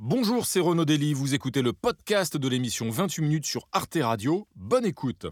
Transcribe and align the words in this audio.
Bonjour, 0.00 0.46
c'est 0.46 0.60
Renaud 0.60 0.84
Dely, 0.84 1.12
vous 1.12 1.34
écoutez 1.34 1.60
le 1.60 1.72
podcast 1.72 2.36
de 2.36 2.48
l'émission 2.48 2.88
28 2.88 3.20
minutes 3.20 3.46
sur 3.46 3.66
Arte 3.72 3.98
Radio. 4.00 4.46
Bonne 4.54 4.84
écoute. 4.84 5.26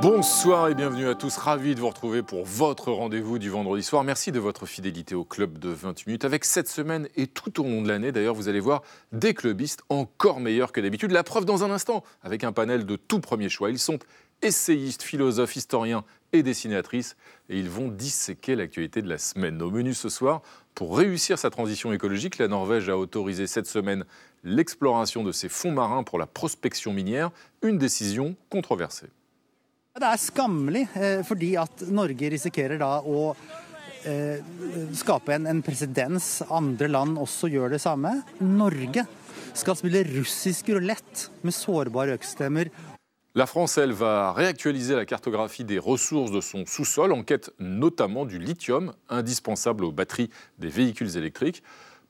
Bonsoir 0.00 0.68
et 0.68 0.74
bienvenue 0.74 1.06
à 1.08 1.14
tous, 1.14 1.36
ravi 1.36 1.74
de 1.74 1.80
vous 1.80 1.90
retrouver 1.90 2.22
pour 2.22 2.46
votre 2.46 2.90
rendez-vous 2.90 3.38
du 3.38 3.50
vendredi 3.50 3.82
soir. 3.82 4.02
Merci 4.02 4.32
de 4.32 4.38
votre 4.38 4.64
fidélité 4.64 5.14
au 5.14 5.24
club 5.24 5.58
de 5.58 5.68
28 5.68 6.06
minutes. 6.06 6.24
Avec 6.24 6.46
cette 6.46 6.68
semaine 6.68 7.06
et 7.14 7.26
tout 7.26 7.60
au 7.60 7.64
long 7.64 7.82
de 7.82 7.88
l'année, 7.88 8.12
d'ailleurs, 8.12 8.34
vous 8.34 8.48
allez 8.48 8.60
voir 8.60 8.82
des 9.12 9.34
clubistes 9.34 9.82
encore 9.90 10.40
meilleurs 10.40 10.72
que 10.72 10.80
d'habitude. 10.80 11.10
La 11.10 11.22
preuve 11.22 11.44
dans 11.44 11.64
un 11.64 11.70
instant, 11.70 12.02
avec 12.22 12.44
un 12.44 12.52
panel 12.52 12.86
de 12.86 12.96
tout 12.96 13.20
premier 13.20 13.50
choix. 13.50 13.68
Ils 13.68 13.78
sont 13.78 13.98
essayistes, 14.40 15.02
philosophes, 15.02 15.56
historiens 15.56 16.02
et 16.38 16.42
dessinatrices, 16.42 17.16
et 17.48 17.58
ils 17.58 17.70
vont 17.70 17.88
disséquer 17.88 18.56
l'actualité 18.56 19.02
de 19.02 19.08
la 19.08 19.18
semaine. 19.18 19.60
Au 19.62 19.70
menu 19.70 19.94
ce 19.94 20.08
soir, 20.08 20.42
pour 20.74 20.98
réussir 20.98 21.38
sa 21.38 21.50
transition 21.50 21.92
écologique, 21.92 22.38
la 22.38 22.48
Norvège 22.48 22.88
a 22.88 22.96
autorisé 22.96 23.46
cette 23.46 23.66
semaine 23.66 24.04
l'exploration 24.44 25.24
de 25.24 25.32
ses 25.32 25.48
fonds 25.48 25.72
marins 25.72 26.02
pour 26.02 26.18
la 26.18 26.26
prospection 26.26 26.92
minière, 26.92 27.30
une 27.62 27.78
décision 27.78 28.36
controversée. 28.50 29.08
Det 29.96 30.04
er 30.04 30.18
skammelig, 30.20 30.82
eh, 30.92 31.22
fordi 31.24 31.54
at 31.56 31.80
Norge 31.88 32.28
risikerer 32.28 32.76
da 32.76 32.98
å 33.00 33.30
eh, 34.04 34.42
skape 34.92 35.32
en, 35.32 35.46
en 35.48 35.62
presedens. 35.64 36.42
Andre 36.52 36.90
land 36.92 37.16
også 37.16 37.48
gjør 37.48 37.72
det 37.72 37.80
samme. 37.80 38.12
Norge 38.44 39.06
skal 39.56 39.78
spille 39.78 40.04
russisk 40.10 40.68
rulett 40.76 41.30
med 41.40 41.56
sårbare 41.56 42.18
økosystemer 42.18 42.68
La 43.36 43.44
France, 43.44 43.76
elle, 43.76 43.92
va 43.92 44.32
réactualiser 44.32 44.94
la 44.94 45.04
cartographie 45.04 45.62
des 45.62 45.78
ressources 45.78 46.30
de 46.30 46.40
son 46.40 46.64
sous-sol 46.64 47.12
en 47.12 47.22
quête 47.22 47.50
notamment 47.58 48.24
du 48.24 48.38
lithium, 48.38 48.94
indispensable 49.10 49.84
aux 49.84 49.92
batteries 49.92 50.30
des 50.58 50.70
véhicules 50.70 51.18
électriques. 51.18 51.62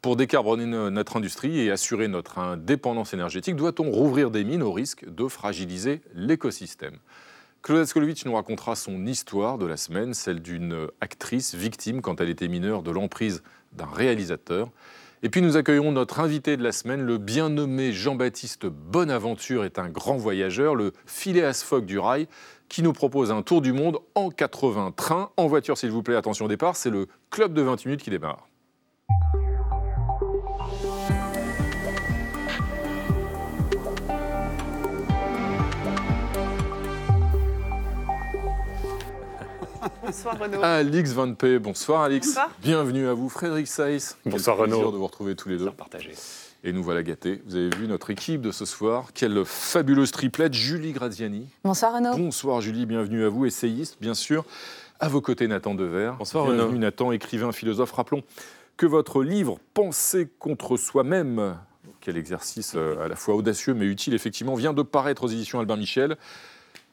Pour 0.02 0.14
décarboner 0.14 0.66
notre 0.66 1.16
industrie 1.16 1.58
et 1.58 1.72
assurer 1.72 2.06
notre 2.06 2.38
indépendance 2.38 3.12
énergétique, 3.12 3.56
doit-on 3.56 3.91
rouvrir 3.91 4.30
des 4.30 4.44
mines 4.44 4.62
au 4.62 4.70
risque 4.70 5.05
de 5.05 5.27
fragiliser 5.27 6.00
l'écosystème? 6.14 6.94
Claude 7.61 7.86
Skolovitch 7.86 8.24
nous 8.24 8.34
racontera 8.34 8.77
son 8.77 9.05
histoire 9.05 9.58
de 9.58 9.66
la 9.66 9.77
semaine, 9.77 10.14
celle 10.14 10.40
d'une 10.40 10.86
actrice 11.00 11.56
victime 11.56 12.02
quand 12.02 12.20
elle 12.20 12.30
était 12.30 12.46
mineure 12.46 12.84
de 12.84 12.92
l'emprise 12.92 13.42
d'un 13.72 13.90
réalisateur. 13.92 14.70
Et 15.22 15.31
puis 15.31 15.41
nous 15.41 15.56
accueillons 15.56 15.92
notre 15.92 16.20
invité 16.20 16.59
de 16.59 16.62
la 16.62 16.72
semaine, 16.72 17.00
le 17.00 17.17
bien 17.17 17.48
nommé 17.48 17.91
Jean-Baptiste 17.92 18.67
Bonaventure 18.67 19.64
est 19.64 19.78
un 19.78 19.89
grand 19.89 20.17
voyageur, 20.17 20.75
le 20.75 20.92
Phileas 21.06 21.62
Fogg 21.64 21.86
du 21.86 21.98
rail, 21.98 22.28
qui 22.69 22.83
nous 22.83 22.92
propose 22.92 23.31
un 23.31 23.41
tour 23.41 23.62
du 23.62 23.73
monde 23.73 23.98
en 24.14 24.28
80 24.28 24.92
trains. 24.95 25.31
En 25.39 25.47
voiture 25.47 25.78
s'il 25.78 25.91
vous 25.91 26.03
plaît, 26.03 26.17
attention 26.17 26.45
au 26.45 26.48
départ, 26.48 26.77
c'est 26.77 26.91
le 26.91 27.06
club 27.31 27.55
de 27.55 27.62
20 27.62 27.86
minutes 27.86 28.03
qui 28.03 28.11
démarre. 28.11 28.47
Bonsoir 40.06 40.38
Renaud. 40.38 40.62
Alix 40.62 41.12
Van 41.14 41.34
P. 41.34 41.58
Bonsoir 41.58 42.02
Alix. 42.02 42.28
Bonsoir. 42.28 42.50
Bienvenue 42.62 43.08
à 43.08 43.12
vous. 43.12 43.28
Frédéric 43.28 43.66
Saïs. 43.66 44.16
Bonsoir, 44.24 44.56
Quel 44.56 44.66
plaisir 44.66 44.78
Renaud. 44.78 44.92
de 44.92 44.98
vous 44.98 45.06
retrouver 45.06 45.34
tous 45.34 45.48
les 45.48 45.58
deux. 45.58 45.68
Partagé. 45.72 46.12
Et 46.62 46.72
nous 46.72 46.84
voilà 46.84 47.02
gâtés. 47.02 47.42
Vous 47.44 47.56
avez 47.56 47.70
vu 47.70 47.88
notre 47.88 48.10
équipe 48.10 48.40
de 48.40 48.52
ce 48.52 48.64
soir. 48.64 49.08
Quelle 49.14 49.44
fabuleuse 49.44 50.12
triplette. 50.12 50.54
Julie 50.54 50.92
Graziani. 50.92 51.48
Bonsoir 51.64 51.92
Renaud. 51.92 52.16
Bonsoir 52.16 52.60
Julie, 52.60 52.86
bienvenue 52.86 53.24
à 53.24 53.28
vous, 53.28 53.46
essayiste 53.46 53.96
bien 54.00 54.14
sûr. 54.14 54.44
À 55.00 55.08
vos 55.08 55.20
côtés 55.20 55.48
Nathan 55.48 55.74
Dever. 55.74 56.12
Bonsoir, 56.20 56.44
bienvenue 56.44 56.62
Renaud. 56.62 56.78
Nathan, 56.78 57.10
écrivain, 57.10 57.50
philosophe. 57.50 57.90
Rappelons 57.90 58.22
que 58.77 58.86
votre 58.86 59.24
livre 59.24 59.58
Penser 59.74 60.28
contre 60.38 60.77
soi-même, 60.77 61.56
quel 62.00 62.16
exercice 62.16 62.74
euh, 62.77 63.04
à 63.04 63.08
la 63.08 63.16
fois 63.16 63.34
audacieux 63.34 63.74
mais 63.74 63.86
utile 63.86 64.14
effectivement, 64.14 64.54
vient 64.54 64.72
de 64.72 64.82
paraître 64.82 65.24
aux 65.24 65.28
éditions 65.28 65.58
Albin 65.58 65.77
Michel. 65.77 66.16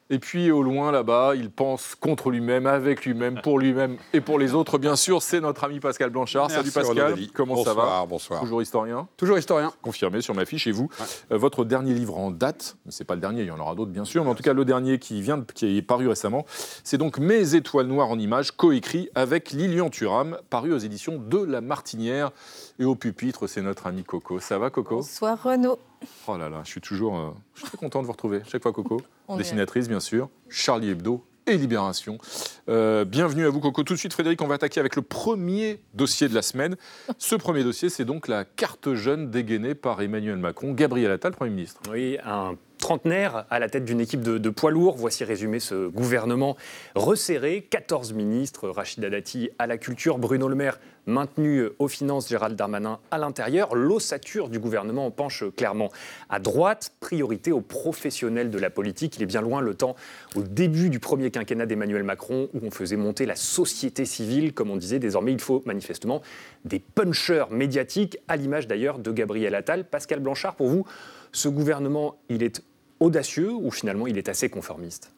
Et 0.09 0.19
puis 0.19 0.52
au 0.52 0.62
loin 0.64 0.91
là-bas, 0.91 1.34
il 1.36 1.50
pense 1.50 1.96
contre 1.96 2.30
lui-même, 2.30 2.68
avec 2.68 3.06
lui-même, 3.06 3.41
pour 3.41 3.58
lui-même 3.58 3.97
et 4.12 4.22
pour 4.22 4.38
les 4.38 4.53
autres. 4.53 4.78
Bien 4.78 4.96
sûr, 4.96 5.22
c'est 5.22 5.40
notre 5.40 5.64
ami 5.64 5.80
Pascal 5.80 6.09
Blanchard. 6.09 6.50
Merci, 6.50 6.69
Salut 6.72 6.88
Pascal, 6.88 7.16
comment 7.34 7.64
ça 7.64 7.74
va 7.74 7.81
Bonsoir, 7.84 8.08
bonsoir. 8.08 8.41
Toujours 8.41 8.62
historien 8.62 9.08
Toujours 9.18 9.38
historien. 9.38 9.72
confirmé 9.81 10.22
sur 10.22 10.36
ma 10.36 10.46
fiche. 10.46 10.68
Et 10.68 10.72
vous, 10.72 10.90
euh, 11.31 11.38
votre 11.38 11.64
dernier 11.66 11.94
livre 11.94 12.18
en 12.18 12.31
date, 12.31 12.75
mais 12.86 12.91
c'est 12.91 13.06
pas 13.06 13.16
le 13.16 13.22
dernier, 13.22 13.41
il 13.41 13.47
y 13.47 13.52
en 13.52 13.59
aura 13.59 13.75
d'autres 13.75 13.91
bien 13.91 14.06
sûr, 14.06 14.24
mais 14.24 14.30
en 14.30 14.36
tout 14.36 14.44
cas 14.44 14.53
le 14.53 14.66
dernier 14.66 15.00
qui 15.00 15.22
vient, 15.22 15.38
de- 15.38 15.46
qui 15.52 15.78
est 15.78 15.81
paru 15.81 16.08
récemment, 16.08 16.46
c'est 16.84 16.97
donc 16.97 17.18
Mes 17.18 17.56
étoiles 17.56 17.88
noires 17.88 18.09
en 18.09 18.20
images, 18.20 18.52
coécrit 18.52 19.09
avec 19.16 19.52
Lilian 19.52 19.90
Thuram, 19.90 20.38
paru 20.50 20.74
aux 20.74 20.78
éditions 20.80 21.18
de 21.18 21.38
La 21.44 21.62
Martinière. 21.62 22.31
Et 22.79 22.85
au 22.85 22.95
pupitre, 22.95 23.45
c'est 23.45 23.61
notre 23.61 23.85
ami 23.85 24.03
Coco. 24.03 24.39
Ça 24.39 24.57
va 24.57 24.72
Coco? 24.72 24.95
Bonsoir 24.95 25.41
Renaud. 25.44 25.78
Oh 26.28 26.38
là 26.38 26.50
là, 26.50 26.61
je 26.63 26.72
suis 26.72 26.81
toujours, 26.81 27.19
euh, 27.19 27.29
je 27.53 27.59
suis 27.59 27.69
très 27.69 27.78
content 27.78 28.01
de 28.01 28.07
vous 28.07 28.11
retrouver. 28.11 28.41
Chaque 28.47 28.63
fois 28.63 28.73
Coco, 28.73 29.00
On 29.28 29.38
dessinatrice 29.38 29.88
bien 29.88 30.00
sûr, 30.00 30.28
Charlie 30.50 30.89
Hebdo. 30.89 31.23
Et 31.45 31.57
Libération. 31.57 32.17
Euh, 32.69 33.03
bienvenue 33.06 33.45
à 33.45 33.50
vous, 33.50 33.59
Coco. 33.59 33.84
Tout 33.84 33.94
de 33.94 34.00
suite, 34.00 34.13
Frédéric, 34.13 34.41
on 34.41 34.47
va 34.47 34.56
attaquer 34.56 34.79
avec 34.79 34.95
le 34.95 35.01
premier 35.01 35.81
dossier 35.94 36.29
de 36.29 36.34
la 36.34 36.41
semaine. 36.41 36.78
Ce 37.19 37.35
premier 37.35 37.63
dossier, 37.63 37.89
c'est 37.89 38.06
donc 38.06 38.28
la 38.28 38.45
carte 38.45 38.94
jeune 38.95 39.29
dégainée 39.29 39.75
par 39.75 40.01
Emmanuel 40.01 40.38
Macron, 40.38 40.72
Gabriel 40.72 41.11
Attal, 41.11 41.34
Premier 41.34 41.51
ministre. 41.51 41.81
Oui, 41.91 42.17
un 42.25 42.55
trentenaire 42.84 43.46
à 43.50 43.60
la 43.60 43.70
tête 43.70 43.86
d'une 43.86 44.02
équipe 44.02 44.22
de, 44.22 44.50
poids 44.50 44.70
lourds. 44.70 44.98
Voici 44.98 45.24
résumé 45.24 45.62
ce 45.62 45.88
gouvernement 45.88 46.58
resserré. 46.96 47.66
14 47.70 48.12
ministres, 48.12 48.68
Rachida 48.68 49.10
Dati 49.10 49.50
à 49.58 49.68
la 49.68 49.78
culture, 49.78 50.18
Bruno 50.18 50.50
Le 50.50 50.56
Maire 50.56 50.80
maintenu 51.06 51.70
aux 51.80 51.88
finances, 51.88 52.28
Gérald 52.28 52.58
Darmanin 52.58 53.00
à 53.10 53.18
l'intérieur. 53.18 53.74
L'ossature 53.74 54.50
du 54.50 54.60
gouvernement 54.60 55.12
penche 55.12 55.46
clairement 55.56 55.94
à 56.30 56.40
droite. 56.40 56.92
Priorité 57.00 57.54
aux 57.54 57.62
professionnels 57.62 58.50
de 58.50 58.60
la 58.60 58.70
politique. 58.70 59.16
Il 59.16 59.24
est 59.24 59.28
bien 59.28 59.42
loin 59.42 59.62
le 59.62 59.76
temps 59.76 59.96
au 60.36 60.42
début 60.42 60.90
du 60.90 61.00
premier 61.00 61.32
quinquennat 61.32 61.66
d'Emmanuel 61.66 62.04
Macron 62.04 62.50
où 62.54 62.60
on 62.66 62.72
faisait 62.72 62.98
monter 62.98 63.26
la 63.26 63.38
société 63.38 64.04
civile. 64.04 64.54
Comme 64.54 64.70
on 64.70 64.78
disait, 64.78 65.00
désormais 65.00 65.32
il 65.32 65.40
faut 65.40 65.64
manifestement 65.66 66.22
des 66.66 66.80
punchers 66.80 67.46
médiatiques, 67.50 68.18
à 68.28 68.36
l'image 68.36 68.68
d'ailleurs 68.68 69.00
de 69.00 69.12
Gabriel 69.14 69.56
Attal. 69.56 69.86
Pascal 69.86 70.20
Blanchard, 70.20 70.56
pour 70.56 70.68
vous, 70.68 70.86
ce 71.32 71.48
gouvernement, 71.48 72.18
il 72.28 72.44
est 72.44 72.62
audacieux 73.03 73.52
ou 73.52 73.69
finalement 73.72 74.08
il 74.08 74.18
est 74.18 74.30
assez 74.30 74.50
conformiste? 74.50 75.12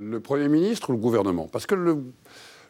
Le 0.00 0.20
Premier 0.20 0.48
ministre 0.48 0.90
ou 0.90 0.92
le 0.92 0.98
gouvernement? 0.98 1.48
Parce 1.48 1.66
que 1.66 1.74
le, 1.74 2.02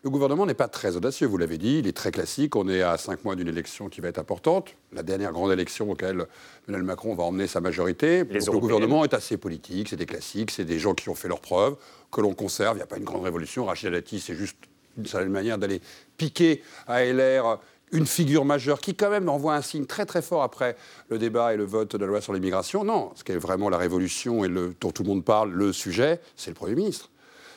le 0.03 0.11
gouvernement 0.11 0.47
n'est 0.47 0.55
pas 0.55 0.69
très 0.69 0.97
audacieux, 0.97 1.27
vous 1.27 1.37
l'avez 1.37 1.59
dit, 1.59 1.79
il 1.79 1.87
est 1.87 1.97
très 1.97 2.11
classique. 2.11 2.57
On 2.57 2.69
est 2.69 2.83
à 2.83 2.97
cinq 2.97 3.25
mois 3.25 3.37
d'une 3.37 3.49
élection 3.49 3.89
qui 3.89 4.01
va 4.01 4.09
être 4.09 4.19
importante, 4.19 4.75
la 4.93 5.03
dernière 5.03 5.33
grande 5.33 5.53
élection 5.53 5.91
auquel 5.91 6.27
Emmanuel 6.67 6.87
Macron 6.87 7.15
va 7.15 7.25
emmener 7.25 7.47
sa 7.47 7.61
majorité. 7.61 8.25
Donc, 8.25 8.55
le 8.55 8.59
gouvernement 8.59 9.05
est 9.05 9.15
assez 9.15 9.37
politique, 9.37 9.89
c'est 9.91 9.97
des 9.97 10.07
classiques, 10.07 10.51
c'est 10.51 10.65
des 10.65 10.79
gens 10.79 10.95
qui 10.95 11.09
ont 11.09 11.15
fait 11.15 11.29
leurs 11.29 11.41
preuves, 11.41 11.77
que 12.11 12.21
l'on 12.21 12.35
conserve. 12.35 12.77
Il 12.77 12.79
n'y 12.79 12.85
a 12.85 12.87
pas 12.87 12.97
une 12.99 13.05
grande 13.05 13.25
révolution. 13.25 13.67
Rachida 13.67 13.91
Dati, 13.91 14.21
c'est 14.21 14.35
juste 14.35 14.57
une 14.97 15.07
certaine 15.07 15.31
manière 15.31 15.59
d'aller 15.59 15.81
piquer 16.17 16.63
à 16.87 17.05
LR 17.05 17.61
une 17.93 18.07
figure 18.07 18.45
majeure 18.45 18.81
qui 18.81 18.95
quand 18.95 19.11
même 19.11 19.29
envoie 19.29 19.55
un 19.55 19.63
signe 19.63 19.87
très 19.87 20.07
très 20.07 20.23
fort 20.23 20.43
après 20.43 20.77
le 21.09 21.19
débat 21.19 21.55
et 21.55 21.57
le 21.57 21.65
vote 21.65 21.95
de 21.97 21.99
la 21.99 22.07
loi 22.07 22.21
sur 22.21 22.33
l'immigration. 22.33 22.85
Non, 22.85 23.13
ce 23.15 23.25
qui 23.25 23.33
est 23.33 23.39
vraiment 23.39 23.69
la 23.69 23.79
révolution 23.79 24.45
et 24.45 24.49
dont 24.49 24.91
tout 24.91 25.03
le 25.03 25.09
monde 25.09 25.25
parle, 25.25 25.51
le 25.51 25.73
sujet, 25.73 26.21
c'est 26.37 26.51
le 26.51 26.55
Premier 26.55 26.75
ministre. 26.75 27.11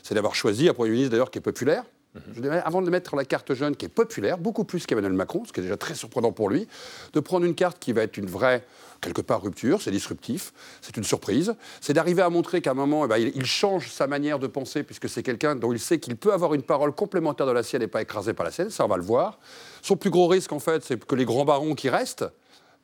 C'est 0.03 0.15
d'avoir 0.15 0.35
choisi 0.35 0.67
un 0.67 0.73
Premier 0.73 0.91
ministre 0.91 1.11
d'ailleurs 1.11 1.31
qui 1.31 1.39
est 1.39 1.41
populaire. 1.41 1.83
Je 2.13 2.49
avant 2.49 2.81
de 2.81 2.89
mettre 2.89 3.15
la 3.15 3.23
carte 3.23 3.53
jeune 3.53 3.75
qui 3.75 3.85
est 3.85 3.89
populaire, 3.89 4.37
beaucoup 4.37 4.65
plus 4.65 4.85
qu'Emmanuel 4.85 5.13
Macron, 5.13 5.43
ce 5.45 5.53
qui 5.53 5.61
est 5.61 5.63
déjà 5.63 5.77
très 5.77 5.95
surprenant 5.95 6.33
pour 6.33 6.49
lui, 6.49 6.67
de 7.13 7.19
prendre 7.21 7.45
une 7.45 7.55
carte 7.55 7.79
qui 7.79 7.93
va 7.93 8.03
être 8.03 8.17
une 8.17 8.25
vraie, 8.25 8.65
quelque 8.99 9.21
part, 9.21 9.41
rupture, 9.41 9.81
c'est 9.81 9.91
disruptif, 9.91 10.51
c'est 10.81 10.97
une 10.97 11.05
surprise, 11.05 11.55
c'est 11.79 11.93
d'arriver 11.93 12.21
à 12.21 12.29
montrer 12.29 12.61
qu'à 12.61 12.71
un 12.71 12.73
moment, 12.73 13.05
eh 13.05 13.07
ben, 13.07 13.17
il, 13.17 13.31
il 13.35 13.45
change 13.45 13.89
sa 13.89 14.07
manière 14.07 14.39
de 14.39 14.47
penser, 14.47 14.83
puisque 14.83 15.07
c'est 15.07 15.23
quelqu'un 15.23 15.55
dont 15.55 15.71
il 15.71 15.79
sait 15.79 15.99
qu'il 15.99 16.17
peut 16.17 16.33
avoir 16.33 16.53
une 16.53 16.63
parole 16.63 16.93
complémentaire 16.93 17.47
de 17.47 17.53
la 17.53 17.63
sienne 17.63 17.81
et 17.81 17.87
pas 17.87 18.01
écrasée 18.01 18.33
par 18.33 18.45
la 18.45 18.51
sienne, 18.51 18.69
ça 18.69 18.83
on 18.83 18.89
va 18.89 18.97
le 18.97 19.03
voir. 19.03 19.39
Son 19.81 19.95
plus 19.95 20.09
gros 20.09 20.27
risque, 20.27 20.51
en 20.51 20.59
fait, 20.59 20.83
c'est 20.83 21.01
que 21.01 21.15
les 21.15 21.25
grands 21.25 21.45
barons 21.45 21.75
qui 21.75 21.89
restent, 21.89 22.25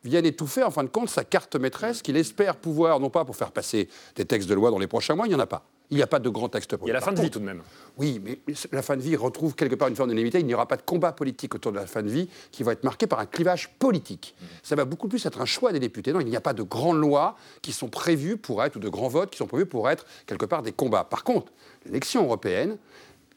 viennent 0.03 0.25
étouffer, 0.25 0.63
en 0.63 0.71
fin 0.71 0.83
de 0.83 0.89
compte, 0.89 1.09
sa 1.09 1.23
carte 1.23 1.55
maîtresse 1.55 2.01
qu'il 2.01 2.17
espère 2.17 2.55
pouvoir, 2.55 2.99
non 2.99 3.09
pas 3.09 3.25
pour 3.25 3.35
faire 3.35 3.51
passer 3.51 3.89
des 4.15 4.25
textes 4.25 4.49
de 4.49 4.53
loi 4.53 4.71
dans 4.71 4.79
les 4.79 4.87
prochains 4.87 5.15
mois, 5.15 5.25
il 5.25 5.29
n'y 5.29 5.35
en 5.35 5.39
a 5.39 5.47
pas. 5.47 5.65
Il 5.89 5.95
n'y 5.95 6.03
a 6.03 6.07
pas 6.07 6.19
de 6.19 6.27
grand 6.27 6.49
texte 6.49 6.75
Il 6.81 6.87
y 6.87 6.91
a 6.91 6.93
la 6.93 6.99
fin 6.99 7.13
de 7.13 7.21
vie 7.21 7.29
tout 7.29 7.39
de 7.39 7.45
même. 7.45 7.61
oui, 7.97 8.21
mais 8.21 8.39
la 8.73 8.81
fin 8.81 8.97
de 8.97 9.01
vie 9.01 9.15
retrouve 9.15 9.55
quelque 9.55 9.75
part 9.75 9.87
une 9.87 9.95
forme 9.95 10.09
d'unanimité. 10.09 10.39
Il 10.39 10.45
n'y 10.45 10.53
aura 10.53 10.67
pas 10.67 10.75
de 10.75 10.81
combat 10.81 11.13
politique 11.13 11.55
autour 11.55 11.71
de 11.71 11.77
la 11.77 11.87
fin 11.87 12.03
de 12.03 12.09
vie 12.09 12.27
qui 12.51 12.63
va 12.63 12.73
être 12.73 12.83
marqué 12.83 13.07
par 13.07 13.19
un 13.19 13.25
clivage 13.25 13.69
politique. 13.79 14.35
Ça 14.63 14.75
va 14.75 14.83
beaucoup 14.83 15.07
plus 15.07 15.25
être 15.25 15.39
un 15.39 15.45
choix 15.45 15.71
des 15.71 15.79
députés. 15.79 16.11
Non, 16.11 16.19
il 16.19 16.27
n'y 16.27 16.35
a 16.35 16.41
pas 16.41 16.53
de 16.53 16.63
grandes 16.63 16.99
lois 16.99 17.37
qui 17.61 17.71
sont 17.71 17.87
prévues 17.87 18.35
pour 18.35 18.61
être, 18.65 18.75
ou 18.75 18.79
de 18.79 18.89
grands 18.89 19.07
votes 19.07 19.29
qui 19.29 19.37
sont 19.37 19.47
prévus 19.47 19.65
pour 19.65 19.89
être 19.89 20.05
quelque 20.25 20.45
part 20.45 20.61
des 20.61 20.73
combats. 20.73 21.05
Par 21.05 21.23
contre, 21.23 21.53
l'élection 21.85 22.23
européenne, 22.25 22.77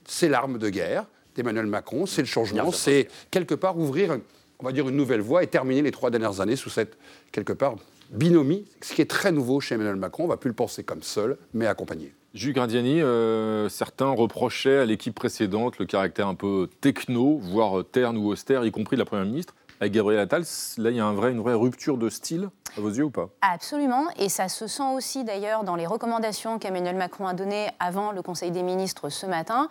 c'est 0.05 0.29
l'arme 0.29 0.59
de 0.59 0.71
guerre 0.71 1.06
d'Emmanuel 1.37 1.67
Macron, 1.67 2.06
c'est 2.06 2.23
le 2.23 2.27
changement, 2.27 2.73
c'est 2.73 3.06
quelque 3.31 3.55
part 3.55 3.79
ouvrir, 3.79 4.19
on 4.62 4.67
va 4.67 4.73
dire, 4.73 4.89
une 4.89 4.97
nouvelle 4.97 5.21
voie 5.21 5.43
et 5.43 5.47
terminer 5.47 5.83
les 5.83 5.91
trois 5.91 6.11
dernières 6.11 6.41
années 6.41 6.57
sous 6.57 6.71
cette, 6.71 6.97
quelque 7.33 7.53
part, 7.53 7.77
binomie, 8.11 8.65
ce 8.81 8.95
qui 8.95 9.03
est 9.03 9.11
très 9.11 9.33
nouveau 9.33 9.61
chez 9.61 9.75
Emmanuel 9.75 9.97
Macron. 9.97 10.25
On 10.25 10.27
ne 10.27 10.33
va 10.33 10.37
plus 10.37 10.49
le 10.49 10.55
penser 10.55 10.83
comme 10.85 11.03
seul, 11.03 11.37
mais 11.55 11.67
accompagné. 11.67 12.12
Jules 12.33 12.55
Grandiani, 12.55 13.03
euh, 13.03 13.69
certains 13.69 14.11
reprochaient 14.11 14.79
à 14.79 14.85
l'équipe 14.85 15.15
précédente 15.15 15.79
le 15.79 15.87
caractère 15.87 16.29
un 16.29 16.37
peu 16.37 16.69
techno, 16.81 17.39
voire 17.39 17.85
terne 17.91 18.17
ou 18.17 18.29
austère, 18.29 18.65
y 18.65 18.71
compris 18.71 18.97
de 18.97 19.01
la 19.01 19.05
Première 19.05 19.27
ministre. 19.27 19.55
Avec 19.81 19.94
Gabriel 19.94 20.21
Attal, 20.21 20.44
là, 20.77 20.91
il 20.91 20.97
y 20.97 21.00
a 21.00 21.06
un 21.06 21.15
vrai, 21.15 21.31
une 21.31 21.41
vraie 21.41 21.55
rupture 21.55 21.97
de 21.97 22.11
style, 22.11 22.50
à 22.77 22.82
vos 22.82 22.91
yeux 22.91 23.05
ou 23.05 23.11
pas? 23.11 23.31
Absolument, 23.41 24.09
et 24.19 24.29
ça 24.29 24.50
se 24.50 24.67
sent 24.67 24.82
aussi 24.94 25.25
d'ailleurs 25.25 25.65
dans 25.65 25.75
les 25.75 25.87
recommandations 25.87 26.59
qu'Emmanuel 26.59 26.97
Macron 26.97 27.27
a 27.27 27.32
données 27.32 27.71
avant 27.79 28.12
le 28.12 28.21
Conseil 28.21 28.50
des 28.50 28.62
ministres 28.62 29.09
ce 29.09 29.25
matin, 29.25 29.69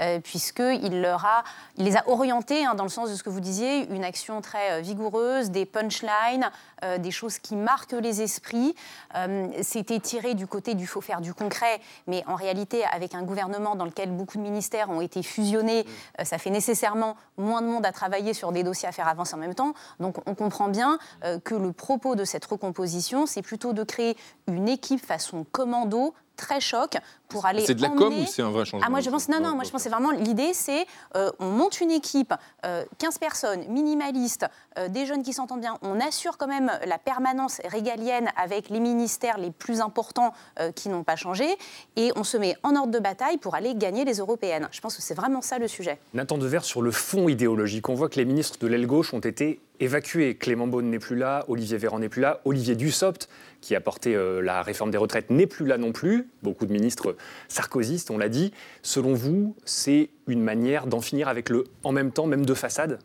euh, 0.00 0.18
puisqu'il 0.18 1.00
leur 1.00 1.24
a, 1.24 1.44
il 1.76 1.84
les 1.84 1.96
a 1.96 2.02
orientés 2.08 2.64
hein, 2.64 2.74
dans 2.74 2.82
le 2.82 2.88
sens 2.88 3.08
de 3.08 3.14
ce 3.14 3.22
que 3.22 3.30
vous 3.30 3.38
disiez, 3.38 3.88
une 3.94 4.02
action 4.02 4.40
très 4.40 4.72
euh, 4.72 4.80
vigoureuse, 4.80 5.50
des 5.52 5.64
punchlines, 5.64 6.50
euh, 6.84 6.98
des 6.98 7.12
choses 7.12 7.38
qui 7.38 7.54
marquent 7.54 7.92
les 7.92 8.20
esprits. 8.20 8.74
Euh, 9.14 9.46
C'était 9.62 10.00
tiré 10.00 10.34
du 10.34 10.48
côté 10.48 10.74
du 10.74 10.88
faut 10.88 11.00
faire 11.00 11.20
du 11.20 11.32
concret, 11.32 11.80
mais 12.08 12.24
en 12.26 12.34
réalité, 12.34 12.82
avec 12.92 13.14
un 13.14 13.22
gouvernement 13.22 13.76
dans 13.76 13.84
lequel 13.84 14.10
beaucoup 14.10 14.38
de 14.38 14.42
ministères 14.42 14.90
ont 14.90 15.00
été 15.00 15.22
fusionnés, 15.22 15.86
euh, 16.18 16.24
ça 16.24 16.38
fait 16.38 16.50
nécessairement 16.50 17.16
moins 17.38 17.62
de 17.62 17.68
monde 17.68 17.86
à 17.86 17.92
travailler 17.92 18.34
sur 18.34 18.50
des 18.50 18.64
dossiers 18.64 18.88
à 18.88 18.92
faire 18.92 19.06
avancer 19.06 19.36
en 19.36 19.38
même 19.38 19.51
Donc 20.00 20.16
on 20.26 20.34
comprend 20.34 20.68
bien 20.68 20.98
euh, 21.24 21.38
que 21.38 21.54
le 21.54 21.72
propos 21.72 22.14
de 22.14 22.24
cette 22.24 22.44
recomposition, 22.44 23.26
c'est 23.26 23.42
plutôt 23.42 23.72
de 23.72 23.82
créer 23.84 24.16
une 24.46 24.68
équipe 24.68 25.04
façon 25.04 25.44
commando 25.50 26.14
très 26.36 26.60
choc 26.60 26.96
pour 27.28 27.46
aller 27.46 27.64
C'est 27.64 27.74
de 27.74 27.82
la 27.82 27.88
com 27.88 28.12
ou 28.18 28.26
c'est 28.26 28.42
un 28.42 28.50
vrai 28.50 28.64
changement 28.64 28.86
ah, 28.86 28.90
moi 28.90 29.00
je 29.00 29.10
pense 29.10 29.28
non 29.28 29.40
non 29.40 29.54
moi 29.54 29.64
je 29.64 29.70
pense 29.70 29.80
que 29.80 29.84
c'est 29.84 29.94
vraiment 29.94 30.10
l'idée 30.10 30.52
c'est 30.52 30.86
euh, 31.16 31.30
on 31.38 31.46
monte 31.46 31.80
une 31.80 31.90
équipe 31.90 32.34
euh, 32.66 32.84
15 32.98 33.18
personnes 33.18 33.64
minimalistes 33.68 34.46
euh, 34.78 34.88
des 34.88 35.06
jeunes 35.06 35.22
qui 35.22 35.32
s'entendent 35.32 35.60
bien 35.60 35.78
on 35.82 36.00
assure 36.00 36.36
quand 36.36 36.46
même 36.46 36.70
la 36.86 36.98
permanence 36.98 37.60
régalienne 37.64 38.30
avec 38.36 38.68
les 38.68 38.80
ministères 38.80 39.38
les 39.38 39.50
plus 39.50 39.80
importants 39.80 40.32
euh, 40.58 40.72
qui 40.72 40.88
n'ont 40.88 41.04
pas 41.04 41.16
changé 41.16 41.46
et 41.96 42.12
on 42.16 42.24
se 42.24 42.36
met 42.36 42.56
en 42.62 42.76
ordre 42.76 42.92
de 42.92 42.98
bataille 42.98 43.38
pour 43.38 43.54
aller 43.54 43.74
gagner 43.74 44.04
les 44.04 44.18
européennes. 44.18 44.68
Je 44.72 44.80
pense 44.80 44.96
que 44.96 45.02
c'est 45.02 45.14
vraiment 45.14 45.42
ça 45.42 45.58
le 45.58 45.68
sujet. 45.68 45.98
Nathan 46.14 46.38
Devers, 46.38 46.64
sur 46.64 46.82
le 46.82 46.90
fond 46.90 47.28
idéologique, 47.28 47.88
on 47.88 47.94
voit 47.94 48.08
que 48.08 48.16
les 48.16 48.24
ministres 48.24 48.58
de 48.58 48.66
l'aile 48.66 48.86
gauche 48.86 49.14
ont 49.14 49.20
été 49.20 49.60
évacués. 49.82 50.36
Clément 50.36 50.66
Beaune 50.66 50.90
n'est 50.90 50.98
plus 50.98 51.16
là, 51.16 51.44
Olivier 51.48 51.76
Véran 51.76 51.98
n'est 51.98 52.08
plus 52.08 52.22
là, 52.22 52.40
Olivier 52.44 52.76
Dussopt, 52.76 53.28
qui 53.60 53.74
a 53.74 53.80
porté 53.80 54.14
euh, 54.14 54.40
la 54.40 54.62
réforme 54.62 54.90
des 54.90 54.98
retraites, 54.98 55.30
n'est 55.30 55.46
plus 55.46 55.66
là 55.66 55.78
non 55.78 55.92
plus. 55.92 56.28
Beaucoup 56.42 56.66
de 56.66 56.72
ministres 56.72 57.16
sarkozystes, 57.48 58.10
on 58.10 58.18
l'a 58.18 58.28
dit. 58.28 58.52
Selon 58.82 59.14
vous, 59.14 59.56
c'est 59.64 60.10
une 60.26 60.42
manière 60.42 60.86
d'en 60.86 61.00
finir 61.00 61.28
avec 61.28 61.48
le 61.48 61.64
en 61.84 61.92
même 61.92 62.12
temps, 62.12 62.26
même 62.26 62.46
de 62.46 62.54
façade? 62.54 62.98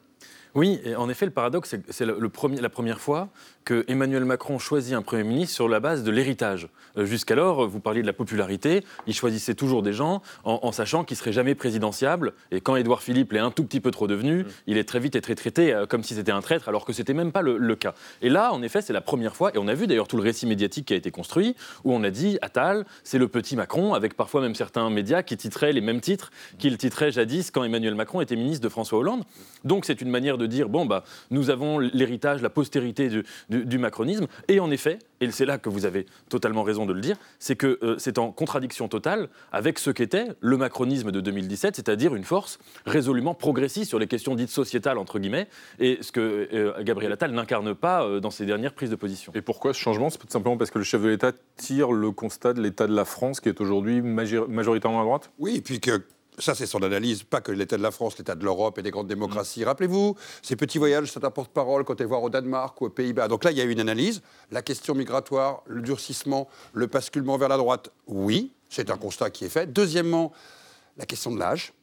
Oui, 0.58 0.82
et 0.84 0.96
en 0.96 1.08
effet, 1.08 1.26
le 1.28 1.32
paradoxe, 1.32 1.70
c'est 1.70 1.86
que 1.86 1.94
c'est 1.94 2.06
le, 2.06 2.18
le 2.20 2.30
premier- 2.30 2.60
la 2.60 2.70
première 2.70 3.00
fois 3.00 3.30
que 3.64 3.86
Emmanuel 3.88 4.26
Macron 4.26 4.58
choisit 4.58 4.96
un 4.96 5.04
Premier 5.04 5.24
ministre 5.24 5.54
sur 5.54 5.70
la 5.70 5.80
base 5.80 6.04
de 6.04 6.10
l'héritage. 6.10 6.68
Euh, 6.98 7.06
Jusqu'alors, 7.06 7.68
vous 7.68 7.80
parliez 7.80 8.02
de 8.02 8.08
la 8.08 8.14
popularité, 8.14 8.84
il 9.06 9.14
choisissait 9.14 9.54
toujours 9.54 9.84
des 9.84 9.94
gens 9.94 10.24
en, 10.46 10.60
en 10.64 10.72
sachant 10.72 11.04
qu'ils 11.04 11.14
ne 11.16 11.20
seraient 11.20 11.32
jamais 11.32 11.54
présidentiables. 11.54 12.34
Et 12.50 12.60
quand 12.60 12.76
Édouard 12.76 13.04
Philippe 13.04 13.34
l'est 13.34 13.40
un 13.40 13.52
tout 13.52 13.66
petit 13.66 13.82
peu 13.82 13.92
trop 13.92 14.08
devenu, 14.08 14.46
il 14.66 14.78
est 14.80 14.84
très 14.86 15.00
vite 15.00 15.16
été 15.16 15.36
traité 15.36 15.74
euh, 15.74 15.86
comme 15.86 16.02
si 16.02 16.16
c'était 16.16 16.32
un 16.32 16.42
traître, 16.42 16.70
alors 16.70 16.86
que 16.86 16.94
c'était 16.94 17.14
même 17.14 17.32
pas 17.32 17.44
le, 17.44 17.58
le 17.60 17.76
cas. 17.76 17.94
Et 18.24 18.30
là, 18.30 18.52
en 18.52 18.64
effet, 18.64 18.82
c'est 18.82 18.94
la 18.94 19.02
première 19.02 19.36
fois, 19.36 19.52
et 19.54 19.60
on 19.60 19.68
a 19.68 19.76
vu 19.76 19.86
d'ailleurs 19.86 20.08
tout 20.08 20.18
le 20.18 20.24
récit 20.24 20.48
médiatique 20.48 20.88
qui 20.88 20.94
a 20.94 20.98
été 20.98 21.12
construit, 21.12 21.56
où 21.84 21.94
on 21.94 22.04
a 22.04 22.10
dit 22.10 22.40
Attal, 22.42 22.84
c'est 23.04 23.20
le 23.20 23.28
petit 23.28 23.56
Macron, 23.56 23.94
avec 23.94 24.16
parfois 24.16 24.42
même 24.42 24.56
certains 24.56 24.90
médias 24.90 25.22
qui 25.22 25.38
titraient 25.38 25.72
les 25.74 25.82
mêmes 25.82 26.02
titres 26.02 26.32
qu'il 26.58 26.76
titrait 26.80 27.12
jadis 27.12 27.52
quand 27.52 27.64
Emmanuel 27.64 27.94
Macron 27.94 28.22
était 28.22 28.36
ministre 28.36 28.64
de 28.64 28.70
François 28.70 28.98
Hollande. 28.98 29.24
Donc 29.66 29.86
c'est 29.86 30.02
une 30.02 30.10
manière 30.10 30.40
de 30.40 30.47
dire 30.48 30.70
bon 30.70 30.86
bah 30.86 31.04
nous 31.32 31.50
avons 31.50 31.80
l'héritage, 31.80 32.42
la 32.42 32.50
postérité 32.50 33.10
du, 33.10 33.24
du- 33.50 33.66
du 33.66 33.78
macronisme. 33.78 34.28
Et 34.48 34.60
en 34.60 34.72
effet, 34.72 35.00
et 35.22 35.32
c'est 35.32 35.46
là 35.46 35.58
que 35.58 35.70
vous 35.70 35.86
avez 35.86 36.06
totalement 36.30 36.64
raison 36.64 36.86
de 36.86 36.94
le 36.94 37.02
dire, 37.02 37.18
c'est 37.40 37.56
que 37.56 37.80
euh, 37.84 37.96
c'est 37.98 38.18
en 38.18 38.32
contradiction 38.32 38.88
totale 38.88 39.30
avec 39.52 39.80
ce 39.80 39.90
qu'était 39.92 40.28
le 40.40 40.58
macronisme 40.58 41.12
de 41.12 41.22
2017, 41.22 41.76
c'est-à-dire 41.76 42.16
une 42.16 42.24
force 42.24 42.60
résolument 42.86 43.34
progressiste 43.34 43.90
sur 43.90 44.00
les 44.00 44.08
questions 44.08 44.36
dites 44.36 44.50
sociétales 44.50 44.98
entre 44.98 45.20
guillemets, 45.20 45.48
et 45.80 45.98
ce 46.02 46.12
que 46.12 46.48
euh, 46.54 46.84
Gabriel 46.84 47.12
Attal 47.12 47.32
n'incarne 47.32 47.74
pas 47.74 48.04
euh, 48.06 48.20
dans 48.20 48.32
ses 48.32 48.46
dernières 48.46 48.74
prises 48.74 48.90
de 48.92 48.96
position. 48.96 49.32
Et 49.36 49.42
pourquoi 49.42 49.74
ce 49.74 49.80
changement? 49.80 50.10
C'est 50.10 50.20
tout 50.20 50.28
simplement 50.30 50.58
parce 50.58 50.72
que 50.72 50.78
le 50.78 50.84
chef 50.84 51.02
de 51.02 51.08
l'État 51.10 51.32
tire 51.56 51.92
le 51.92 52.12
constat 52.12 52.54
de 52.54 52.62
l'état 52.62 52.88
de 52.88 52.96
la 52.96 53.06
France, 53.06 53.40
qui 53.40 53.50
est 53.50 53.60
aujourd'hui 53.60 54.02
major- 54.02 54.48
majoritairement 54.48 55.02
à 55.02 55.04
droite? 55.04 55.32
Oui, 55.40 55.56
et 55.58 55.62
puis 55.62 55.80
que 55.80 56.02
ça, 56.38 56.54
c'est 56.54 56.68
son 56.68 56.84
analyse, 56.84 57.24
pas 57.24 57.42
que 57.42 57.52
l'état 57.52 57.78
de 57.78 57.82
la 57.82 57.92
France, 57.92 58.18
l'état 58.18 58.36
de 58.36 58.44
l'Europe 58.44 58.78
et 58.78 58.84
des 58.84 58.92
grandes 58.92 59.08
démocraties. 59.08 59.64
Rappelez-vous, 59.64 60.16
ces 60.42 60.56
petits 60.56 60.78
voyages, 60.78 61.12
cet 61.12 61.28
porte-parole 61.30 61.84
quand 61.84 62.00
est 62.00 62.06
voir 62.06 62.22
au 62.22 62.30
Danemark 62.30 62.80
ou 62.82 62.86
aux 62.86 62.90
Pays-Bas. 62.90 63.28
Donc 63.28 63.44
là, 63.44 63.52
il 63.52 63.58
y 63.58 63.62
a 63.62 63.64
eu 63.64 63.72
une 63.72 63.80
analyse. 63.80 64.22
La 64.52 64.62
question 64.62 64.94
migratoire, 64.94 65.64
le 65.66 65.82
durcissement, 65.82 66.48
le 66.74 66.86
basculement 66.86 67.38
vers 67.38 67.50
la 67.50 67.58
droite, 67.58 67.92
oui, 68.06 68.52
c'est 68.70 68.92
un 68.92 68.98
constat 68.98 69.32
qui 69.32 69.46
est 69.46 69.50
fait. 69.50 69.72
Deuxièmement, 69.72 70.32
la 70.98 71.06
question 71.06 71.32
de 71.32 71.40
l'âge. 71.40 71.74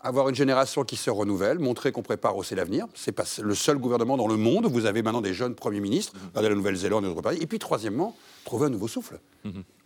Avoir 0.00 0.28
une 0.28 0.34
génération 0.34 0.84
qui 0.84 0.96
se 0.96 1.08
renouvelle, 1.08 1.58
montrer 1.58 1.90
qu'on 1.90 2.02
prépare 2.02 2.36
aussi 2.36 2.54
l'avenir. 2.54 2.86
C'est 2.94 3.12
pas 3.12 3.24
le 3.42 3.54
seul 3.54 3.78
gouvernement 3.78 4.18
dans 4.18 4.26
le 4.26 4.36
monde 4.36 4.66
où 4.66 4.68
vous 4.68 4.84
avez 4.84 5.02
maintenant 5.02 5.22
des 5.22 5.32
jeunes 5.32 5.54
premiers 5.54 5.80
ministres, 5.80 6.12
regardez 6.28 6.50
la 6.50 6.54
Nouvelle-Zélande 6.56 7.06
et 7.06 7.08
d'autres 7.08 7.22
pays. 7.26 7.42
Et 7.42 7.46
puis, 7.46 7.58
troisièmement, 7.58 8.14
trouver 8.44 8.66
un 8.66 8.68
nouveau 8.68 8.86
souffle. 8.86 9.18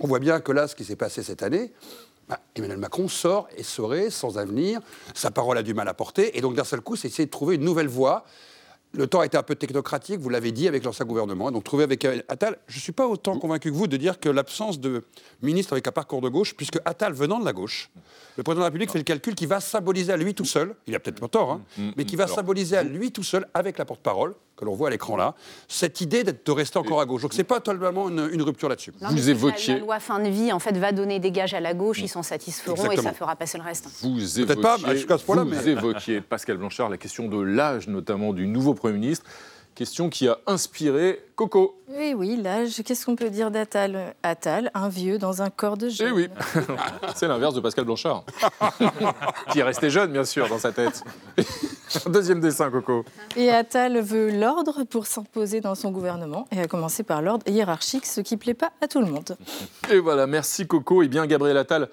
On 0.00 0.08
voit 0.08 0.18
bien 0.18 0.40
que 0.40 0.50
là, 0.50 0.66
ce 0.66 0.74
qui 0.74 0.84
s'est 0.84 0.96
passé 0.96 1.22
cette 1.22 1.44
année, 1.44 1.72
bah, 2.28 2.40
Emmanuel 2.54 2.78
Macron 2.78 3.08
sort 3.08 3.48
et 3.56 3.62
serait 3.62 4.10
sans 4.10 4.38
avenir. 4.38 4.80
Sa 5.14 5.30
parole 5.30 5.56
a 5.58 5.62
du 5.62 5.74
mal 5.74 5.88
à 5.88 5.94
porter. 5.94 6.36
Et 6.36 6.40
donc, 6.40 6.54
d'un 6.54 6.64
seul 6.64 6.80
coup, 6.80 6.96
c'est 6.96 7.08
essayer 7.08 7.26
de 7.26 7.30
trouver 7.30 7.54
une 7.54 7.64
nouvelle 7.64 7.88
voie. 7.88 8.24
Le 8.94 9.06
temps 9.06 9.20
a 9.20 9.26
été 9.26 9.36
un 9.36 9.42
peu 9.42 9.54
technocratique, 9.54 10.18
vous 10.18 10.30
l'avez 10.30 10.50
dit, 10.50 10.66
avec 10.66 10.82
l'ancien 10.82 11.04
gouvernement. 11.04 11.50
Donc, 11.50 11.62
trouver 11.62 11.84
avec 11.84 12.04
Attal, 12.28 12.56
je 12.68 12.76
ne 12.78 12.80
suis 12.80 12.92
pas 12.92 13.06
autant 13.06 13.38
convaincu 13.38 13.70
que 13.70 13.76
vous 13.76 13.86
de 13.86 13.98
dire 13.98 14.18
que 14.18 14.30
l'absence 14.30 14.80
de 14.80 15.04
ministre 15.42 15.74
avec 15.74 15.86
un 15.86 15.92
parcours 15.92 16.22
de 16.22 16.28
gauche, 16.30 16.54
puisque 16.56 16.78
Attal 16.86 17.12
venant 17.12 17.38
de 17.38 17.44
la 17.44 17.52
gauche, 17.52 17.90
le 18.38 18.42
président 18.42 18.60
de 18.60 18.64
la 18.64 18.66
République 18.68 18.90
fait 18.90 18.98
le 18.98 19.04
calcul 19.04 19.34
qui 19.34 19.44
va 19.46 19.60
symboliser 19.60 20.12
à 20.12 20.16
lui 20.16 20.32
tout 20.34 20.46
seul, 20.46 20.74
il 20.86 20.94
a 20.94 21.00
peut-être 21.00 21.20
pas 21.20 21.28
tort, 21.28 21.50
hein, 21.52 21.60
mais 21.96 22.04
qui 22.06 22.16
va 22.16 22.26
symboliser 22.26 22.76
à 22.78 22.82
lui 22.82 23.12
tout 23.12 23.22
seul, 23.22 23.46
avec 23.52 23.76
la 23.78 23.84
porte-parole, 23.84 24.34
que 24.56 24.64
l'on 24.64 24.74
voit 24.74 24.88
à 24.88 24.90
l'écran 24.90 25.16
là, 25.16 25.34
cette 25.68 26.00
idée 26.00 26.24
d'être- 26.24 26.44
de 26.44 26.50
rester 26.50 26.78
encore 26.78 27.00
à 27.00 27.06
gauche. 27.06 27.22
Donc, 27.22 27.32
c'est 27.32 27.44
pas 27.44 27.60
totalement 27.60 28.08
une, 28.08 28.28
une 28.32 28.42
rupture 28.42 28.68
là-dessus. 28.68 28.92
Vous 29.00 29.30
évoquiez- 29.30 29.74
la, 29.74 29.78
loi 29.80 30.00
fin 30.00 30.18
de 30.18 30.28
vie 30.28 30.50
en 30.52 30.58
fait 30.58 30.76
va 30.76 30.90
donner 30.90 31.20
des 31.20 31.30
gages 31.30 31.54
à 31.54 31.60
la 31.60 31.74
gauche 31.74 32.00
ils 32.00 32.08
s'en 32.08 32.24
satisferont 32.24 32.90
et 32.90 32.96
ça 32.96 33.12
fera 33.12 33.36
passer 33.36 33.58
le 33.58 33.62
reste 33.64 33.86
Vous 34.02 34.16
Peut-être 34.16 34.60
pas, 34.60 34.76
évoquiez, 34.78 34.96
jusqu'à 34.96 35.18
ce 35.18 35.24
point-là, 35.24 35.44
vous 35.44 35.50
mais- 35.50 35.66
évoquiez, 35.68 36.20
Pascal 36.22 36.56
Blanchard, 36.56 36.88
la 36.88 36.96
question 36.96 37.28
de 37.28 37.40
l'âge, 37.40 37.86
notamment 37.86 38.32
du 38.32 38.46
nouveau 38.48 38.74
Premier 38.78 38.98
ministre. 38.98 39.24
Question 39.74 40.08
qui 40.10 40.26
a 40.26 40.38
inspiré 40.48 41.24
Coco. 41.36 41.80
Oui, 41.88 42.12
oui, 42.12 42.36
l'âge, 42.42 42.82
qu'est-ce 42.84 43.06
qu'on 43.06 43.14
peut 43.14 43.30
dire 43.30 43.52
d'Attal 43.52 44.12
Attal, 44.24 44.72
un 44.74 44.88
vieux 44.88 45.18
dans 45.18 45.40
un 45.40 45.50
corps 45.50 45.76
de 45.76 45.86
Eh 45.86 45.90
jeune. 45.90 46.12
oui, 46.14 46.28
c'est 47.14 47.28
l'inverse 47.28 47.54
de 47.54 47.60
Pascal 47.60 47.84
Blanchard, 47.84 48.24
qui 49.52 49.60
est 49.60 49.62
resté 49.62 49.88
jeune, 49.88 50.10
bien 50.10 50.24
sûr, 50.24 50.48
dans 50.48 50.58
sa 50.58 50.72
tête. 50.72 51.04
Deuxième 52.06 52.40
dessin, 52.40 52.72
Coco. 52.72 53.04
Et 53.36 53.50
Attal 53.50 54.00
veut 54.00 54.30
l'ordre 54.32 54.82
pour 54.82 55.06
s'imposer 55.06 55.60
dans 55.60 55.76
son 55.76 55.92
gouvernement, 55.92 56.48
et 56.50 56.60
à 56.60 56.66
commencer 56.66 57.04
par 57.04 57.22
l'ordre 57.22 57.46
hiérarchique, 57.48 58.04
ce 58.04 58.20
qui 58.20 58.36
plaît 58.36 58.54
pas 58.54 58.72
à 58.80 58.88
tout 58.88 58.98
le 59.00 59.06
monde. 59.06 59.36
Et 59.92 60.00
voilà, 60.00 60.26
merci 60.26 60.66
Coco. 60.66 61.04
Et 61.04 61.08
bien, 61.08 61.24
Gabriel 61.26 61.56
Attal, 61.56 61.88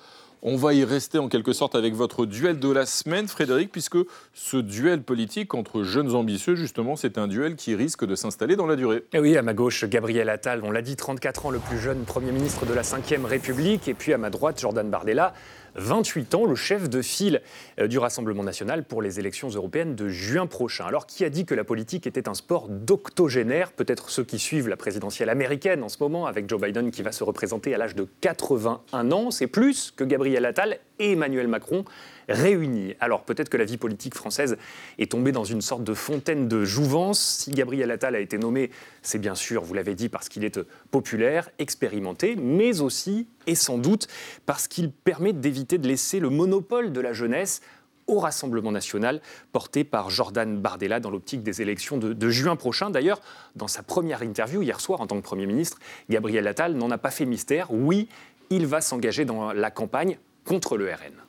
on 0.48 0.58
va 0.58 0.76
y 0.76 0.84
rester 0.84 1.18
en 1.18 1.28
quelque 1.28 1.54
sorte 1.54 1.74
avec 1.74 1.96
votre 1.96 2.28
duel 2.28 2.60
de 2.60 2.72
la 2.72 2.86
semaine, 2.86 3.28
Frédéric, 3.28 3.72
puisque 3.72 3.98
ce 4.32 4.58
duel 4.58 5.02
politique 5.02 5.56
entre 5.56 5.82
jeunes 5.82 6.14
ambitieux, 6.14 6.54
justement, 6.54 6.96
c'est 6.96 7.18
un 7.18 7.28
duel 7.28 7.56
qui 7.56 7.74
risque 7.74 8.06
de 8.06 8.14
s'installer 8.14 8.56
dans 8.56 8.68
la 8.68 8.76
durée. 8.76 8.98
Et 9.12 9.18
Eh 9.18 9.20
oui, 9.20 9.38
à 9.38 9.42
ma 9.42 9.56
gauche, 9.56 9.86
Gabriel 9.86 10.30
Attal, 10.30 10.62
on 10.64 10.70
l'a 10.70 10.84
dit, 10.84 10.96
34 10.96 11.48
ans, 11.48 11.50
le 11.50 11.58
plus 11.58 11.80
jeune 11.80 12.04
Premier 12.04 12.32
ministre 12.32 12.68
de 12.68 12.76
la 12.76 12.84
Ve 12.84 13.26
République. 13.26 13.88
Et 13.88 13.96
puis 13.96 14.14
à 14.14 14.20
ma 14.20 14.30
droite, 14.30 14.62
Jordan 14.62 14.88
Bardella, 14.88 15.34
28 15.76 16.36
ans, 16.36 16.46
le 16.46 16.56
chef 16.56 16.90
de 16.90 17.02
file 17.02 17.42
euh, 17.80 17.88
du 17.88 17.98
Rassemblement 17.98 18.44
national 18.44 18.84
pour 18.84 19.02
les 19.02 19.20
élections 19.20 19.50
européennes 19.50 19.96
de 19.96 20.10
juin 20.10 20.48
prochain. 20.48 20.86
Alors, 20.86 21.06
qui 21.06 21.26
a 21.26 21.30
dit 21.30 21.46
que 21.46 21.56
la 21.56 21.64
politique 21.64 22.08
était 22.08 22.30
un 22.30 22.34
sport 22.34 22.68
d'octogénaire? 22.70 23.72
Peut-être 23.72 24.10
ceux 24.10 24.24
qui 24.24 24.40
suivent 24.40 24.68
la 24.68 24.78
présidentielle 24.78 25.30
américaine 25.30 25.84
en 25.84 25.90
ce 25.90 25.98
moment, 26.00 26.26
avec 26.26 26.50
Joe 26.50 26.62
Biden 26.62 26.92
qui 26.92 27.02
va 27.02 27.12
se 27.12 27.24
représenter 27.24 27.74
à 27.74 27.78
l'âge 27.78 27.96
de 27.96 28.08
81 28.22 29.12
ans. 29.12 29.32
C'est 29.32 29.48
plus 29.48 29.92
que 29.92 30.04
Gabriel 30.04 30.46
Attal 30.46 30.80
et 31.00 31.12
Emmanuel 31.12 31.48
Macron 31.48 31.86
réunis. 32.30 32.96
Alors 33.00 33.24
peut-être 33.24 33.50
que 33.50 33.58
la 33.58 33.66
vie 33.66 33.78
politique 33.78 34.16
française 34.16 34.58
est 34.98 35.12
tombée 35.12 35.32
dans 35.32 35.44
une 35.44 35.62
sorte 35.62 35.84
de 35.84 35.94
fontaine 35.94 36.48
de 36.48 36.64
jouvence. 36.64 37.20
Si 37.20 37.52
Gabriel 37.52 37.92
Attal 37.92 38.16
a 38.16 38.20
été 38.20 38.38
nommé, 38.38 38.72
c'est 39.02 39.20
bien 39.20 39.36
sûr, 39.36 39.64
vous 39.64 39.74
l'avez 39.74 39.96
dit, 39.96 40.10
parce 40.10 40.30
qu'il 40.30 40.44
est 40.44 40.60
populaire, 40.92 41.50
expérimenté, 41.60 42.36
mais 42.36 42.82
aussi 42.82 43.28
et 43.48 43.56
sans 43.56 43.78
doute 43.78 44.08
parce 44.46 44.68
qu'il 44.68 44.92
permet 44.92 45.34
d'éviter 45.34 45.78
de 45.78 45.88
laisser 45.88 46.20
le 46.20 46.30
monopole 46.30 46.92
de 46.92 47.02
la 47.02 47.14
jeunesse 47.14 47.62
au 48.08 48.20
Rassemblement 48.20 48.72
national 48.72 49.22
porté 49.52 49.84
par 49.84 50.10
Jordan 50.10 50.60
Bardella 50.60 51.00
dans 51.00 51.10
l'optique 51.10 51.44
des 51.44 51.62
élections 51.62 51.98
de, 51.98 52.14
de 52.14 52.30
juin 52.30 52.56
prochain. 52.56 52.90
D'ailleurs, 52.90 53.20
dans 53.56 53.68
sa 53.68 53.84
première 53.84 54.22
interview 54.22 54.62
hier 54.62 54.80
soir 54.80 55.02
en 55.02 55.08
tant 55.08 55.18
que 55.18 55.24
Premier 55.24 55.48
ministre, 55.48 55.80
Gabriel 56.10 56.48
Attal 56.48 56.76
n'en 56.76 56.92
a 56.92 56.98
pas 56.98 57.12
fait 57.12 57.26
mystère. 57.26 57.72
Oui, 57.72 58.08
il 58.50 58.68
va 58.68 58.82
s'engager 58.82 59.26
dans 59.26 59.54
la 59.54 59.72
campagne 59.72 60.20
contre 60.44 60.78
le 60.78 60.86
RN. 60.86 61.25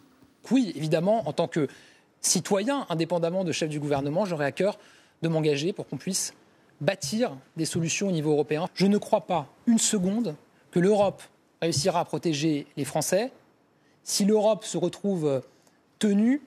Oui, 0.50 0.72
évidemment, 0.76 1.28
en 1.28 1.32
tant 1.32 1.48
que 1.48 1.68
citoyen, 2.20 2.86
indépendamment 2.88 3.44
de 3.44 3.52
chef 3.52 3.68
du 3.68 3.80
gouvernement, 3.80 4.24
j'aurais 4.24 4.46
à 4.46 4.52
cœur 4.52 4.78
de 5.22 5.28
m'engager 5.28 5.72
pour 5.72 5.86
qu'on 5.88 5.96
puisse 5.96 6.34
bâtir 6.80 7.36
des 7.56 7.64
solutions 7.64 8.08
au 8.08 8.12
niveau 8.12 8.32
européen. 8.32 8.68
Je 8.74 8.86
ne 8.86 8.98
crois 8.98 9.22
pas 9.22 9.46
une 9.66 9.78
seconde 9.78 10.34
que 10.70 10.80
l'Europe 10.80 11.22
réussira 11.60 12.00
à 12.00 12.04
protéger 12.04 12.66
les 12.76 12.84
Français 12.84 13.32
si 14.02 14.24
l'Europe 14.24 14.64
se 14.64 14.76
retrouve 14.76 15.42
tenue 15.98 16.42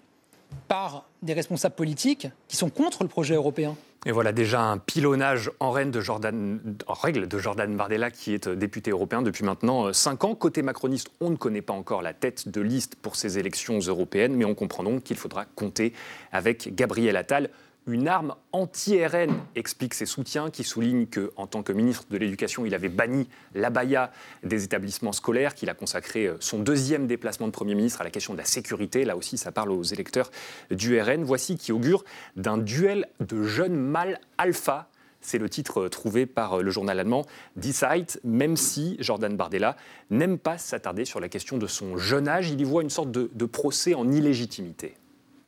par 0.68 1.06
des 1.22 1.34
responsables 1.34 1.76
politiques 1.76 2.28
qui 2.48 2.56
sont 2.56 2.70
contre 2.70 3.04
le 3.04 3.10
projet 3.10 3.36
européen. 3.36 3.76
Et 4.06 4.12
voilà 4.14 4.32
déjà 4.32 4.62
un 4.62 4.78
pilonnage 4.78 5.52
en, 5.60 5.74
de 5.86 6.00
Jordan, 6.00 6.60
règle 6.88 7.28
de 7.28 7.38
Jordan 7.38 7.76
Bardella 7.76 8.12
qui 8.12 8.34
est 8.34 8.48
député 8.48 8.92
européen 8.92 9.22
depuis 9.22 9.44
maintenant 9.44 9.92
5 9.92 10.24
ans. 10.24 10.36
Côté 10.36 10.62
macroniste, 10.62 11.10
on 11.20 11.30
ne 11.30 11.36
connaît 11.36 11.62
pas 11.62 11.74
encore 11.74 12.02
la 12.02 12.14
tête 12.14 12.48
de 12.48 12.62
liste 12.62 12.96
pour 12.96 13.18
ces 13.18 13.40
élections 13.40 13.80
européennes, 13.80 14.36
mais 14.36 14.46
on 14.46 14.56
comprend 14.56 14.84
donc 14.84 15.04
qu'il 15.04 15.18
faudra 15.18 15.44
compter 15.44 15.92
avec 16.32 16.74
Gabriel 16.76 17.18
Attal 17.18 17.50
une 17.92 18.08
arme 18.08 18.36
anti-RN, 18.52 19.32
explique 19.56 19.94
ses 19.94 20.06
soutiens, 20.06 20.50
qui 20.50 20.64
soulignent 20.64 21.08
qu'en 21.08 21.48
tant 21.48 21.64
que 21.64 21.72
ministre 21.72 22.06
de 22.10 22.18
l'Éducation, 22.18 22.66
il 22.66 22.74
avait 22.74 22.90
banni 22.90 23.28
l'abaya 23.56 24.12
des 24.44 24.64
établissements 24.64 25.12
scolaires, 25.12 25.56
qu'il 25.56 25.70
a 25.70 25.74
consacré 25.74 26.28
euh, 26.28 26.38
son 26.40 26.60
deuxième 26.60 27.08
déplacement 27.08 27.48
de 27.48 27.52
Premier 27.52 27.76
ministre 27.76 28.02
à 28.02 28.04
la 28.04 28.10
question 28.10 28.34
de 28.34 28.38
la 28.38 28.46
sécurité. 28.46 29.06
Là 29.06 29.16
aussi, 29.16 29.38
ça 29.38 29.52
parle 29.52 29.72
aux 29.72 29.84
électeurs 29.84 30.32
du 30.72 31.00
RN. 31.00 31.24
Voici 31.24 31.58
qui 31.58 31.72
augure 31.72 32.04
d'un 32.36 32.58
duel 32.58 33.08
de 33.20 33.44
jeunes 33.44 33.76
mâles 33.76 34.20
alpha 34.38 34.90
c'est 35.22 35.38
le 35.38 35.50
titre 35.50 35.82
euh, 35.82 35.90
trouvé 35.90 36.26
par 36.26 36.60
euh, 36.60 36.64
le 36.64 36.72
journal 36.72 37.00
allemand 37.00 37.26
Die 37.56 37.74
Zeit, 37.74 38.20
même 38.24 38.56
si 38.56 38.96
Jordan 39.00 39.36
Bardella 39.36 39.76
n'aime 40.10 40.38
pas 40.38 40.58
s'attarder 40.58 41.06
sur 41.06 41.20
la 41.20 41.30
question 41.30 41.58
de 41.58 41.68
son 41.68 41.98
jeune 41.98 42.28
âge. 42.28 42.50
Il 42.50 42.62
y 42.62 42.64
voit 42.64 42.84
une 42.84 42.90
sorte 42.90 43.12
de, 43.12 43.30
de 43.34 43.46
procès 43.46 43.94
en 43.94 44.10
illégitimité. 44.12 44.96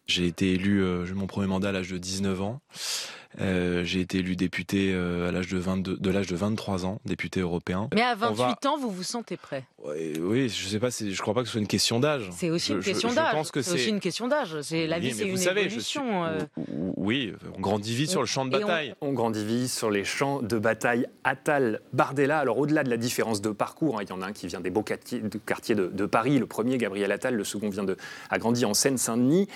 J'ai 0.08 0.28
été 0.28 0.54
élu, 0.54 0.84
euh, 0.84 1.06
mon 1.14 1.28
premier 1.28 1.48
mandat 1.48 1.70
à 1.70 1.72
l'âge 1.72 1.90
de 1.90 1.98
19 1.98 2.42
ans. 2.42 2.62
Euh, 3.40 3.84
j'ai 3.84 4.02
été 4.02 4.20
élu 4.20 4.36
député 4.36 4.92
euh, 4.94 5.30
à 5.30 5.32
l'âge 5.32 5.48
de, 5.48 5.58
22, 5.58 5.98
de 5.98 6.10
l'âge 6.10 6.28
de 6.28 6.36
23 6.36 6.86
ans, 6.86 7.00
député 7.06 7.40
européen. 7.40 7.90
Mais 7.94 8.02
à 8.02 8.16
28 8.16 8.66
ans, 8.66 8.78
vous 8.78 8.90
vous 8.90 9.04
sentez 9.04 9.38
prêt? 9.38 9.64
Oui, 9.84 10.50
je 10.50 10.68
sais 10.68 10.80
pas, 10.80 10.90
je 10.90 11.20
crois 11.22 11.34
pas 11.34 11.42
que 11.42 11.48
ce 11.48 11.54
soit 11.54 11.62
une 11.62 11.68
question 11.68 12.00
d'âge. 12.00 12.30
C'est 12.32 12.50
aussi 12.50 12.74
une 12.74 12.82
question 12.82 13.12
d'âge. 13.14 13.36
C'est 13.54 13.72
aussi 13.72 13.90
une 13.90 14.00
question 14.00 14.28
d'âge. 14.28 14.56
la 14.72 15.00
vie, 15.00 15.14
c'est 15.14 15.28
une 15.28 15.38
savez, 15.38 15.66
évolution. 15.66 16.26
Euh. 16.26 16.40
Oui, 16.98 17.34
on 17.58 17.62
grandit 17.62 17.96
vite 17.96 18.10
sur 18.10 18.22
le 18.22 18.28
champ 18.28 18.46
de 18.46 18.52
bataille. 18.52 18.94
On... 19.02 19.14
grandit 19.14 19.46
vite 19.46 19.70
sur 19.70 19.90
les 19.90 20.04
champs 20.04 20.42
de 20.42 20.58
bataille. 20.58 21.08
Attal, 21.24 21.82
Bardella. 21.94 22.40
Alors 22.40 22.58
au-delà 22.58 22.84
de 22.84 22.90
la 22.90 22.98
différence 22.98 23.42
de 23.42 23.50
parcours, 23.50 24.00
hein, 24.00 24.04
il 24.04 24.10
y 24.10 24.14
en 24.14 24.22
a 24.22 24.28
un 24.28 24.34
qui 24.34 24.48
vient 24.48 24.60
des 24.60 24.70
beaux 24.70 24.84
quartiers 24.84 25.22
de, 25.76 26.06
Paris, 26.06 26.40
le 26.40 26.48
premier 26.48 26.78
Gabriel 26.78 27.12
Attal, 27.12 27.36
le 27.36 27.44
second 27.44 27.70
vient 27.70 27.84
de 27.84 27.96
a 28.30 28.38
grandi 28.38 28.66
en 28.66 28.74
Seine-Saint-Denis, 28.74 29.48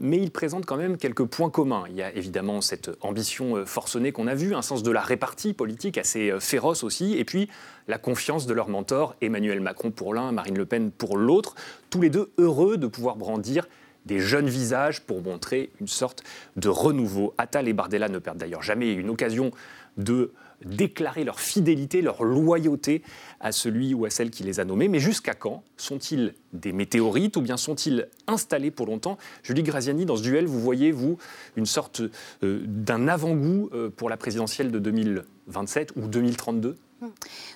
mais 0.00 0.18
il 0.18 0.30
présente 0.30 0.66
quand 0.66 0.76
même 0.76 0.96
quelques 0.96 1.24
points 1.24 1.50
communs. 1.50 1.84
Il 1.90 1.96
y 1.96 2.02
a 2.02 2.14
évidemment 2.14 2.60
cette 2.60 2.90
ambition 3.10 3.56
euh, 3.56 3.66
forcenée 3.66 4.12
qu'on 4.12 4.26
a 4.26 4.34
vue, 4.34 4.54
un 4.54 4.62
sens 4.62 4.82
de 4.82 4.90
la 4.90 5.02
répartie 5.02 5.52
politique 5.52 5.98
assez 5.98 6.30
euh, 6.30 6.40
féroce 6.40 6.82
aussi, 6.82 7.18
et 7.18 7.24
puis 7.24 7.48
la 7.88 7.98
confiance 7.98 8.46
de 8.46 8.54
leur 8.54 8.68
mentor, 8.68 9.16
Emmanuel 9.20 9.60
Macron 9.60 9.90
pour 9.90 10.14
l'un, 10.14 10.32
Marine 10.32 10.56
Le 10.56 10.64
Pen 10.64 10.90
pour 10.90 11.18
l'autre, 11.18 11.54
tous 11.90 12.00
les 12.00 12.10
deux 12.10 12.30
heureux 12.38 12.78
de 12.78 12.86
pouvoir 12.86 13.16
brandir 13.16 13.68
des 14.06 14.18
jeunes 14.18 14.48
visages 14.48 15.02
pour 15.02 15.22
montrer 15.22 15.70
une 15.80 15.88
sorte 15.88 16.22
de 16.56 16.68
renouveau. 16.68 17.34
Attal 17.36 17.68
et 17.68 17.74
Bardella 17.74 18.08
ne 18.08 18.18
perdent 18.18 18.38
d'ailleurs 18.38 18.62
jamais 18.62 18.92
une 18.94 19.10
occasion 19.10 19.50
de 19.98 20.32
déclarer 20.64 21.24
leur 21.24 21.40
fidélité, 21.40 22.02
leur 22.02 22.22
loyauté 22.22 23.02
à 23.40 23.52
celui 23.52 23.94
ou 23.94 24.04
à 24.04 24.10
celle 24.10 24.30
qui 24.30 24.42
les 24.42 24.60
a 24.60 24.64
nommés. 24.64 24.88
Mais 24.88 25.00
jusqu'à 25.00 25.34
quand 25.34 25.62
Sont-ils 25.76 26.34
des 26.52 26.72
météorites 26.72 27.36
ou 27.36 27.40
bien 27.40 27.56
sont-ils 27.56 28.08
installés 28.26 28.70
pour 28.70 28.86
longtemps? 28.86 29.16
Julie 29.42 29.62
Graziani, 29.62 30.04
dans 30.04 30.16
ce 30.16 30.22
duel, 30.22 30.46
vous 30.46 30.60
voyez, 30.60 30.92
vous, 30.92 31.18
une 31.56 31.66
sorte 31.66 32.02
euh, 32.42 32.62
d'un 32.66 33.08
avant-goût 33.08 33.70
euh, 33.72 33.90
pour 33.90 34.10
la 34.10 34.16
présidentielle 34.16 34.70
de 34.70 34.78
2027 34.78 35.92
ou 35.96 36.06
2032 36.06 36.76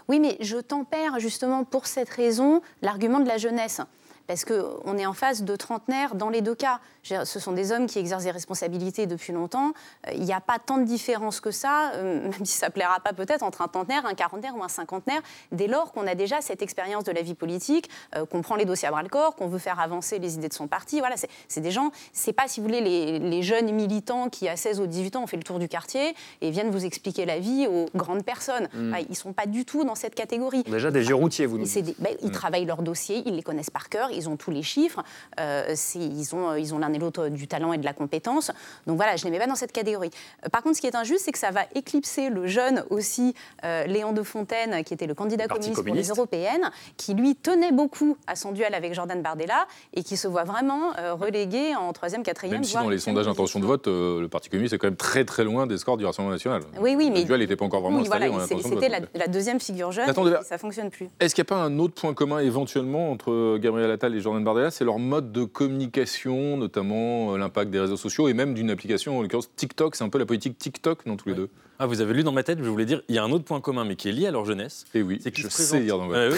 Oui, 0.08 0.20
mais 0.20 0.36
je 0.40 0.56
tempère 0.56 1.18
justement 1.20 1.64
pour 1.64 1.86
cette 1.86 2.08
raison 2.08 2.62
l'argument 2.82 3.20
de 3.20 3.28
la 3.28 3.36
jeunesse 3.36 3.80
parce 4.26 4.44
qu'on 4.44 4.98
est 4.98 5.06
en 5.06 5.12
face 5.12 5.42
de 5.42 5.56
trentenaires 5.56 6.14
dans 6.14 6.30
les 6.30 6.40
deux 6.40 6.54
cas. 6.54 6.80
Ce 7.02 7.38
sont 7.38 7.52
des 7.52 7.72
hommes 7.72 7.86
qui 7.86 7.98
exercent 7.98 8.24
des 8.24 8.30
responsabilités 8.30 9.06
depuis 9.06 9.32
longtemps. 9.32 9.72
Euh, 10.08 10.12
il 10.14 10.22
n'y 10.22 10.32
a 10.32 10.40
pas 10.40 10.58
tant 10.58 10.78
de 10.78 10.84
différence 10.84 11.40
que 11.40 11.50
ça, 11.50 11.92
euh, 11.94 12.22
même 12.22 12.44
si 12.44 12.56
ça 12.56 12.68
ne 12.68 12.72
plaira 12.72 12.98
pas 13.00 13.12
peut-être, 13.12 13.42
entre 13.42 13.60
un 13.60 13.68
trentenaire, 13.68 14.06
un 14.06 14.14
quarantenaire 14.14 14.56
ou 14.56 14.64
un 14.64 14.68
cinquantenaire, 14.68 15.20
dès 15.52 15.66
lors 15.66 15.92
qu'on 15.92 16.06
a 16.06 16.14
déjà 16.14 16.40
cette 16.40 16.62
expérience 16.62 17.04
de 17.04 17.12
la 17.12 17.20
vie 17.20 17.34
politique, 17.34 17.90
euh, 18.16 18.24
qu'on 18.24 18.40
prend 18.40 18.56
les 18.56 18.64
dossiers 18.64 18.88
à 18.88 18.90
bras-le-corps, 18.90 19.36
qu'on 19.36 19.48
veut 19.48 19.58
faire 19.58 19.80
avancer 19.80 20.18
les 20.18 20.34
idées 20.34 20.48
de 20.48 20.54
son 20.54 20.66
parti. 20.66 21.00
Voilà, 21.00 21.16
c'est 21.48 21.60
des 21.60 21.70
gens, 21.70 21.90
c'est 22.12 22.32
pas, 22.32 22.48
si 22.48 22.60
vous 22.60 22.66
voulez, 22.66 22.80
les, 22.80 23.42
jeunes 23.42 23.72
militants 23.72 24.30
qui, 24.30 24.48
à 24.48 24.56
16 24.56 24.80
ou 24.80 24.86
18 24.86 25.16
ans, 25.16 25.24
ont 25.24 25.26
fait 25.26 25.36
le 25.36 25.42
tour 25.42 25.58
du 25.58 25.68
quartier 25.68 26.14
et 26.40 26.50
viennent 26.50 26.70
vous 26.70 26.86
expliquer 26.86 27.26
la 27.26 27.38
vie 27.38 27.66
aux 27.66 27.86
grandes 27.94 28.24
personnes. 28.24 28.68
Hmm. 28.72 28.94
ils 29.00 29.10
ne 29.10 29.14
sont 29.14 29.34
pas 29.34 29.44
du 29.44 29.66
tout 29.66 29.84
dans 29.84 29.94
cette 29.94 30.14
catégorie. 30.14 30.62
Déjà 30.62 30.90
des 30.90 31.00
vieux 31.00 31.14
routiers, 31.14 31.44
vous 31.44 31.58
nous 31.58 31.64
dites. 31.64 32.00
Ben, 32.00 32.14
ils 32.22 32.28
hmm. 32.28 32.32
travaillent 32.32 32.64
leurs 32.64 32.82
dossiers, 32.82 33.22
ils 33.26 33.36
les 33.36 33.42
connaissent 33.42 33.70
par 33.70 33.90
cœur, 33.90 34.10
ils 34.14 34.28
ont 34.28 34.36
tous 34.36 34.50
les 34.50 34.62
chiffres, 34.62 35.02
euh, 35.40 35.74
ils 35.94 36.34
ont 36.34 36.54
ils 36.54 36.74
ont 36.74 36.78
l'un 36.78 36.92
et 36.92 36.98
l'autre 36.98 37.28
du 37.28 37.46
talent 37.46 37.72
et 37.72 37.78
de 37.78 37.84
la 37.84 37.92
compétence. 37.92 38.50
Donc 38.86 38.96
voilà, 38.96 39.16
je 39.16 39.24
ne 39.24 39.30
les 39.30 39.38
mets 39.38 39.44
pas 39.44 39.48
dans 39.48 39.56
cette 39.56 39.72
catégorie. 39.72 40.10
Euh, 40.44 40.48
par 40.48 40.62
contre, 40.62 40.76
ce 40.76 40.80
qui 40.80 40.86
est 40.86 40.94
injuste, 40.94 41.22
c'est 41.24 41.32
que 41.32 41.38
ça 41.38 41.50
va 41.50 41.62
éclipser 41.74 42.30
le 42.30 42.46
jeune 42.46 42.84
aussi 42.90 43.34
euh, 43.64 43.84
Léon 43.86 44.12
de 44.12 44.22
Fontaine, 44.22 44.84
qui 44.84 44.94
était 44.94 45.06
le 45.06 45.14
candidat 45.14 45.46
communiste, 45.46 45.82
pour 45.82 45.94
les 45.94 46.08
européennes, 46.08 46.70
qui 46.96 47.14
lui 47.14 47.36
tenait 47.36 47.72
beaucoup 47.72 48.16
à 48.26 48.36
son 48.36 48.52
duel 48.52 48.74
avec 48.74 48.94
Jordan 48.94 49.20
Bardella 49.22 49.66
et 49.94 50.02
qui 50.02 50.16
se 50.16 50.28
voit 50.28 50.44
vraiment 50.44 50.92
relégué 51.12 51.74
en 51.74 51.92
troisième, 51.92 52.22
quatrième. 52.22 52.54
Même 52.54 52.64
si 52.64 52.74
dans 52.74 52.88
les 52.88 52.98
sondages 52.98 53.26
d'intention 53.26 53.60
de 53.60 53.66
vote, 53.66 53.86
le 53.86 54.26
Parti 54.28 54.48
communiste 54.48 54.74
est 54.74 54.78
quand 54.78 54.86
même 54.86 54.96
très 54.96 55.24
très 55.24 55.44
loin 55.44 55.66
des 55.66 55.78
scores 55.78 55.96
du 55.96 56.04
Rassemblement 56.04 56.32
national. 56.34 56.62
Oui, 56.80 56.94
oui, 56.96 57.10
mais 57.10 57.20
le 57.20 57.24
duel 57.24 57.40
n'était 57.40 57.56
pas 57.56 57.64
encore 57.64 57.82
vraiment 57.82 58.00
installé. 58.00 58.30
C'était 58.62 58.88
la, 58.88 59.00
la, 59.14 59.26
deuxième 59.28 59.60
figure 59.60 59.92
jeune. 59.92 60.08
et 60.08 60.44
ça 60.44 60.58
fonctionne 60.58 60.90
plus. 60.90 61.08
Est-ce 61.20 61.34
qu'il 61.34 61.42
n'y 61.42 61.46
a 61.46 61.54
pas 61.56 61.62
un 61.62 61.78
autre 61.78 61.94
point 61.94 62.14
commun 62.14 62.38
éventuellement 62.40 63.10
entre 63.10 63.58
Gabriel 63.58 63.90
Attal 63.90 64.03
et 64.12 64.20
Jordan 64.20 64.42
Bardella 64.44 64.70
C'est 64.70 64.84
leur 64.84 64.98
mode 64.98 65.32
de 65.32 65.44
communication, 65.44 66.56
notamment 66.56 67.32
euh, 67.32 67.38
l'impact 67.38 67.70
des 67.70 67.80
réseaux 67.80 67.96
sociaux 67.96 68.28
et 68.28 68.34
même 68.34 68.52
d'une 68.54 68.70
application, 68.70 69.18
en 69.18 69.22
l'occurrence 69.22 69.48
TikTok. 69.54 69.96
C'est 69.96 70.04
un 70.04 70.08
peu 70.08 70.18
la 70.18 70.26
politique 70.26 70.58
TikTok 70.58 71.06
dans 71.06 71.16
tous 71.16 71.28
les 71.28 71.34
deux. 71.34 71.48
Ah, 71.78 71.86
vous 71.86 72.00
avez 72.00 72.14
lu 72.14 72.22
dans 72.22 72.32
ma 72.32 72.44
tête, 72.44 72.58
je 72.62 72.68
voulais 72.68 72.84
dire, 72.84 73.02
il 73.08 73.16
y 73.16 73.18
a 73.18 73.24
un 73.24 73.32
autre 73.32 73.44
point 73.44 73.60
commun, 73.60 73.84
mais 73.84 73.96
qui 73.96 74.08
est 74.08 74.12
lié 74.12 74.26
à 74.26 74.30
leur 74.30 74.44
jeunesse. 74.44 74.84
Et 74.94 75.02
oui, 75.02 75.18
c'est 75.20 75.36
je 75.36 75.48
sais 75.48 75.80
lire 75.80 75.98
dans 75.98 76.06
votre 76.06 76.36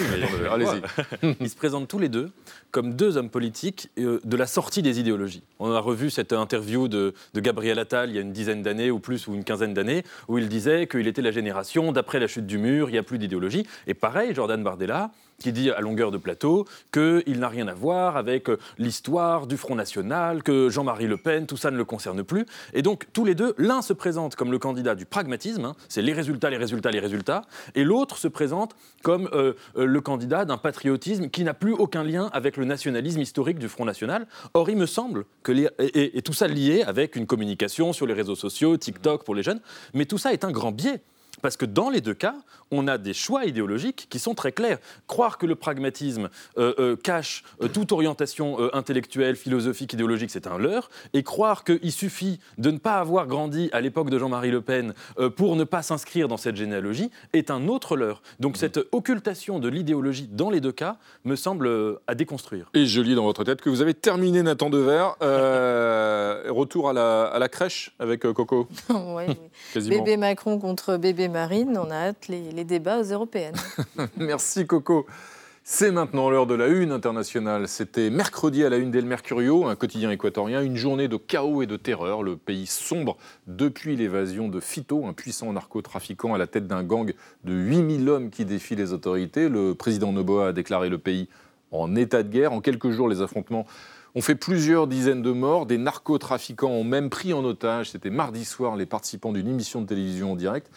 ah, 0.49 0.53
Allez-y. 0.53 1.35
Ils 1.39 1.49
se 1.49 1.55
présentent 1.55 1.87
tous 1.87 1.99
les 1.99 2.09
deux 2.09 2.31
comme 2.71 2.95
deux 2.95 3.17
hommes 3.17 3.29
politiques 3.29 3.89
euh, 3.99 4.19
de 4.23 4.35
la 4.35 4.47
sortie 4.47 4.81
des 4.81 4.99
idéologies. 4.99 5.43
On 5.59 5.71
a 5.71 5.79
revu 5.79 6.09
cette 6.09 6.33
interview 6.33 6.87
de, 6.87 7.13
de 7.33 7.39
Gabriel 7.39 7.77
Attal 7.77 8.09
il 8.09 8.15
y 8.15 8.19
a 8.19 8.21
une 8.21 8.33
dizaine 8.33 8.63
d'années, 8.63 8.89
ou 8.89 8.99
plus, 8.99 9.27
ou 9.27 9.35
une 9.35 9.43
quinzaine 9.43 9.73
d'années, 9.73 10.03
où 10.27 10.39
il 10.39 10.49
disait 10.49 10.87
qu'il 10.87 11.07
était 11.07 11.21
la 11.21 11.31
génération 11.31 11.91
d'après 11.91 12.19
la 12.19 12.27
chute 12.27 12.47
du 12.47 12.57
mur, 12.57 12.89
il 12.89 12.93
n'y 12.93 12.97
a 12.97 13.03
plus 13.03 13.19
d'idéologie. 13.19 13.67
Et 13.85 13.93
pareil, 13.93 14.33
Jordan 14.33 14.63
Bardella, 14.63 15.11
qui 15.41 15.51
dit 15.51 15.69
à 15.69 15.81
longueur 15.81 16.11
de 16.11 16.17
plateau 16.17 16.65
qu'il 16.91 17.39
n'a 17.39 17.47
rien 17.47 17.67
à 17.67 17.73
voir 17.73 18.17
avec 18.17 18.49
euh, 18.49 18.57
l'histoire 18.77 19.47
du 19.47 19.57
Front 19.57 19.75
National, 19.75 20.41
que 20.41 20.69
Jean-Marie 20.69 21.07
Le 21.07 21.17
Pen, 21.17 21.45
tout 21.45 21.57
ça 21.57 21.71
ne 21.71 21.77
le 21.77 21.85
concerne 21.85 22.23
plus. 22.23 22.45
Et 22.73 22.81
donc, 22.81 23.07
tous 23.13 23.23
les 23.23 23.35
deux, 23.35 23.53
l'un 23.57 23.81
se 23.81 23.93
présente 23.93 24.35
comme 24.35 24.51
le 24.51 24.59
candidat 24.59 24.95
du 24.95 25.05
pragmatisme, 25.05 25.65
hein, 25.65 25.75
c'est 25.89 26.01
les 26.01 26.13
résultats, 26.13 26.49
les 26.49 26.57
résultats, 26.57 26.91
les 26.91 26.99
résultats, 26.99 27.43
et 27.75 27.83
l'autre 27.83 28.17
se 28.17 28.27
présente 28.27 28.75
comme 29.03 29.29
euh, 29.33 29.53
euh, 29.77 29.85
le 29.85 30.01
candidat 30.01 30.45
d'un 30.45 30.57
patriotisme 30.57 31.29
qui 31.29 31.43
n'a 31.43 31.53
plus 31.53 31.73
aucun 31.73 32.03
lien 32.03 32.29
avec 32.33 32.57
le 32.57 32.65
nationalisme 32.65 33.21
historique 33.21 33.59
du 33.59 33.67
Front 33.67 33.85
National. 33.85 34.27
Or, 34.53 34.69
il 34.69 34.77
me 34.77 34.85
semble 34.85 35.25
que, 35.43 35.51
et 35.79 36.21
tout 36.21 36.33
ça 36.33 36.47
lié 36.47 36.83
avec 36.83 37.15
une 37.15 37.27
communication 37.27 37.93
sur 37.93 38.07
les 38.07 38.13
réseaux 38.13 38.35
sociaux, 38.35 38.77
TikTok 38.77 39.23
pour 39.23 39.35
les 39.35 39.43
jeunes, 39.43 39.61
mais 39.93 40.05
tout 40.05 40.17
ça 40.17 40.33
est 40.33 40.43
un 40.43 40.51
grand 40.51 40.71
biais. 40.71 41.01
Parce 41.41 41.57
que 41.57 41.65
dans 41.65 41.89
les 41.89 42.01
deux 42.01 42.13
cas, 42.13 42.35
on 42.71 42.87
a 42.87 42.97
des 42.97 43.13
choix 43.13 43.45
idéologiques 43.45 44.07
qui 44.09 44.19
sont 44.19 44.33
très 44.33 44.51
clairs. 44.51 44.79
Croire 45.07 45.37
que 45.37 45.45
le 45.45 45.55
pragmatisme 45.55 46.29
euh, 46.57 46.73
euh, 46.79 46.95
cache 46.95 47.43
euh, 47.61 47.67
toute 47.67 47.91
orientation 47.91 48.57
intellectuelle, 48.73 49.35
philosophique, 49.35 49.93
idéologique, 49.93 50.31
c'est 50.31 50.47
un 50.47 50.57
leurre. 50.57 50.89
Et 51.13 51.23
croire 51.23 51.63
qu'il 51.63 51.91
suffit 51.91 52.39
de 52.57 52.71
ne 52.71 52.77
pas 52.77 52.95
avoir 52.95 53.27
grandi 53.27 53.69
à 53.71 53.81
l'époque 53.81 54.09
de 54.09 54.17
Jean-Marie 54.17 54.51
Le 54.51 54.61
Pen 54.61 54.93
pour 55.35 55.55
ne 55.55 55.63
pas 55.63 55.81
s'inscrire 55.81 56.27
dans 56.27 56.37
cette 56.37 56.55
généalogie 56.55 57.11
est 57.33 57.51
un 57.51 57.67
autre 57.67 57.95
leurre. 57.95 58.21
Donc 58.39 58.53
mmh. 58.53 58.59
cette 58.59 58.79
occultation 58.91 59.59
de 59.59 59.67
l'idéologie 59.69 60.27
dans 60.31 60.49
les 60.49 60.59
deux 60.59 60.71
cas 60.71 60.97
me 61.23 61.35
semble 61.35 61.69
à 62.07 62.15
déconstruire. 62.15 62.69
Et 62.73 62.85
je 62.85 63.01
lis 63.01 63.15
dans 63.15 63.23
votre 63.23 63.43
tête 63.43 63.61
que 63.61 63.69
vous 63.69 63.81
avez 63.81 63.93
terminé 63.93 64.41
Nathan 64.41 64.69
Dever. 64.69 65.09
retour 66.49 66.89
à 66.89 66.93
la, 66.93 67.49
crèche 67.49 67.95
avec 67.99 68.21
Coco. 68.21 68.67
oui, 68.89 69.23
oui. 69.75 69.87
Bébé 69.87 70.17
Macron 70.17 70.59
contre 70.59 70.97
bébé 70.97 71.26
Marine, 71.29 71.77
on 71.77 71.89
a 71.91 71.95
hâte 71.95 72.27
les, 72.27 72.63
débats 72.63 72.99
aux 72.99 73.03
européennes. 73.03 73.55
Merci 74.17 74.65
Coco. 74.65 75.05
C'est 75.63 75.91
maintenant 75.91 76.29
l'heure 76.29 76.47
de 76.47 76.53
la 76.53 76.67
une 76.67 76.91
internationale. 76.93 77.67
C'était 77.67 78.09
mercredi 78.09 78.63
à 78.63 78.69
la 78.69 78.77
une 78.77 78.89
d'El 78.89 79.05
Mercurio, 79.05 79.65
un 79.65 79.75
quotidien 79.75 80.09
équatorien, 80.11 80.61
une 80.61 80.77
journée 80.77 81.09
de 81.09 81.17
chaos 81.17 81.61
et 81.61 81.65
de 81.65 81.75
terreur. 81.75 82.23
Le 82.23 82.37
pays 82.37 82.67
sombre 82.67 83.17
depuis 83.47 83.97
l'évasion 83.97 84.47
de 84.47 84.61
Fito, 84.61 85.05
un 85.05 85.11
puissant 85.11 85.51
narcotrafiquant 85.51 86.33
à 86.33 86.37
la 86.37 86.47
tête 86.47 86.67
d'un 86.67 86.83
gang 86.83 87.13
de 87.43 87.53
8000 87.53 88.07
hommes 88.07 88.29
qui 88.29 88.45
défie 88.45 88.77
les 88.77 88.93
autorités. 88.93 89.49
Le 89.49 89.75
président 89.75 90.13
Noboa 90.13 90.47
a 90.47 90.53
déclaré 90.53 90.87
le 90.87 90.99
pays 90.99 91.27
en 91.71 91.95
état 91.97 92.23
de 92.23 92.29
guerre. 92.29 92.53
En 92.53 92.61
quelques 92.61 92.91
jours, 92.91 93.09
les 93.09 93.21
affrontements 93.21 93.65
ont 94.15 94.21
fait 94.21 94.35
plusieurs 94.35 94.87
dizaines 94.87 95.21
de 95.21 95.31
morts. 95.31 95.65
Des 95.65 95.77
narcotrafiquants 95.77 96.71
ont 96.71 96.83
même 96.83 97.09
pris 97.09 97.33
en 97.33 97.43
otage, 97.43 97.91
c'était 97.91 98.09
mardi 98.09 98.45
soir, 98.45 98.75
les 98.75 98.85
participants 98.85 99.31
d'une 99.31 99.47
émission 99.47 99.81
de 99.81 99.87
télévision 99.87 100.31
en 100.31 100.35
direct. 100.35 100.71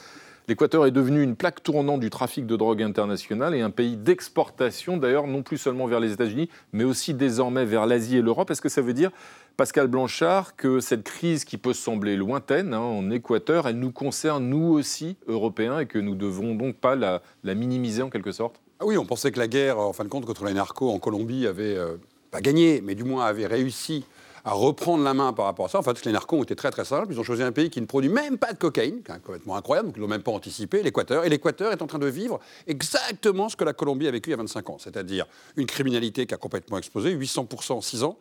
L'Équateur 0.50 0.84
est 0.84 0.90
devenu 0.90 1.22
une 1.22 1.36
plaque 1.36 1.62
tournante 1.62 2.00
du 2.00 2.10
trafic 2.10 2.44
de 2.44 2.56
drogue 2.56 2.82
international 2.82 3.54
et 3.54 3.60
un 3.60 3.70
pays 3.70 3.96
d'exportation, 3.96 4.96
d'ailleurs, 4.96 5.28
non 5.28 5.44
plus 5.44 5.58
seulement 5.58 5.86
vers 5.86 6.00
les 6.00 6.10
États-Unis, 6.10 6.48
mais 6.72 6.82
aussi 6.82 7.14
désormais 7.14 7.64
vers 7.64 7.86
l'Asie 7.86 8.16
et 8.16 8.20
l'Europe. 8.20 8.50
Est-ce 8.50 8.60
que 8.60 8.68
ça 8.68 8.82
veut 8.82 8.92
dire, 8.92 9.12
Pascal 9.56 9.86
Blanchard, 9.86 10.56
que 10.56 10.80
cette 10.80 11.04
crise 11.04 11.44
qui 11.44 11.56
peut 11.56 11.72
sembler 11.72 12.16
lointaine 12.16 12.74
hein, 12.74 12.80
en 12.80 13.12
Équateur, 13.12 13.68
elle 13.68 13.78
nous 13.78 13.92
concerne 13.92 14.44
nous 14.44 14.72
aussi, 14.72 15.16
Européens, 15.28 15.78
et 15.78 15.86
que 15.86 16.00
nous 16.00 16.14
ne 16.14 16.20
devons 16.20 16.56
donc 16.56 16.74
pas 16.74 16.96
la, 16.96 17.22
minimiser 17.44 18.02
en 18.02 18.10
quelque 18.10 18.32
sorte? 18.32 18.60
Ah 18.80 18.86
Oui, 18.86 18.98
on 18.98 19.06
pensait 19.06 19.30
que 19.30 19.38
la 19.38 19.46
guerre, 19.46 19.78
en 19.78 19.92
fin 19.92 20.02
de 20.02 20.08
compte, 20.08 20.26
contre 20.26 20.46
les 20.46 20.54
narcos 20.54 20.90
en 20.90 20.98
Colombie 20.98 21.46
avait, 21.46 21.76
euh, 21.76 21.94
pas 22.32 22.40
gagné, 22.40 22.82
mais 22.84 22.96
du 22.96 23.04
moins 23.04 23.24
avait 23.24 23.46
réussi 23.46 24.04
à 24.44 24.52
reprendre 24.52 25.04
la 25.04 25.14
main 25.14 25.32
par 25.32 25.46
rapport 25.46 25.66
à 25.66 25.68
ça. 25.68 25.78
En 25.78 25.82
fait, 25.82 26.04
les 26.04 26.12
narcos 26.12 26.38
ont 26.38 26.42
été 26.42 26.56
très 26.56 26.70
très 26.70 26.84
simples. 26.84 27.08
Ils 27.10 27.20
ont 27.20 27.24
choisi 27.24 27.42
un 27.42 27.52
pays 27.52 27.70
qui 27.70 27.80
ne 27.80 27.86
produit 27.86 28.10
même 28.10 28.38
pas 28.38 28.52
de 28.52 28.58
cocaïne, 28.58 29.02
qui 29.02 29.12
est 29.12 29.20
complètement 29.20 29.56
incroyable, 29.56 29.88
donc 29.88 29.96
ils 29.96 30.00
ne 30.00 30.04
l'ont 30.04 30.10
même 30.10 30.22
pas 30.22 30.32
anticipé, 30.32 30.82
l'Équateur. 30.82 31.24
Et 31.24 31.28
l'Équateur 31.28 31.72
est 31.72 31.82
en 31.82 31.86
train 31.86 31.98
de 31.98 32.06
vivre 32.06 32.40
exactement 32.66 33.48
ce 33.48 33.56
que 33.56 33.64
la 33.64 33.72
Colombie 33.72 34.08
a 34.08 34.10
vécu 34.10 34.30
il 34.30 34.32
y 34.32 34.34
a 34.34 34.38
25 34.38 34.70
ans, 34.70 34.76
c'est-à-dire 34.78 35.26
une 35.56 35.66
criminalité 35.66 36.26
qui 36.26 36.34
a 36.34 36.38
complètement 36.38 36.78
explosé, 36.78 37.14
800% 37.14 37.72
en 37.72 37.80
6 37.80 38.02
ans. 38.02 38.18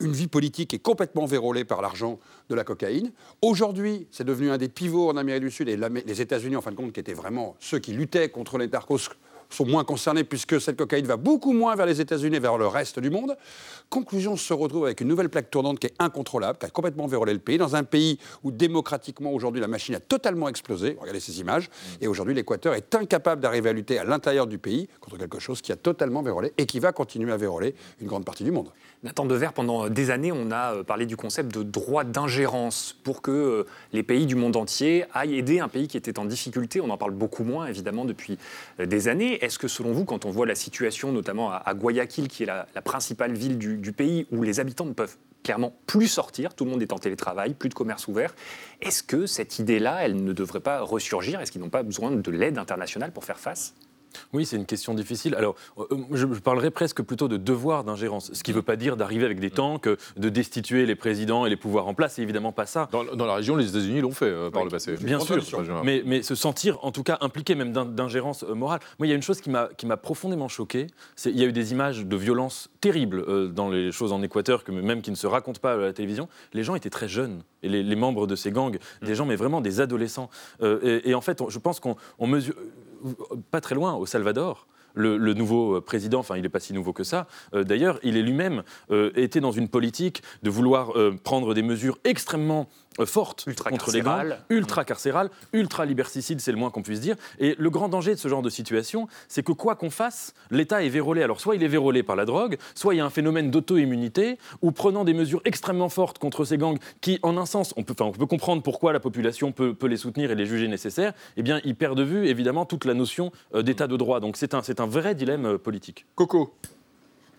Une 0.00 0.12
vie 0.12 0.28
politique 0.28 0.70
qui 0.70 0.76
est 0.76 0.78
complètement 0.78 1.26
vérolée 1.26 1.64
par 1.64 1.82
l'argent 1.82 2.20
de 2.48 2.54
la 2.54 2.62
cocaïne. 2.62 3.10
Aujourd'hui, 3.42 4.06
c'est 4.12 4.22
devenu 4.22 4.50
un 4.52 4.56
des 4.56 4.68
pivots 4.68 5.10
en 5.10 5.16
Amérique 5.16 5.42
du 5.42 5.50
Sud 5.50 5.68
et 5.68 5.76
les 5.76 6.20
États-Unis, 6.20 6.54
en 6.54 6.60
fin 6.60 6.70
de 6.70 6.76
compte, 6.76 6.92
qui 6.92 7.00
étaient 7.00 7.14
vraiment 7.14 7.56
ceux 7.58 7.80
qui 7.80 7.92
luttaient 7.92 8.28
contre 8.28 8.58
les 8.58 8.68
narcos 8.68 8.98
sont 9.50 9.66
moins 9.66 9.84
concernés 9.84 10.24
puisque 10.24 10.60
cette 10.60 10.76
cocaïne 10.76 11.06
va 11.06 11.16
beaucoup 11.16 11.52
moins 11.52 11.74
vers 11.74 11.86
les 11.86 12.00
États-Unis 12.00 12.36
et 12.36 12.40
vers 12.40 12.58
le 12.58 12.66
reste 12.66 12.98
du 13.00 13.10
monde. 13.10 13.36
Conclusion, 13.90 14.32
on 14.32 14.36
se 14.36 14.52
retrouve 14.52 14.84
avec 14.84 15.00
une 15.00 15.08
nouvelle 15.08 15.30
plaque 15.30 15.50
tournante 15.50 15.78
qui 15.78 15.86
est 15.86 15.94
incontrôlable, 15.98 16.58
qui 16.58 16.66
a 16.66 16.70
complètement 16.70 17.06
vérolé 17.06 17.32
le 17.32 17.38
pays, 17.38 17.56
dans 17.56 17.74
un 17.74 17.84
pays 17.84 18.18
où 18.44 18.50
démocratiquement 18.50 19.32
aujourd'hui 19.32 19.60
la 19.60 19.68
machine 19.68 19.94
a 19.94 20.00
totalement 20.00 20.48
explosé. 20.48 20.96
Regardez 21.00 21.20
ces 21.20 21.40
images. 21.40 21.70
Et 22.00 22.06
aujourd'hui, 22.06 22.34
l'Équateur 22.34 22.74
est 22.74 22.94
incapable 22.94 23.40
d'arriver 23.40 23.70
à 23.70 23.72
lutter 23.72 23.98
à 23.98 24.04
l'intérieur 24.04 24.46
du 24.46 24.58
pays 24.58 24.88
contre 25.00 25.16
quelque 25.16 25.38
chose 25.38 25.62
qui 25.62 25.72
a 25.72 25.76
totalement 25.76 26.22
vérolé 26.22 26.52
et 26.58 26.66
qui 26.66 26.80
va 26.80 26.92
continuer 26.92 27.32
à 27.32 27.36
véroler 27.36 27.74
une 28.00 28.06
grande 28.06 28.24
partie 28.24 28.44
du 28.44 28.50
monde. 28.50 28.70
Nathan 29.04 29.26
Devers, 29.26 29.52
pendant 29.52 29.88
des 29.88 30.10
années, 30.10 30.32
on 30.32 30.50
a 30.50 30.74
euh, 30.74 30.82
parlé 30.82 31.06
du 31.06 31.16
concept 31.16 31.56
de 31.56 31.62
droit 31.62 32.02
d'ingérence 32.02 32.96
pour 33.04 33.22
que 33.22 33.30
euh, 33.30 33.66
les 33.92 34.02
pays 34.02 34.26
du 34.26 34.34
monde 34.34 34.56
entier 34.56 35.04
aillent 35.14 35.38
aider 35.38 35.60
un 35.60 35.68
pays 35.68 35.86
qui 35.86 35.96
était 35.96 36.18
en 36.18 36.24
difficulté. 36.24 36.80
On 36.80 36.90
en 36.90 36.96
parle 36.96 37.12
beaucoup 37.12 37.44
moins, 37.44 37.66
évidemment, 37.66 38.04
depuis 38.04 38.38
euh, 38.80 38.86
des 38.86 39.06
années. 39.06 39.37
Est-ce 39.40 39.58
que, 39.58 39.68
selon 39.68 39.92
vous, 39.92 40.04
quand 40.04 40.24
on 40.24 40.30
voit 40.30 40.46
la 40.46 40.54
situation, 40.54 41.12
notamment 41.12 41.52
à 41.52 41.74
Guayaquil, 41.74 42.28
qui 42.28 42.42
est 42.42 42.46
la, 42.46 42.66
principale 42.84 43.32
ville 43.32 43.58
du, 43.58 43.92
pays, 43.92 44.26
où 44.30 44.42
les 44.42 44.60
habitants 44.60 44.86
ne 44.86 44.92
peuvent 44.92 45.16
clairement 45.42 45.74
plus 45.86 46.08
sortir, 46.08 46.54
tout 46.54 46.64
le 46.64 46.70
monde 46.70 46.82
est 46.82 46.92
en 46.92 46.98
télétravail, 46.98 47.54
plus 47.54 47.68
de 47.68 47.74
commerce 47.74 48.08
ouvert. 48.08 48.34
Est-ce 48.80 49.02
que 49.02 49.26
cette 49.26 49.58
idée-là, 49.58 50.04
elle 50.04 50.22
ne 50.22 50.32
devrait 50.32 50.60
pas 50.60 50.80
ressurgir? 50.80 51.40
Est-ce 51.40 51.52
qu'ils 51.52 51.60
n'ont 51.60 51.70
pas 51.70 51.82
besoin 51.82 52.10
de 52.10 52.30
l'aide 52.30 52.58
internationale 52.58 53.12
pour 53.12 53.24
faire 53.24 53.38
face? 53.38 53.74
Oui, 54.32 54.46
c'est 54.46 54.56
une 54.56 54.66
question 54.66 54.94
difficile. 54.94 55.34
Alors, 55.34 55.54
euh, 55.78 55.84
je, 56.12 56.26
parlerai 56.26 56.70
presque 56.70 57.02
plutôt 57.02 57.28
de 57.28 57.36
devoir 57.36 57.84
d'ingérence, 57.84 58.30
ce 58.32 58.42
qui 58.42 58.50
ne 58.50 58.56
veut 58.56 58.62
pas 58.62 58.76
dire 58.76 58.96
d'arriver 58.96 59.24
avec 59.24 59.40
des 59.40 59.50
tanks, 59.50 59.88
de 59.88 60.28
destituer 60.28 60.86
les 60.86 60.94
présidents 60.94 61.46
et 61.46 61.50
les 61.50 61.56
pouvoirs 61.56 61.86
en 61.86 61.94
place. 61.94 62.14
C'est 62.14 62.22
évidemment 62.22 62.52
pas 62.52 62.66
ça. 62.66 62.88
Dans, 62.92 63.02
la 63.02 63.34
région, 63.34 63.56
les 63.56 63.68
États-Unis 63.68 64.00
l'ont 64.00 64.12
fait 64.12 64.26
euh, 64.26 64.50
par 64.50 64.64
le 64.64 64.70
passé. 64.70 64.96
Bien 65.00 65.20
sûr, 65.20 65.42
mais, 65.84 66.02
mais, 66.04 66.22
se 66.22 66.34
sentir 66.34 66.78
en 66.84 66.92
tout 66.92 67.02
cas 67.02 67.18
impliqué 67.20 67.54
même 67.54 67.72
d'ingérence 67.72 68.44
euh, 68.44 68.54
morale. 68.54 68.80
Moi, 68.98 69.06
il 69.06 69.10
y 69.10 69.12
a 69.12 69.16
une 69.16 69.22
chose 69.22 69.40
qui 69.40 69.50
m'a 69.50 69.96
profondément 69.96 70.48
choqué. 70.48 70.88
Il 71.24 71.38
y 71.38 71.44
a 71.44 71.46
eu 71.46 71.52
des 71.52 71.72
images 71.72 72.04
de 72.04 72.16
violence 72.16 72.70
terribles 72.80 73.52
dans 73.52 73.68
les 73.68 73.92
choses 73.92 74.12
en 74.12 74.22
Équateur, 74.22 74.64
que 74.64 74.72
même 74.72 75.02
qui 75.02 75.10
ne 75.10 75.16
se 75.16 75.26
racontent 75.26 75.60
pas 75.60 75.74
à 75.74 75.76
la 75.76 75.92
télévision. 75.92 76.28
Les 76.52 76.62
gens 76.62 76.74
étaient 76.74 76.90
très 76.90 77.08
jeunes 77.08 77.42
et 77.62 77.68
les, 77.68 77.96
membres 77.96 78.26
de 78.26 78.36
ces 78.36 78.52
gangs, 78.52 78.78
des 79.02 79.12
mm. 79.12 79.14
gens, 79.14 79.26
mais 79.26 79.36
vraiment 79.36 79.60
des 79.60 79.80
adolescents. 79.80 80.30
et, 80.62 81.14
en 81.14 81.20
fait, 81.20 81.42
je 81.48 81.58
pense 81.58 81.80
qu'on 81.80 81.96
mesure 82.26 82.54
pas 83.50 83.60
très 83.60 83.74
loin, 83.74 83.94
au 83.94 84.06
Salvador, 84.06 84.66
le, 84.94 85.34
nouveau 85.34 85.76
euh, 85.76 85.80
président, 85.80 86.20
enfin 86.20 86.36
il 86.36 86.42
n'est 86.42 86.48
pas 86.48 86.60
si 86.60 86.72
nouveau 86.72 86.92
que 86.92 87.04
ça, 87.04 87.26
euh, 87.54 87.64
d'ailleurs, 87.64 87.98
il 88.02 88.16
est 88.16 88.22
lui-même 88.22 88.62
euh, 88.90 89.28
dans 89.40 89.52
une 89.52 89.68
politique 89.68 90.22
de 90.42 90.50
vouloir 90.50 90.92
prendre 91.22 91.54
des 91.54 91.62
mesures 91.62 91.98
extrêmement 92.04 92.68
fortes 93.06 93.46
contre 93.68 93.92
les 93.92 94.00
gangs, 94.00 94.36
ultra 94.50 94.84
carcérales, 94.84 95.30
ultra 95.52 95.84
liberticides, 95.84 96.40
c'est 96.40 96.52
le 96.52 96.58
moins 96.58 96.70
qu'on 96.70 96.82
puisse 96.82 97.00
dire. 97.00 97.16
Et 97.38 97.54
le 97.58 97.70
grand 97.70 97.88
danger 97.88 98.14
de 98.14 98.18
ce 98.18 98.28
genre 98.28 98.42
de 98.42 98.50
situation, 98.50 99.08
c'est 99.28 99.42
que 99.42 99.52
quoi 99.52 99.76
qu'on 99.76 99.90
fasse, 99.90 100.34
l'État 100.50 100.82
est 100.82 100.88
vérolé. 100.88 101.22
Alors 101.22 101.40
soit 101.40 101.56
il 101.56 101.62
est 101.62 101.68
vérolé 101.68 102.02
par 102.02 102.16
la 102.16 102.24
drogue, 102.24 102.58
soit 102.74 102.94
il 102.94 102.98
y 102.98 103.00
a 103.00 103.04
un 103.04 103.10
phénomène 103.10 103.50
d'auto-immunité, 103.50 104.38
où 104.62 104.72
prenant 104.72 105.04
des 105.04 105.14
mesures 105.14 105.40
extrêmement 105.44 105.88
fortes 105.88 106.18
contre 106.18 106.44
ces 106.44 106.58
gangs, 106.58 106.78
qui 107.00 107.18
en 107.22 107.36
un 107.36 107.46
sens, 107.46 107.74
on 107.76 107.82
peut, 107.82 107.94
on 108.00 108.12
peut 108.12 108.26
comprendre 108.26 108.62
pourquoi 108.62 108.92
la 108.92 109.00
population 109.00 109.52
peut, 109.52 109.74
peut, 109.74 109.86
les 109.86 109.96
soutenir 109.96 110.30
et 110.30 110.34
les 110.34 110.46
juger 110.46 110.68
nécessaires, 110.68 111.12
eh 111.36 111.42
bien 111.42 111.60
il 111.64 111.74
perd 111.74 111.96
de 111.96 112.02
vue 112.02 112.26
évidemment 112.26 112.64
toute 112.64 112.84
la 112.84 112.94
notion 112.94 113.32
d'État 113.54 113.86
de 113.86 113.96
droit. 113.96 114.20
Donc 114.20 114.36
c'est 114.36 114.54
un, 114.54 114.62
un 114.78 114.86
vrai 114.86 115.14
dilemme 115.14 115.46
euh, 115.46 115.58
politique. 115.58 116.06
Coco 116.14 116.54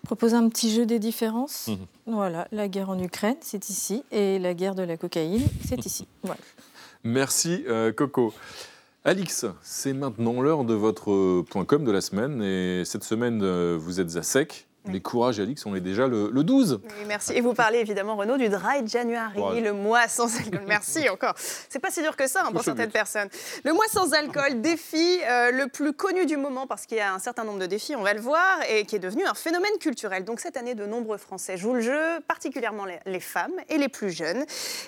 Proposer 0.04 0.36
un 0.36 0.48
petit 0.48 0.70
jeu 0.74 0.86
des 0.86 0.98
différences. 0.98 1.68
Mhm. 1.68 2.14
Voilà, 2.14 2.48
la 2.52 2.68
guerre 2.68 2.90
en 2.90 2.98
Ukraine, 2.98 3.36
c'est 3.40 3.68
ici, 3.68 4.02
et 4.10 4.38
la 4.38 4.54
guerre 4.54 4.74
de 4.74 4.82
la 4.82 4.96
cocaïne, 4.96 5.46
c'est 5.66 5.84
ici. 5.86 6.06
Merci 7.04 7.64
euh, 7.68 7.92
Coco. 7.92 8.34
Alix, 9.04 9.46
c'est 9.62 9.94
maintenant 9.94 10.42
l'heure 10.42 10.64
de 10.64 10.74
votre 10.74 11.10
euh, 11.10 11.44
point 11.48 11.64
com 11.64 11.84
de 11.84 11.90
la 11.90 12.00
semaine, 12.00 12.42
et 12.42 12.84
cette 12.84 13.04
semaine, 13.04 13.42
vous 13.76 14.00
êtes 14.00 14.16
à 14.16 14.22
sec. 14.22 14.66
Mais 14.86 15.00
courage, 15.00 15.38
Alix, 15.40 15.64
on 15.66 15.74
est 15.74 15.80
déjà 15.80 16.06
le, 16.06 16.30
12. 16.30 16.80
Oui, 16.82 16.90
merci. 17.06 17.32
Et 17.34 17.40
vous 17.40 17.52
parlez 17.52 17.78
évidemment, 17.78 18.16
Renaud, 18.16 18.38
du 18.38 18.48
Dry 18.48 18.86
January, 18.86 19.60
le 19.60 19.72
mois 19.72 20.08
sans 20.08 20.34
alcool. 20.38 20.62
Merci 20.66 21.08
encore. 21.08 21.34
C'est 21.36 21.78
pas 21.78 21.90
si 21.90 22.02
dur 22.02 22.16
que 22.16 22.26
ça 22.26 22.44
hein, 22.46 22.52
pour 22.52 22.62
certaines 22.62 22.90
personnes. 22.90 23.28
Le 23.64 23.72
mois 23.72 23.84
sans 23.90 24.14
alcool, 24.14 24.60
défi 24.60 25.20
euh, 25.28 25.50
le 25.50 25.66
plus 25.66 25.92
connu 25.92 26.24
du 26.24 26.36
moment 26.36 26.66
parce 26.66 26.86
qu'il 26.86 26.96
y 26.96 27.00
a 27.00 27.12
un 27.12 27.18
certain 27.18 27.44
nombre 27.44 27.58
de 27.58 27.66
défis, 27.66 27.94
on 27.94 28.02
va 28.02 28.14
le 28.14 28.20
voir, 28.20 28.58
et 28.70 28.86
qui 28.86 28.96
est 28.96 29.00
devenu 29.00 29.24
un 29.26 29.34
phénomène 29.34 29.76
culturel. 29.80 30.24
Donc 30.24 30.40
cette 30.40 30.56
année, 30.56 30.74
de 30.74 30.86
nombreux 30.86 31.18
Français 31.18 31.56
jouent 31.56 31.74
le 31.74 31.80
jeu, 31.80 32.20
particulièrement 32.26 32.86
les, 33.06 33.20
femmes 33.20 33.52
et 33.68 33.76
les 33.76 33.88
plus 33.88 34.10
jeunes. 34.10 34.44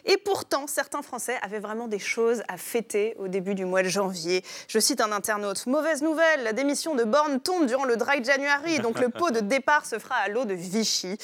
Et 0.07 0.17
pourtant, 0.17 0.67
certains 0.67 1.03
Français 1.03 1.39
avaient 1.43 1.59
vraiment 1.59 1.87
des 1.87 1.99
choses 1.99 2.43
à 2.49 2.57
fêter 2.57 3.15
au 3.19 3.29
début 3.29 3.55
du 3.55 3.67
mois 3.67 3.83
de 3.83 3.89
janvier. 3.89 4.43
Je 4.69 4.79
cite 4.79 5.01
un 5.01 5.13
internaute 5.13 5.67
Mauvaise 5.67 6.03
nouvelle, 6.03 6.45
la 6.45 6.53
démission 6.53 6.95
de 6.95 7.05
Borne 7.05 7.41
tombe 7.41 7.67
durant 7.67 7.85
le 7.85 7.97
Dry 7.97 8.25
January, 8.25 8.79
donc 8.79 8.99
le 9.01 9.11
pot 9.11 9.31
de 9.31 9.41
départ 9.41 9.82
se 9.87 9.99
fera 9.99 10.17
à 10.17 10.29
l'eau 10.29 10.45
de 10.45 10.55
Vichy. 10.55 11.17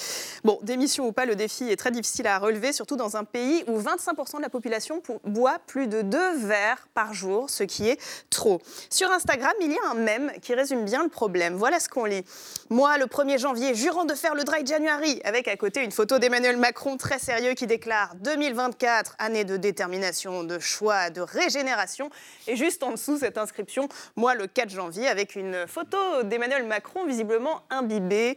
Bon, 0.44 0.59
démission 0.62 1.07
ou 1.07 1.12
pas, 1.12 1.27
le 1.27 1.37
défi 1.37 1.68
est 1.71 1.77
très 1.77 1.90
difficile 1.90 2.27
à 2.27 2.38
relever, 2.38 2.73
surtout 2.73 2.97
dans 2.97 3.16
un 3.16 3.25
pays 3.25 3.64
où 3.66 3.81
25% 3.81 4.37
de 4.37 4.42
la 4.42 4.49
population 4.49 5.03
boit 5.25 5.59
plus 5.66 5.87
de 5.87 6.03
deux 6.03 6.37
verres 6.37 6.88
par 6.94 7.14
jour, 7.14 7.51
ce 7.51 7.62
qui 7.64 7.88
est 7.88 8.01
trop. 8.31 8.61
Sur 8.90 9.11
Instagram, 9.11 9.53
il 9.61 9.73
y 9.73 9.77
a 9.77 9.90
un 9.90 9.94
mème 9.94 10.33
qui 10.42 10.55
résume 10.55 10.85
bien 10.85 11.03
le 11.03 11.09
problème. 11.09 11.55
Voilà 11.55 11.81
ce 11.81 11.88
qu'on 11.88 12.05
lit. 12.05 12.25
Moi, 12.71 12.99
le 12.99 13.07
1er 13.07 13.38
janvier, 13.38 13.75
jurant 13.75 14.05
de 14.05 14.14
faire 14.14 14.35
le 14.35 14.44
dry 14.44 14.64
January, 14.66 15.21
avec 15.25 15.49
à 15.49 15.57
côté 15.57 15.83
une 15.83 15.92
photo 15.92 16.18
d'Emmanuel 16.18 16.57
Macron 16.57 16.97
très 16.97 17.18
sérieux 17.18 17.55
qui 17.55 17.66
déclare 17.66 18.14
2024, 18.16 19.16
année 19.18 19.44
de 19.44 19.57
détermination, 19.57 20.44
de 20.44 20.59
choix, 20.59 21.11
de 21.11 21.21
régénération. 21.21 22.11
Et 22.47 22.57
juste 22.57 22.83
en 22.83 22.92
dessous, 22.92 23.18
cette 23.18 23.38
inscription, 23.38 23.88
moi, 24.16 24.35
le 24.35 24.47
4 24.47 24.71
janvier, 24.71 25.09
avec 25.09 25.37
une 25.37 25.66
photo 25.66 25.97
d'Emmanuel 26.25 26.64
Macron 26.64 27.05
visiblement 27.07 27.62
imbibé 27.71 28.37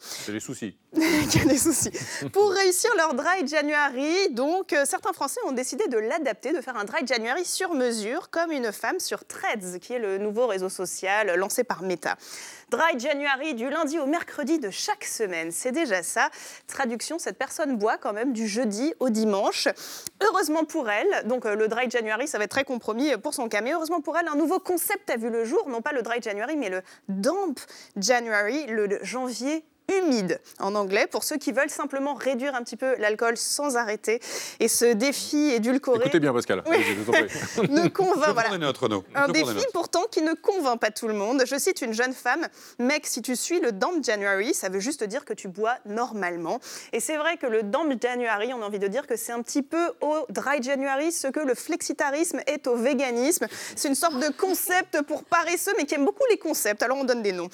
C'est 0.00 0.32
des 0.32 0.40
soucis. 0.40 0.76
A 1.42 1.44
des 1.46 1.56
soucis. 1.56 1.90
Pour 2.32 2.50
réussir 2.52 2.90
leur 2.96 3.14
dry 3.14 3.46
January, 3.46 4.28
donc, 4.30 4.74
euh, 4.74 4.84
certains 4.84 5.14
Français 5.14 5.40
ont 5.46 5.52
décidé 5.52 5.88
de 5.88 5.96
l'adapter, 5.96 6.52
de 6.52 6.60
faire 6.60 6.76
un 6.76 6.84
dry 6.84 7.06
January 7.06 7.46
sur 7.46 7.72
mesure, 7.72 8.28
comme 8.28 8.52
une 8.52 8.72
femme 8.72 9.00
sur 9.00 9.24
Threads, 9.24 9.78
qui 9.80 9.94
est 9.94 9.98
le 9.98 10.18
nouveau 10.18 10.46
réseau 10.46 10.68
social 10.68 11.34
lancé 11.36 11.64
par 11.64 11.82
Meta. 11.82 12.16
Dry 12.70 12.98
January 12.98 13.54
du 13.54 13.70
lundi 13.70 13.98
au 13.98 14.06
mercredi 14.06 14.58
de 14.58 14.68
chaque 14.68 15.04
semaine, 15.04 15.50
c'est 15.50 15.72
déjà 15.72 16.02
ça. 16.02 16.28
Traduction, 16.66 17.18
cette 17.18 17.38
personne 17.38 17.78
boit 17.78 17.96
quand 17.96 18.12
même 18.12 18.34
du 18.34 18.46
jeudi 18.46 18.92
au 19.00 19.08
dimanche. 19.08 19.68
Heureusement 20.22 20.64
pour 20.64 20.90
elle, 20.90 21.26
donc 21.26 21.46
euh, 21.46 21.54
le 21.54 21.68
Dry 21.68 21.90
January, 21.90 22.28
ça 22.28 22.36
va 22.36 22.44
être 22.44 22.50
très 22.50 22.64
compromis 22.64 23.16
pour 23.16 23.32
son 23.32 23.48
cas, 23.48 23.62
mais 23.62 23.72
heureusement 23.72 24.02
pour 24.02 24.18
elle, 24.18 24.28
un 24.28 24.36
nouveau 24.36 24.58
concept 24.58 25.08
a 25.08 25.16
vu 25.16 25.30
le 25.30 25.46
jour, 25.46 25.70
non 25.70 25.80
pas 25.80 25.92
le 25.92 26.02
Dry 26.02 26.20
January, 26.20 26.56
mais 26.56 26.68
le 26.68 26.82
Damp 27.08 27.58
January, 27.96 28.66
le 28.66 28.98
janvier 29.02 29.64
humide 29.98 30.40
en 30.58 30.74
anglais 30.74 31.06
pour 31.06 31.24
ceux 31.24 31.36
qui 31.36 31.52
veulent 31.52 31.70
simplement 31.70 32.14
réduire 32.14 32.54
un 32.54 32.62
petit 32.62 32.76
peu 32.76 32.94
l'alcool 32.98 33.36
sans 33.36 33.76
arrêter. 33.76 34.20
Et 34.60 34.68
ce 34.68 34.92
défi 34.92 35.50
édulcoré. 35.50 36.00
Écoutez 36.00 36.20
bien, 36.20 36.32
Pascal. 36.32 36.62
ne 37.68 37.88
convainc. 37.88 38.32
Voilà. 38.32 38.50
Un 39.14 39.28
défi 39.28 39.64
pourtant 39.72 40.04
qui 40.10 40.22
ne 40.22 40.34
convainc 40.34 40.80
pas 40.80 40.90
tout 40.90 41.08
le 41.08 41.14
monde. 41.14 41.42
Je 41.46 41.58
cite 41.58 41.82
une 41.82 41.92
jeune 41.92 42.12
femme 42.12 42.46
Mec, 42.78 43.06
si 43.06 43.22
tu 43.22 43.36
suis 43.36 43.60
le 43.60 43.72
Damp 43.72 44.02
January, 44.02 44.54
ça 44.54 44.68
veut 44.68 44.80
juste 44.80 45.04
dire 45.04 45.24
que 45.24 45.32
tu 45.32 45.48
bois 45.48 45.76
normalement. 45.86 46.60
Et 46.92 47.00
c'est 47.00 47.16
vrai 47.16 47.36
que 47.36 47.46
le 47.46 47.62
Damp 47.62 47.92
January, 48.00 48.52
on 48.52 48.62
a 48.62 48.66
envie 48.66 48.78
de 48.78 48.88
dire 48.88 49.06
que 49.06 49.16
c'est 49.16 49.32
un 49.32 49.42
petit 49.42 49.62
peu 49.62 49.92
au 50.00 50.26
Dry 50.28 50.62
January 50.62 51.12
ce 51.12 51.28
que 51.28 51.40
le 51.40 51.54
flexitarisme 51.54 52.40
est 52.46 52.66
au 52.66 52.76
véganisme. 52.76 53.46
C'est 53.76 53.88
une 53.88 53.94
sorte 53.94 54.18
de 54.18 54.28
concept 54.32 55.02
pour 55.02 55.24
paresseux, 55.24 55.72
mais 55.76 55.84
qui 55.84 55.94
aime 55.94 56.04
beaucoup 56.04 56.24
les 56.30 56.38
concepts. 56.38 56.82
Alors 56.82 56.98
on 56.98 57.04
donne 57.04 57.22
des 57.22 57.32
noms. 57.32 57.48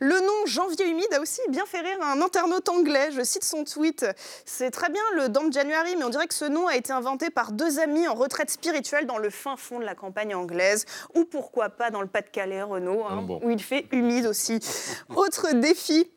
Le 0.00 0.20
nom 0.20 0.46
janvier 0.46 0.88
humide 0.88 1.12
a 1.12 1.20
aussi 1.20 1.40
bien 1.48 1.64
fait 1.66 1.75
fait 1.76 1.88
rire 1.88 1.98
un 2.02 2.20
internaute 2.20 2.68
anglais. 2.68 3.10
Je 3.12 3.22
cite 3.22 3.44
son 3.44 3.64
tweet. 3.64 4.06
C'est 4.44 4.70
très 4.70 4.90
bien 4.90 5.02
le 5.14 5.28
Damn 5.28 5.52
January, 5.52 5.96
mais 5.96 6.04
on 6.04 6.08
dirait 6.08 6.26
que 6.26 6.34
ce 6.34 6.44
nom 6.44 6.66
a 6.66 6.76
été 6.76 6.92
inventé 6.92 7.30
par 7.30 7.52
deux 7.52 7.78
amis 7.78 8.06
en 8.08 8.14
retraite 8.14 8.50
spirituelle 8.50 9.06
dans 9.06 9.18
le 9.18 9.30
fin 9.30 9.56
fond 9.56 9.78
de 9.78 9.84
la 9.84 9.94
campagne 9.94 10.34
anglaise. 10.34 10.86
Ou 11.14 11.24
pourquoi 11.24 11.70
pas 11.70 11.90
dans 11.90 12.00
le 12.00 12.06
Pas-de-Calais, 12.06 12.62
Renault, 12.62 13.04
hein, 13.04 13.26
ah 13.28 13.32
où 13.42 13.50
il 13.50 13.62
fait 13.62 13.86
humide 13.92 14.26
aussi. 14.26 14.60
Autre 15.14 15.52
défi 15.54 16.10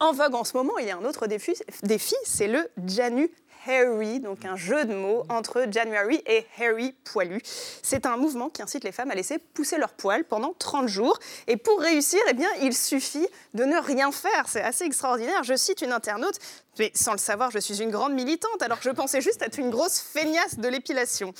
en 0.00 0.12
vogue 0.12 0.34
en 0.34 0.44
ce 0.44 0.56
moment, 0.56 0.78
il 0.78 0.86
y 0.86 0.90
a 0.90 0.96
un 0.96 1.04
autre 1.04 1.26
défi, 1.26 1.54
défi 1.82 2.14
c'est 2.24 2.48
le 2.48 2.70
Janu 2.86 3.30
Harry, 3.66 4.20
donc 4.20 4.44
un 4.44 4.56
jeu 4.56 4.84
de 4.84 4.94
mots 4.94 5.24
entre 5.28 5.66
January 5.70 6.22
et 6.26 6.46
Harry 6.58 6.94
poilu. 7.04 7.40
C'est 7.82 8.06
un 8.06 8.16
mouvement 8.16 8.48
qui 8.48 8.62
incite 8.62 8.84
les 8.84 8.92
femmes 8.92 9.10
à 9.10 9.14
laisser 9.14 9.38
pousser 9.38 9.78
leurs 9.78 9.92
poils 9.92 10.24
pendant 10.24 10.54
30 10.58 10.88
jours. 10.88 11.18
Et 11.46 11.56
pour 11.56 11.80
réussir, 11.80 12.20
eh 12.28 12.32
bien, 12.32 12.48
il 12.62 12.74
suffit 12.74 13.26
de 13.54 13.64
ne 13.64 13.76
rien 13.76 14.12
faire. 14.12 14.48
C'est 14.48 14.62
assez 14.62 14.84
extraordinaire. 14.84 15.42
Je 15.44 15.56
cite 15.56 15.82
une 15.82 15.92
internaute 15.92 16.38
mais 16.78 16.90
sans 16.94 17.12
le 17.12 17.18
savoir, 17.18 17.50
je 17.50 17.58
suis 17.58 17.82
une 17.82 17.90
grande 17.90 18.12
militante, 18.12 18.62
alors 18.62 18.78
je 18.80 18.90
pensais 18.90 19.20
juste 19.20 19.42
être 19.42 19.58
une 19.58 19.70
grosse 19.70 20.00
feignasse 20.00 20.58
de 20.58 20.68
l'épilation. 20.68 21.32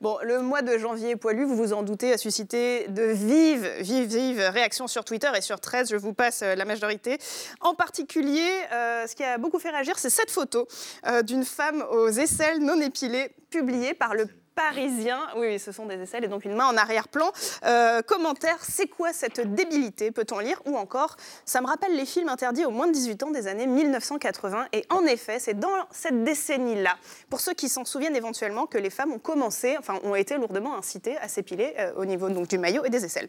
Bon, 0.00 0.18
le 0.22 0.40
mois 0.40 0.62
de 0.62 0.78
janvier 0.78 1.16
poilu, 1.16 1.44
vous 1.44 1.56
vous 1.56 1.72
en 1.72 1.82
doutez, 1.82 2.12
a 2.12 2.18
suscité 2.18 2.88
de 2.88 3.02
vives, 3.02 3.68
vives, 3.80 4.08
vives 4.08 4.40
réactions 4.40 4.86
sur 4.86 5.04
Twitter 5.04 5.30
et 5.36 5.40
sur 5.40 5.60
13, 5.60 5.90
je 5.90 5.96
vous 5.96 6.12
passe 6.12 6.42
euh, 6.42 6.54
la 6.54 6.64
majorité. 6.64 7.18
En 7.60 7.74
particulier, 7.74 8.48
euh, 8.72 9.06
ce 9.06 9.14
qui 9.14 9.24
a 9.24 9.38
beaucoup 9.38 9.58
fait 9.58 9.70
réagir, 9.70 9.98
c'est 9.98 10.10
cette 10.10 10.30
photo 10.30 10.66
euh, 11.06 11.22
d'une 11.22 11.44
femme 11.44 11.84
aux 11.90 12.08
aisselles 12.08 12.60
non 12.60 12.80
épilées, 12.80 13.30
publiée 13.50 13.94
par 13.94 14.14
le 14.14 14.28
parisien. 14.56 15.20
Oui, 15.36 15.60
ce 15.60 15.70
sont 15.70 15.86
des 15.86 15.94
aisselles 15.94 16.24
et 16.24 16.28
donc 16.28 16.44
une 16.44 16.54
main 16.54 16.66
en 16.66 16.76
arrière-plan. 16.76 17.30
Euh, 17.64 18.02
commentaire, 18.02 18.58
c'est 18.62 18.88
quoi 18.88 19.12
cette 19.12 19.54
débilité 19.54 20.10
Peut-on 20.10 20.40
lire 20.40 20.60
Ou 20.64 20.76
encore, 20.76 21.16
ça 21.44 21.60
me 21.60 21.66
rappelle 21.66 21.94
les 21.94 22.06
films 22.06 22.28
interdits 22.28 22.64
aux 22.64 22.70
moins 22.70 22.88
de 22.88 22.92
18 22.92 23.22
ans 23.22 23.30
des 23.30 23.46
années 23.46 23.66
1980. 23.66 24.66
Et 24.72 24.84
en 24.90 25.04
effet, 25.04 25.38
c'est 25.38 25.58
dans 25.58 25.68
cette 25.90 26.24
décennie-là, 26.24 26.96
pour 27.30 27.40
ceux 27.40 27.52
qui 27.52 27.68
s'en 27.68 27.84
souviennent 27.84 28.16
éventuellement, 28.16 28.66
que 28.66 28.78
les 28.78 28.90
femmes 28.90 29.12
ont 29.12 29.18
commencé, 29.18 29.76
enfin 29.78 30.00
ont 30.02 30.14
été 30.14 30.36
lourdement 30.36 30.76
incitées 30.76 31.18
à 31.18 31.28
s'épiler 31.28 31.74
euh, 31.78 31.92
au 31.96 32.06
niveau 32.06 32.28
donc, 32.30 32.48
du 32.48 32.58
maillot 32.58 32.84
et 32.84 32.90
des 32.90 33.04
aisselles. 33.04 33.28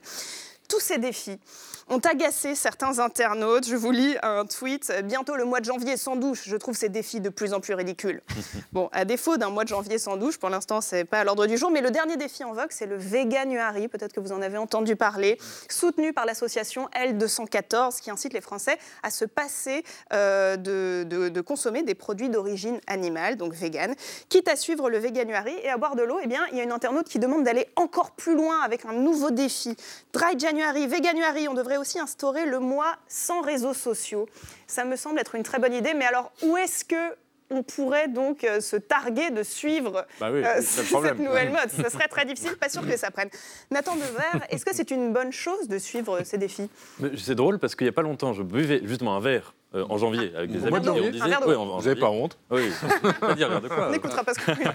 Tous 0.68 0.80
ces 0.80 0.98
défis 0.98 1.40
ont 1.90 2.00
agacé 2.00 2.56
certains 2.56 3.00
internautes. 3.00 3.68
Je 3.68 3.76
vous 3.76 3.92
lis 3.92 4.16
un 4.22 4.46
tweet. 4.46 4.92
Bientôt 5.06 5.36
le 5.36 5.46
mois 5.46 5.60
de 5.60 5.66
janvier 5.66 5.96
sans 5.98 6.16
douche. 6.16 6.44
Je 6.46 6.56
trouve 6.58 6.76
ces 6.76 6.90
défis 6.90 7.22
de 7.22 7.30
plus 7.30 7.54
en 7.54 7.60
plus 7.60 7.74
ridicules. 7.74 8.22
bon, 8.74 8.90
à 8.92 9.06
défaut 9.06 9.38
d'un 9.38 9.50
mois 9.50 9.64
de 9.64 9.70
janvier 9.70 9.98
sans 9.98 10.18
douche, 10.18 10.38
pour 10.38 10.50
l'instant, 10.50 10.82
c'est 10.82 11.06
pas 11.06 11.22
à 11.22 11.24
l'ordre 11.24 11.46
du 11.46 11.58
jour, 11.58 11.72
mais 11.72 11.82
le 11.82 11.92
dernier 11.92 12.18
défi 12.18 12.44
en 12.44 12.54
vogue, 12.54 12.72
c'est 12.72 12.86
le 12.86 12.98
Veganuary. 12.98 13.88
Peut-être 13.88 14.14
que 14.14 14.20
vous 14.20 14.34
en 14.34 14.42
avez 14.42 14.58
entendu 14.58 14.96
parler, 14.96 15.38
soutenu 15.70 16.12
par 16.12 16.26
l'association 16.26 16.90
L214, 16.94 18.02
qui 18.02 18.12
incite 18.12 18.34
les 18.34 18.42
Français 18.42 18.78
à 19.04 19.10
se 19.10 19.26
passer 19.26 19.84
euh, 20.14 20.58
de, 20.58 21.42
consommer 21.42 21.84
des 21.84 21.96
produits 21.96 22.30
d'origine 22.30 22.82
animale, 22.88 23.38
donc 23.38 23.54
vegan, 23.54 23.96
quitte 24.28 24.50
à 24.50 24.58
suivre 24.58 24.90
le 24.90 24.98
Veganuary 24.98 25.54
et 25.64 25.70
à 25.70 25.78
boire 25.78 25.96
de 25.96 26.04
l'eau. 26.04 26.20
Eh 26.22 26.28
bien, 26.28 26.46
il 26.52 26.58
y 26.58 26.60
a 26.60 26.64
une 26.64 26.72
internaute 26.72 27.08
qui 27.08 27.20
demande 27.20 27.44
d'aller 27.44 27.68
encore 27.78 28.12
plus 28.12 28.36
loin 28.36 28.60
avec 28.62 28.86
un 28.86 28.94
nouveau 28.94 29.32
défi. 29.32 29.78
Dry 30.12 30.38
January, 30.38 30.57
Veganuary, 30.88 31.48
on 31.48 31.54
devrait 31.54 31.78
aussi 31.78 32.00
instaurer 32.00 32.46
le 32.46 32.60
mois 32.60 32.96
sans 33.08 33.42
réseaux 33.42 33.74
sociaux. 33.74 34.28
Ça 34.68 34.86
me 34.86 34.96
semble 34.96 35.20
être 35.20 35.36
une 35.36 35.44
très 35.44 35.60
bonne 35.60 35.74
idée, 35.74 35.94
mais 35.94 36.06
alors 36.06 36.32
où 36.44 36.58
est-ce 36.58 36.84
que 36.84 37.16
on 37.50 37.64
pourrait 37.64 38.10
donc 38.10 38.44
euh, 38.44 38.60
se 38.60 38.76
targuer 38.76 39.30
de 39.30 39.42
suivre 39.42 40.06
bah 40.20 40.28
euh, 40.28 40.62
cette 40.62 41.20
nouvelle 41.20 41.50
mode? 41.50 41.70
Ce 41.70 41.90
serait 41.90 42.10
très 42.10 42.26
difficile, 42.26 42.58
pas 42.58 42.68
sûr 42.70 42.86
que 42.86 42.98
ça 42.98 43.10
prenne. 43.10 43.30
Nathan 43.72 43.96
Dever, 43.96 44.46
est-ce 44.50 44.66
que 44.66 44.76
c'est 44.76 44.92
une 44.92 45.14
bonne 45.14 45.32
chose 45.32 45.70
de 45.70 45.78
suivre 45.78 46.24
ces 46.24 46.38
défis? 46.38 46.70
C'est 47.18 47.36
drôle 47.36 47.58
parce 47.60 47.76
qu'il 47.76 47.86
n'y 47.86 47.90
a 47.90 47.94
pas 47.94 48.02
longtemps, 48.02 48.34
je 48.34 48.44
buvais 48.44 48.82
justement 48.84 49.16
un 49.16 49.22
verre 49.22 49.54
euh, 49.76 49.84
en 49.90 49.98
janvier 49.98 50.32
avec 50.34 50.50
des 50.50 50.66
amis. 50.66 50.78
Et 50.78 50.90
on 50.90 51.10
disait, 51.10 51.26
oui, 51.46 51.56
vous 51.56 51.82
n'avez 51.84 52.00
pas 52.00 52.10
honte 52.10 52.38
Oui, 52.50 52.70
pas 53.20 53.34
dire 53.34 53.60
de 53.60 53.68
quoi. 53.68 53.88
On 53.90 53.92
n'écoutera 53.92 54.24
pas 54.24 54.34
ce 54.34 54.40
que 54.40 54.52
euh, 54.52 54.74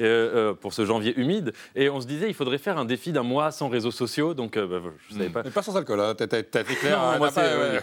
euh, 0.00 0.54
Pour 0.54 0.74
ce 0.74 0.84
janvier 0.84 1.18
humide. 1.18 1.54
Et 1.74 1.88
on 1.88 1.98
se 1.98 2.06
disait, 2.06 2.28
il 2.28 2.34
faudrait 2.34 2.58
faire 2.58 2.76
un 2.76 2.84
défi 2.84 3.10
d'un 3.10 3.22
mois 3.22 3.50
sans 3.52 3.68
réseaux 3.68 3.90
sociaux. 3.90 4.34
Donc, 4.34 4.58
bah, 4.58 4.80
je 5.08 5.14
ne 5.14 5.18
savais 5.18 5.30
pas. 5.30 5.42
Mais 5.44 5.50
pas 5.50 5.62
sans 5.62 5.74
alcool, 5.78 6.00
hein. 6.00 6.14
t'as 6.14 6.26
été 6.26 6.62
clair. 6.74 7.00
Non, 7.00 7.16
moi, 7.16 7.30
ouais, 7.34 7.80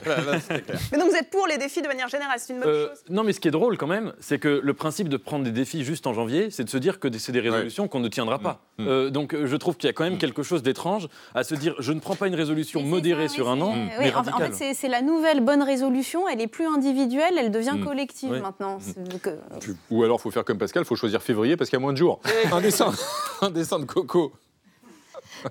Mais 0.91 0.99
donc, 0.99 1.10
vous 1.10 1.15
êtes 1.15 1.31
pour 1.31 1.47
les 1.47 1.58
défis 1.58 1.81
de 1.81 1.88
manière 1.88 2.10
générale, 2.10 2.38
c'est 2.38 2.53
une 2.53 2.60
bonne 2.60 2.89
chose 2.89 3.03
Non, 3.10 3.23
mais 3.23 3.34
ce 3.34 3.39
qui 3.39 3.47
est 3.47 3.51
drôle 3.51 3.77
quand 3.77 3.88
même, 3.88 4.13
c'est 4.19 4.38
que 4.38 4.62
le 4.63 4.73
principe 4.75 5.10
de 5.10 5.17
prendre 5.17 5.45
des 5.45 5.51
défis 5.51 5.84
juste 5.84 6.05
en 6.05 6.13
janvier, 6.13 6.51
c'est 6.51 6.63
de 6.63 6.69
se 6.69 6.77
dire 6.77 6.99
que 6.99 7.08
c'est 7.17 7.31
des 7.31 7.39
résolutions 7.39 7.88
qu'on 7.88 8.01
ne 8.01 8.08
tiendra 8.08 8.38
pas. 8.38 8.62
Mm. 8.77 8.86
Mm. 8.86 9.10
donc, 9.10 9.36
je 9.36 9.55
trouve 9.55 9.77
qu'il 9.77 9.88
y 9.88 9.89
a 9.89 9.93
quand 9.93 10.03
même 10.03 10.19
quelque 10.19 10.43
chose 10.43 10.62
d'étrange 10.62 11.08
à 11.34 11.43
se 11.43 11.55
dire, 11.55 11.73
je 11.79 11.91
ne 11.91 11.99
prends 11.99 12.15
pas 12.15 12.27
une 12.27 12.36
résolution 12.36 12.84
modérée 12.84 13.29
sur 13.29 13.49
un 13.49 13.60
an, 13.62 13.73
mais 13.99 14.13
En 14.13 14.23
fait, 14.23 14.73
c'est 14.75 14.88
la 14.88 15.01
nouvelle 15.01 15.41
bonne 15.41 15.63
résolution, 15.63 16.27
elle 16.36 16.41
est 16.41 16.48
plus 16.48 16.67
individuelle 16.67 17.36
elle 17.38 17.52
devient 17.52 17.76
mm. 17.78 17.86
collective 17.86 18.41
maintenant. 18.41 18.78
Mm. 18.78 19.74
Ou 19.91 20.04
alors, 20.04 20.17
il 20.19 20.21
faut 20.21 20.32
faire 20.32 20.45
comme 20.45 20.58
Pascal, 20.58 20.84
il 20.84 20.86
faut 20.86 20.95
choisir 20.95 21.21
février 21.21 21.58
parce 21.58 21.69
qu'il 21.69 21.78
y 21.78 21.82
a 21.82 21.84
moins 21.84 21.93
de 21.93 21.98
jours. 21.98 22.19
un, 22.52 22.62
dessin, 22.62 22.93
un 23.41 23.50
dessin 23.50 23.80
de 23.80 23.86
coco. 23.86 24.34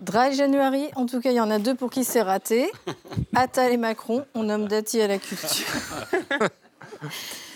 Dry 0.03 0.35
January, 0.35 0.91
en 0.97 1.07
tout 1.07 1.21
cas, 1.21 1.31
il 1.31 1.37
y 1.37 1.41
en 1.41 1.51
a 1.51 1.59
deux 1.59 1.75
pour 1.75 1.91
qui 1.91 2.05
c'est 2.05 2.23
raté. 2.23 2.71
Attal 3.35 3.73
et 3.73 3.77
Macron, 3.77 4.25
on 4.35 4.45
nomme 4.45 4.67
Dati 4.67 5.01
à 5.01 5.09
la 5.09 5.19
culture. 5.19 5.67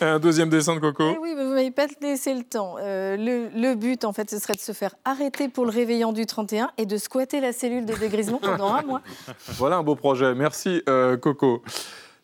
Un 0.00 0.18
deuxième 0.18 0.48
dessin 0.48 0.74
de 0.74 0.80
Coco. 0.80 1.14
Eh 1.14 1.18
oui, 1.18 1.34
mais 1.36 1.44
vous 1.44 1.54
m'avez 1.54 1.70
pas 1.70 1.86
laissé 2.00 2.34
le 2.34 2.44
temps. 2.44 2.76
Euh, 2.78 3.16
le, 3.16 3.74
but, 3.74 4.04
en 4.04 4.12
fait, 4.12 4.30
ce 4.30 4.38
serait 4.38 4.54
de 4.54 4.60
se 4.60 4.72
faire 4.72 4.94
arrêter 5.04 5.48
pour 5.48 5.64
le 5.64 5.70
réveillon 5.70 6.12
du 6.12 6.26
31 6.26 6.70
et 6.76 6.86
de 6.86 6.96
squatter 6.96 7.40
la 7.40 7.52
cellule 7.52 7.86
de 7.86 7.94
dégrisement 7.94 8.38
pendant 8.38 8.72
un 8.74 8.82
mois. 8.82 9.00
Voilà 9.56 9.76
un 9.76 9.82
beau 9.82 9.96
projet. 9.96 10.34
Merci, 10.34 10.82
euh, 10.88 11.16
Coco. 11.16 11.62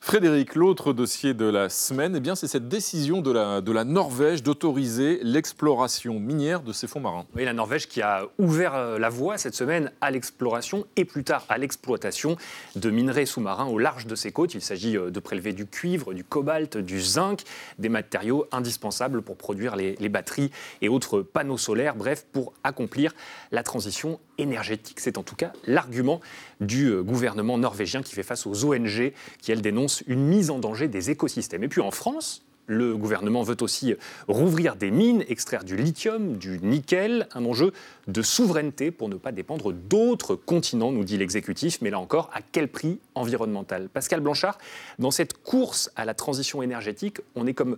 Frédéric, 0.04 0.54
l'autre 0.54 0.92
dossier 0.92 1.32
de 1.32 1.46
la 1.46 1.70
semaine, 1.70 2.14
eh 2.14 2.20
bien, 2.20 2.34
c'est 2.34 2.46
cette 2.46 2.68
décision 2.68 3.22
de 3.22 3.30
la, 3.32 3.84
Norvège 3.84 4.42
d'autoriser 4.42 5.18
l'exploration 5.22 6.20
minière 6.20 6.60
de 6.60 6.74
ses 6.74 6.86
fonds 6.86 7.00
marins. 7.00 7.24
Oui, 7.34 7.46
la 7.46 7.54
Norvège 7.54 7.88
qui 7.88 8.02
a 8.02 8.26
ouvert 8.38 8.74
euh, 8.74 8.98
la 8.98 9.08
voie 9.08 9.38
cette 9.38 9.54
semaine 9.54 9.90
à 10.02 10.10
l'exploration 10.10 10.84
et 10.96 11.06
plus 11.06 11.24
tard 11.24 11.46
à 11.48 11.56
l'exploitation 11.56 12.36
de 12.76 12.90
minerais 12.90 13.24
sous-marins 13.24 13.64
au 13.64 13.78
large 13.78 14.06
de 14.06 14.14
ses 14.14 14.30
côtes. 14.30 14.52
Il 14.52 14.60
s'agit 14.60 14.98
euh, 14.98 15.10
de 15.10 15.20
prélever 15.20 15.54
du 15.54 15.64
cuivre, 15.64 16.12
du 16.12 16.22
cobalt, 16.22 16.76
du 16.76 17.00
zinc, 17.00 17.42
des 17.78 17.88
matériaux 17.88 18.46
indispensables 18.52 19.22
pour 19.22 19.38
produire 19.38 19.74
les 19.74 20.08
batteries 20.10 20.50
et 20.82 20.90
autres 20.90 21.22
panneaux 21.22 21.56
solaires, 21.56 21.96
bref, 21.96 22.26
pour 22.30 22.52
accomplir 22.62 23.14
la 23.52 23.62
transition 23.62 24.20
énergétique. 24.38 25.00
C'est 25.00 25.18
en 25.18 25.22
tout 25.22 25.36
cas 25.36 25.52
l'argument 25.66 26.20
du 26.64 26.88
euh, 26.88 27.02
gouvernement 27.02 27.58
norvégien 27.58 28.02
qui 28.02 28.14
fait 28.14 28.22
face 28.22 28.46
aux 28.46 28.64
ONG 28.64 29.12
qui, 29.40 29.52
elles, 29.52 29.62
dénoncent 29.62 30.02
une 30.06 30.26
mise 30.26 30.50
en 30.50 30.58
danger 30.58 30.88
des 30.88 31.10
écosystèmes. 31.10 31.62
Et 31.64 31.68
puis 31.68 31.80
en 31.80 31.90
France, 31.90 32.44
le 32.66 32.96
gouvernement 32.96 33.42
veut 33.42 33.56
aussi 33.60 33.94
rouvrir 34.26 34.76
des 34.76 34.90
mines, 34.90 35.22
extraire 35.28 35.64
du 35.64 35.76
lithium, 35.76 36.38
du 36.38 36.58
nickel, 36.60 37.28
un 37.34 37.44
enjeu 37.44 37.72
de 38.08 38.22
souveraineté 38.22 38.90
pour 38.90 39.08
ne 39.08 39.16
pas 39.16 39.32
dépendre 39.32 39.72
d'autres 39.72 40.34
continents, 40.34 40.90
nous 40.90 41.04
dit 41.04 41.18
l'exécutif, 41.18 41.78
mais 41.82 41.90
là 41.90 41.98
encore, 41.98 42.30
à 42.32 42.40
quel 42.40 42.68
prix 42.68 43.00
environnemental? 43.14 43.88
Pascal 43.88 44.20
Blanchard, 44.20 44.58
dans 44.98 45.10
cette 45.10 45.42
course 45.42 45.90
à 45.96 46.04
la 46.04 46.14
transition 46.14 46.62
énergétique, 46.62 47.20
on 47.34 47.46
est 47.46 47.54
comme 47.54 47.76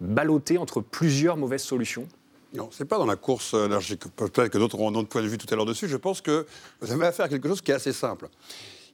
ballotté 0.00 0.58
entre 0.58 0.80
plusieurs 0.80 1.36
mauvaises 1.36 1.64
solutions 1.64 2.06
non, 2.54 2.70
ce 2.70 2.82
n'est 2.82 2.88
pas 2.88 2.98
dans 2.98 3.06
la 3.06 3.16
course 3.16 3.54
énergétique. 3.54 4.10
Peut-être 4.16 4.48
que 4.48 4.58
d'autres 4.58 4.76
auront 4.76 4.90
un 4.90 4.94
autre 4.94 5.08
point 5.08 5.22
de 5.22 5.28
vue 5.28 5.38
tout 5.38 5.46
à 5.52 5.56
l'heure 5.56 5.66
dessus. 5.66 5.88
Je 5.88 5.96
pense 5.96 6.20
que 6.20 6.46
vous 6.80 6.90
avez 6.90 7.06
affaire 7.06 7.26
à 7.26 7.28
quelque 7.28 7.48
chose 7.48 7.60
qui 7.60 7.70
est 7.70 7.74
assez 7.74 7.92
simple. 7.92 8.28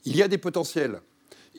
Il 0.04 0.16
y 0.16 0.22
a 0.22 0.28
des 0.28 0.38
potentiels, 0.38 1.00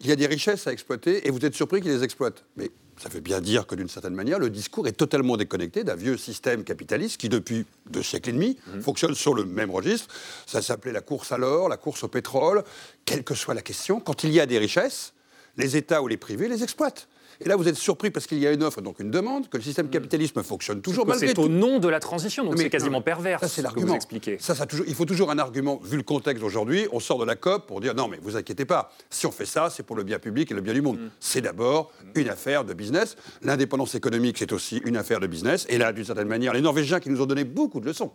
il 0.01 0.08
y 0.08 0.12
a 0.12 0.15
des 0.15 0.27
richesses 0.27 0.67
à 0.67 0.73
exploiter, 0.73 1.25
et 1.27 1.31
vous 1.31 1.43
êtes 1.45 1.55
surpris 1.55 1.81
qu'ils 1.81 1.91
les 1.91 2.03
exploitent. 2.03 2.43
Mais 2.58 2.69
ça 2.97 3.10
veut 3.10 3.21
bien 3.21 3.39
dire 3.39 3.65
que 3.65 3.75
d'une 3.75 3.89
certaine 3.89 4.13
manière, 4.13 4.39
le 4.39 4.49
discours 4.49 4.88
est 4.88 4.93
totalement 4.93 5.38
déconnecté 5.38 5.84
d'un 5.84 5.95
vieux 5.95 6.17
système 6.17 6.63
capitaliste 6.63 7.19
qui, 7.19 7.29
depuis 7.29 7.65
deux 7.89 8.03
siècles 8.03 8.29
et 8.29 8.34
demi, 8.34 8.58
mmh. 8.67 8.81
fonctionne 8.81 9.15
sur 9.15 9.34
le 9.34 9.45
même 9.45 9.71
registre. 9.71 10.13
Ça 10.45 10.62
s'appelait 10.62 10.91
la 10.91 11.01
course 11.01 11.31
à 11.31 11.38
l'or, 11.38 11.69
la 11.69 11.77
course 11.77 12.03
au 12.03 12.08
pétrole. 12.08 12.63
Quelle 13.05 13.23
que 13.23 13.36
soit 13.36 13.53
la 13.53 13.62
question, 13.62 13.99
quand 13.99 14.23
il 14.23 14.31
y 14.31 14.39
a 14.39 14.45
des 14.45 14.58
richesses, 14.58 15.13
les 15.58 15.77
États 15.77 16.01
ou 16.01 16.08
les 16.08 16.17
privés 16.17 16.49
les 16.49 16.63
exploitent. 16.63 17.08
Et 17.41 17.49
là, 17.49 17.55
vous 17.55 17.67
êtes 17.67 17.75
surpris 17.75 18.11
parce 18.11 18.27
qu'il 18.27 18.39
y 18.39 18.47
a 18.47 18.51
une 18.51 18.63
offre, 18.63 18.81
donc 18.81 18.99
une 18.99 19.11
demande, 19.11 19.49
que 19.49 19.57
le 19.57 19.63
système 19.63 19.89
capitalisme 19.89 20.41
fonctionne 20.43 20.81
toujours 20.81 21.05
malgré 21.05 21.27
C'est 21.27 21.39
au 21.39 21.49
nom 21.49 21.79
de 21.79 21.87
la 21.87 21.99
transition, 21.99 22.43
donc 22.43 22.57
c'est 22.57 22.69
quasiment 22.69 23.01
pervers. 23.01 23.39
Ça, 23.39 23.47
c'est 23.47 23.61
l'argument. 23.61 23.97
Ça, 24.39 24.55
ça 24.55 24.65
toujours, 24.65 24.85
il 24.87 24.95
faut 24.95 25.05
toujours 25.05 25.31
un 25.31 25.39
argument, 25.39 25.79
vu 25.83 25.97
le 25.97 26.03
contexte 26.03 26.41
d'aujourd'hui. 26.41 26.87
On 26.91 26.99
sort 26.99 27.19
de 27.19 27.25
la 27.25 27.35
COP 27.35 27.67
pour 27.67 27.81
dire 27.81 27.93
non, 27.95 28.07
mais 28.07 28.19
vous 28.21 28.37
inquiétez 28.37 28.65
pas. 28.65 28.91
Si 29.09 29.25
on 29.25 29.31
fait 29.31 29.45
ça, 29.45 29.69
c'est 29.69 29.83
pour 29.83 29.95
le 29.95 30.03
bien 30.03 30.19
public 30.19 30.51
et 30.51 30.53
le 30.53 30.61
bien 30.61 30.73
du 30.73 30.81
monde. 30.81 30.99
Mm. 30.99 31.09
C'est 31.19 31.41
d'abord 31.41 31.91
une 32.15 32.29
affaire 32.29 32.63
de 32.63 32.73
business. 32.73 33.15
L'indépendance 33.41 33.95
économique, 33.95 34.37
c'est 34.37 34.51
aussi 34.51 34.81
une 34.85 34.97
affaire 34.97 35.19
de 35.19 35.27
business. 35.27 35.65
Et 35.69 35.77
là, 35.77 35.91
d'une 35.91 36.05
certaine 36.05 36.27
manière, 36.27 36.53
les 36.53 36.61
Norvégiens 36.61 36.99
qui 36.99 37.09
nous 37.09 37.21
ont 37.21 37.25
donné 37.25 37.43
beaucoup 37.43 37.79
de 37.79 37.85
leçons 37.85 38.11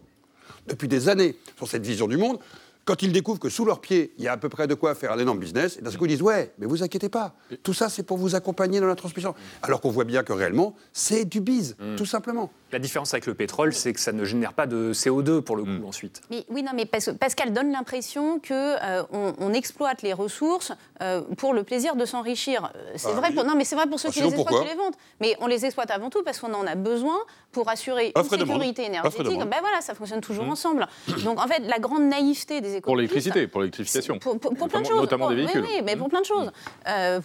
depuis 0.67 0.89
des 0.89 1.09
années 1.09 1.37
sur 1.57 1.69
cette 1.69 1.85
vision 1.85 2.07
du 2.07 2.17
monde 2.17 2.39
quand 2.85 3.03
ils 3.03 3.13
découvrent 3.13 3.39
que 3.39 3.49
sous 3.49 3.65
leurs 3.65 3.81
pieds, 3.81 4.13
il 4.19 4.25
y 4.25 4.29
a 4.29 4.33
à 4.33 4.37
peu 4.37 4.49
près 4.49 4.67
de 4.67 4.75
quoi 4.75 4.95
faire 4.95 5.13
un 5.13 5.19
énorme 5.19 5.39
business, 5.39 5.77
et 5.79 5.83
d'un 5.83 5.91
coup 5.91 6.07
ils 6.07 6.09
disent 6.09 6.23
Ouais, 6.23 6.53
mais 6.59 6.67
vous 6.67 6.83
inquiétez 6.83 7.09
pas, 7.09 7.35
tout 7.63 7.75
ça 7.75 7.89
c'est 7.89 8.03
pour 8.03 8.19
vous 8.19 8.35
accompagner 8.35 8.81
dans 8.81 8.87
la 8.87 8.97
transmission. 8.97 9.35
Alors 9.63 9.81
qu'on 9.81 9.91
voit 9.91 10.05
bien 10.05 10.23
que 10.23 10.33
réellement, 10.33 10.75
c'est 10.93 11.25
du 11.25 11.41
bise, 11.41 11.77
mm. 11.79 11.97
tout 11.97 12.07
simplement. 12.07 12.51
La 12.73 12.79
différence 12.79 13.13
avec 13.15 13.27
le 13.27 13.35
pétrole, 13.35 13.73
c'est 13.73 13.93
que 13.93 14.01
ça 14.01 14.13
ne 14.13 14.25
génère 14.25 14.53
pas 14.53 14.67
de 14.67 14.93
CO2 14.93 15.41
pour 15.41 15.57
le 15.57 15.65
coup 15.65 15.71
mm. 15.71 15.85
ensuite. 15.85 16.23
Mais, 16.31 16.45
oui, 16.49 16.63
non, 16.63 16.73
mais 16.75 16.87
parce, 16.87 17.35
qu'elle 17.35 17.53
donne 17.53 17.73
l'impression 17.73 18.39
qu'on 18.39 18.55
euh, 18.55 19.03
on 19.13 19.53
exploite 19.53 20.03
les 20.03 20.13
ressources 20.13 20.73
euh, 21.03 21.23
pour 21.37 21.55
le 21.55 21.63
plaisir 21.65 21.97
de 21.97 22.05
s'enrichir. 22.05 22.71
Euh, 22.75 22.93
c'est 22.97 23.09
ah 23.09 23.13
vrai 23.13 23.33
pour 23.33 23.45
non, 23.45 23.55
mais 23.57 23.65
c'est 23.65 23.77
vrai 23.77 23.87
pour 23.87 23.99
ceux 23.99 24.09
ah, 24.09 24.13
qui 24.13 24.21
les 24.21 24.35
exploitent 24.35 24.65
et 24.65 24.69
les 24.69 24.75
vendent. 24.75 24.95
Mais 25.21 25.37
on 25.41 25.47
les 25.47 25.65
exploite 25.65 25.91
avant 25.91 26.11
tout 26.11 26.23
parce 26.23 26.39
qu'on 26.39 26.53
en 26.55 26.67
a 26.67 26.75
besoin 26.75 27.19
pour 27.53 27.69
assurer 27.69 28.13
une 28.17 28.25
sécurité 28.25 28.85
énergétique. 28.85 29.39
Ben 29.39 29.59
voilà, 29.61 29.81
ça 29.81 29.95
fonctionne 29.95 30.21
toujours 30.21 30.45
mm. 30.45 30.51
ensemble. 30.51 30.87
Donc 31.25 31.41
en 31.41 31.47
fait, 31.47 31.61
la 31.61 31.79
grande 31.79 32.05
naïveté 32.05 32.61
des 32.61 32.77
économistes. 32.77 32.85
Pour 32.85 32.97
l'électricité, 32.97 33.47
pour 33.47 33.61
l'électrification. 33.61 34.19
Pour, 34.19 34.39
plein 34.39 34.81
de 34.81 34.87
choses. 34.87 35.01
Notamment 35.01 35.31
des 35.31 35.37
véhicules. 35.37 35.63
Oui, 35.63 35.83
mais 35.85 35.97
pour 35.97 36.09
plein 36.09 36.21
de 36.21 36.27
choses. 36.27 36.51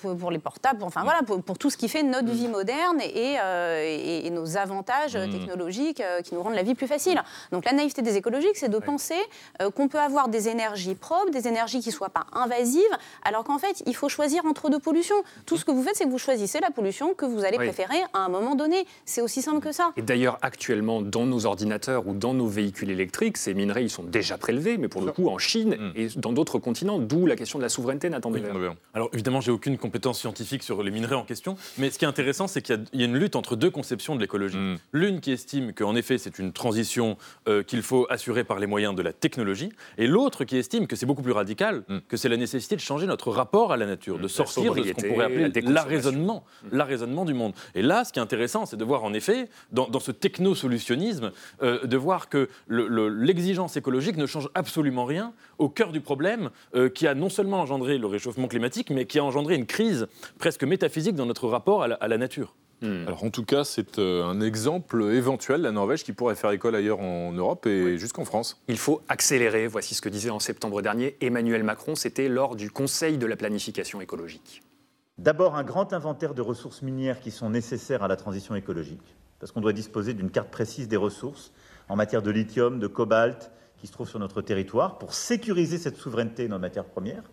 pour, 0.01 0.31
les 0.31 0.39
portables, 0.39 0.83
enfin 0.83 1.03
voilà, 1.03 1.21
pour, 1.23 1.57
tout 1.57 1.69
ce 1.69 1.77
qui 1.77 1.89
fait 1.89 2.03
notre 2.03 2.31
vie 2.31 2.47
moderne 2.47 3.01
et, 3.01 3.35
et, 4.25 4.29
nos 4.29 4.57
avantages 4.57 5.13
technologiques 5.13 6.01
euh, 6.01 6.21
qui 6.21 6.33
nous 6.33 6.41
rendent 6.41 6.55
la 6.55 6.63
vie 6.63 6.75
plus 6.75 6.87
facile. 6.87 7.21
Donc 7.51 7.65
la 7.65 7.73
naïveté 7.73 8.01
des 8.01 8.17
écologiques, 8.17 8.55
c'est 8.55 8.69
de 8.69 8.77
penser 8.77 9.15
euh, 9.61 9.69
qu'on 9.69 9.87
peut 9.87 9.99
avoir 9.99 10.29
des 10.29 10.47
énergies 10.47 10.95
propres, 10.95 11.31
des 11.31 11.47
énergies 11.47 11.79
qui 11.79 11.89
ne 11.89 11.93
soient 11.93 12.09
pas 12.09 12.25
invasives, 12.33 12.81
alors 13.23 13.43
qu'en 13.43 13.57
fait, 13.57 13.83
il 13.85 13.95
faut 13.95 14.09
choisir 14.09 14.45
entre 14.45 14.69
deux 14.69 14.79
pollutions. 14.79 15.15
Tout 15.45 15.57
ce 15.57 15.65
que 15.65 15.71
vous 15.71 15.83
faites, 15.83 15.95
c'est 15.95 16.05
que 16.05 16.09
vous 16.09 16.17
choisissez 16.17 16.59
la 16.59 16.71
pollution 16.71 17.13
que 17.13 17.25
vous 17.25 17.45
allez 17.45 17.57
préférer 17.57 17.97
à 18.13 18.19
un 18.19 18.29
moment 18.29 18.55
donné. 18.55 18.85
C'est 19.05 19.21
aussi 19.21 19.41
simple 19.41 19.59
que 19.59 19.71
ça. 19.71 19.91
Et 19.97 20.01
d'ailleurs, 20.15 20.37
actuellement, 20.41 21.01
dans 21.01 21.25
nos 21.25 21.45
ordinateurs 21.45 22.07
ou 22.07 22.13
dans 22.13 22.33
nos 22.33 22.47
véhicules 22.47 22.89
électriques, 22.89 23.35
ces 23.35 23.53
minerais, 23.53 23.83
ils 23.83 23.89
sont 23.89 24.03
déjà 24.03 24.37
prélevés, 24.37 24.77
mais 24.77 24.87
pour 24.87 25.01
le 25.01 25.11
coup, 25.11 25.27
en 25.27 25.37
Chine 25.37 25.75
mm. 25.77 25.91
et 25.95 26.07
dans 26.15 26.31
d'autres 26.31 26.57
continents, 26.57 26.99
d'où 26.99 27.25
la 27.25 27.35
question 27.35 27.59
de 27.59 27.63
la 27.63 27.69
souveraineté, 27.69 28.09
Nathan 28.09 28.31
Alors 28.93 29.09
évidemment, 29.11 29.41
j'ai 29.41 29.51
aucune 29.51 29.77
compétence 29.77 30.19
scientifique 30.19 30.63
sur 30.63 30.81
les 30.83 30.91
minerais 30.91 31.15
en 31.15 31.25
question, 31.25 31.57
mais 31.77 31.91
ce 31.91 31.99
qui 31.99 32.05
est 32.05 32.07
intéressant, 32.07 32.47
c'est 32.47 32.61
qu'il 32.61 32.81
y, 32.93 33.01
a 33.01 33.05
une 33.05 33.17
lutte 33.17 33.35
entre 33.35 33.57
deux 33.57 33.69
conceptions 33.69 34.15
de 34.15 34.21
l'écologie. 34.21 34.57
Mm. 34.57 34.77
L'une 34.93 35.19
qui 35.19 35.33
estime 35.33 35.73
qu'en 35.73 35.97
effet, 35.97 36.17
c'est 36.17 36.39
une 36.39 36.53
transition 36.53 37.17
euh, 37.49 37.61
qu'il 37.61 37.81
faut 37.81 38.07
assurer 38.09 38.45
par 38.45 38.59
les 38.59 38.67
moyens 38.67 38.95
de 38.95 39.01
la 39.01 39.11
technologie, 39.11 39.69
et 39.97 40.07
l'autre 40.07 40.45
qui 40.45 40.55
estime 40.55 40.87
que 40.87 40.95
c'est 40.95 41.05
beaucoup 41.05 41.23
plus 41.23 41.33
radical, 41.33 41.83
mm. 41.89 41.97
que 42.07 42.15
c'est 42.15 42.29
la 42.29 42.37
nécessité 42.37 42.77
de 42.77 42.81
changer 42.81 43.05
notre 43.05 43.31
rapport 43.31 43.73
à 43.73 43.77
la 43.77 43.85
nature, 43.85 44.17
de 44.17 44.25
mm. 44.25 44.29
sortir 44.29 44.73
de 44.75 44.81
ce 44.81 44.93
qu'on 44.93 45.01
pourrait 45.01 45.25
appeler 45.25 45.61
l'arraisonnement, 45.61 46.45
mm. 46.63 46.67
l'arraisonnement 46.71 47.25
du 47.25 47.33
monde. 47.33 47.51
Et 47.73 47.81
là, 47.81 48.05
ce 48.05 48.13
qui 48.13 48.19
est 48.19 48.23
intéressant, 48.23 48.65
c'est 48.65 48.77
de 48.77 48.85
voir 48.85 49.03
en 49.03 49.13
effet, 49.13 49.49
dans, 49.73 49.89
ce 50.05 50.11
techno-solutionnisme, 50.11 51.31
euh, 51.61 51.85
de 51.85 51.97
voir 51.97 52.29
que 52.29 52.49
l'exigence 52.67 53.75
écologique 53.77 54.17
ne 54.17 54.25
change 54.25 54.49
absolument 54.53 55.05
rien 55.05 55.33
au 55.57 55.69
cœur 55.69 55.91
du 55.91 56.01
problème 56.01 56.49
euh, 56.75 56.89
qui 56.89 57.07
a 57.07 57.15
non 57.15 57.29
seulement 57.29 57.59
engendré 57.59 57.97
le 57.97 58.07
réchauffement 58.07 58.47
climatique, 58.47 58.89
mais 58.91 59.05
qui 59.05 59.19
a 59.19 59.23
engendré 59.23 59.55
une 59.55 59.65
crise 59.65 60.07
presque 60.37 60.63
métaphysique 60.63 61.15
dans 61.15 61.25
notre 61.25 61.47
rapport 61.47 61.83
à 61.83 62.07
la 62.07 62.17
nature. 62.17 62.55
Hmm. 62.81 63.07
Alors 63.07 63.23
en 63.23 63.29
tout 63.29 63.45
cas, 63.45 63.63
c'est 63.63 63.99
euh, 63.99 64.23
un 64.25 64.41
exemple 64.41 65.03
éventuel, 65.13 65.61
la 65.61 65.71
Norvège, 65.71 66.03
qui 66.03 66.13
pourrait 66.13 66.35
faire 66.35 66.51
école 66.51 66.75
ailleurs 66.75 66.99
en 66.99 67.31
Europe 67.31 67.65
et 67.67 67.97
jusqu'en 67.97 68.25
France. 68.25 68.61
Il 68.67 68.77
faut 68.77 69.01
accélérer, 69.07 69.67
voici 69.67 69.95
ce 69.95 70.01
que 70.01 70.09
disait 70.09 70.29
en 70.29 70.39
septembre 70.39 70.81
dernier 70.81 71.15
Emmanuel 71.21 71.63
Macron, 71.63 71.95
c'était 71.95 72.27
lors 72.27 72.55
du 72.55 72.69
Conseil 72.69 73.17
de 73.17 73.25
la 73.25 73.37
planification 73.37 74.01
écologique. 74.01 74.61
D'abord, 75.17 75.55
un 75.55 75.63
grand 75.63 75.93
inventaire 75.93 76.33
de 76.33 76.41
ressources 76.41 76.81
minières 76.81 77.21
qui 77.21 77.31
sont 77.31 77.49
nécessaires 77.49 78.03
à 78.03 78.09
la 78.09 78.17
transition 78.17 78.53
écologique, 78.53 79.15
parce 79.39 79.53
qu'on 79.53 79.61
doit 79.61 79.71
disposer 79.71 80.13
d'une 80.13 80.29
carte 80.29 80.49
précise 80.49 80.89
des 80.89 80.97
ressources 80.97 81.53
en 81.87 81.95
matière 81.95 82.21
de 82.21 82.31
lithium, 82.31 82.79
de 82.79 82.87
cobalt, 82.87 83.49
qui 83.77 83.87
se 83.87 83.93
trouvent 83.93 84.09
sur 84.09 84.19
notre 84.19 84.41
territoire, 84.41 84.97
pour 84.97 85.13
sécuriser 85.13 85.77
cette 85.77 85.95
souveraineté 85.95 86.49
dans 86.49 86.55
nos 86.55 86.61
matières 86.61 86.85
premières. 86.85 87.23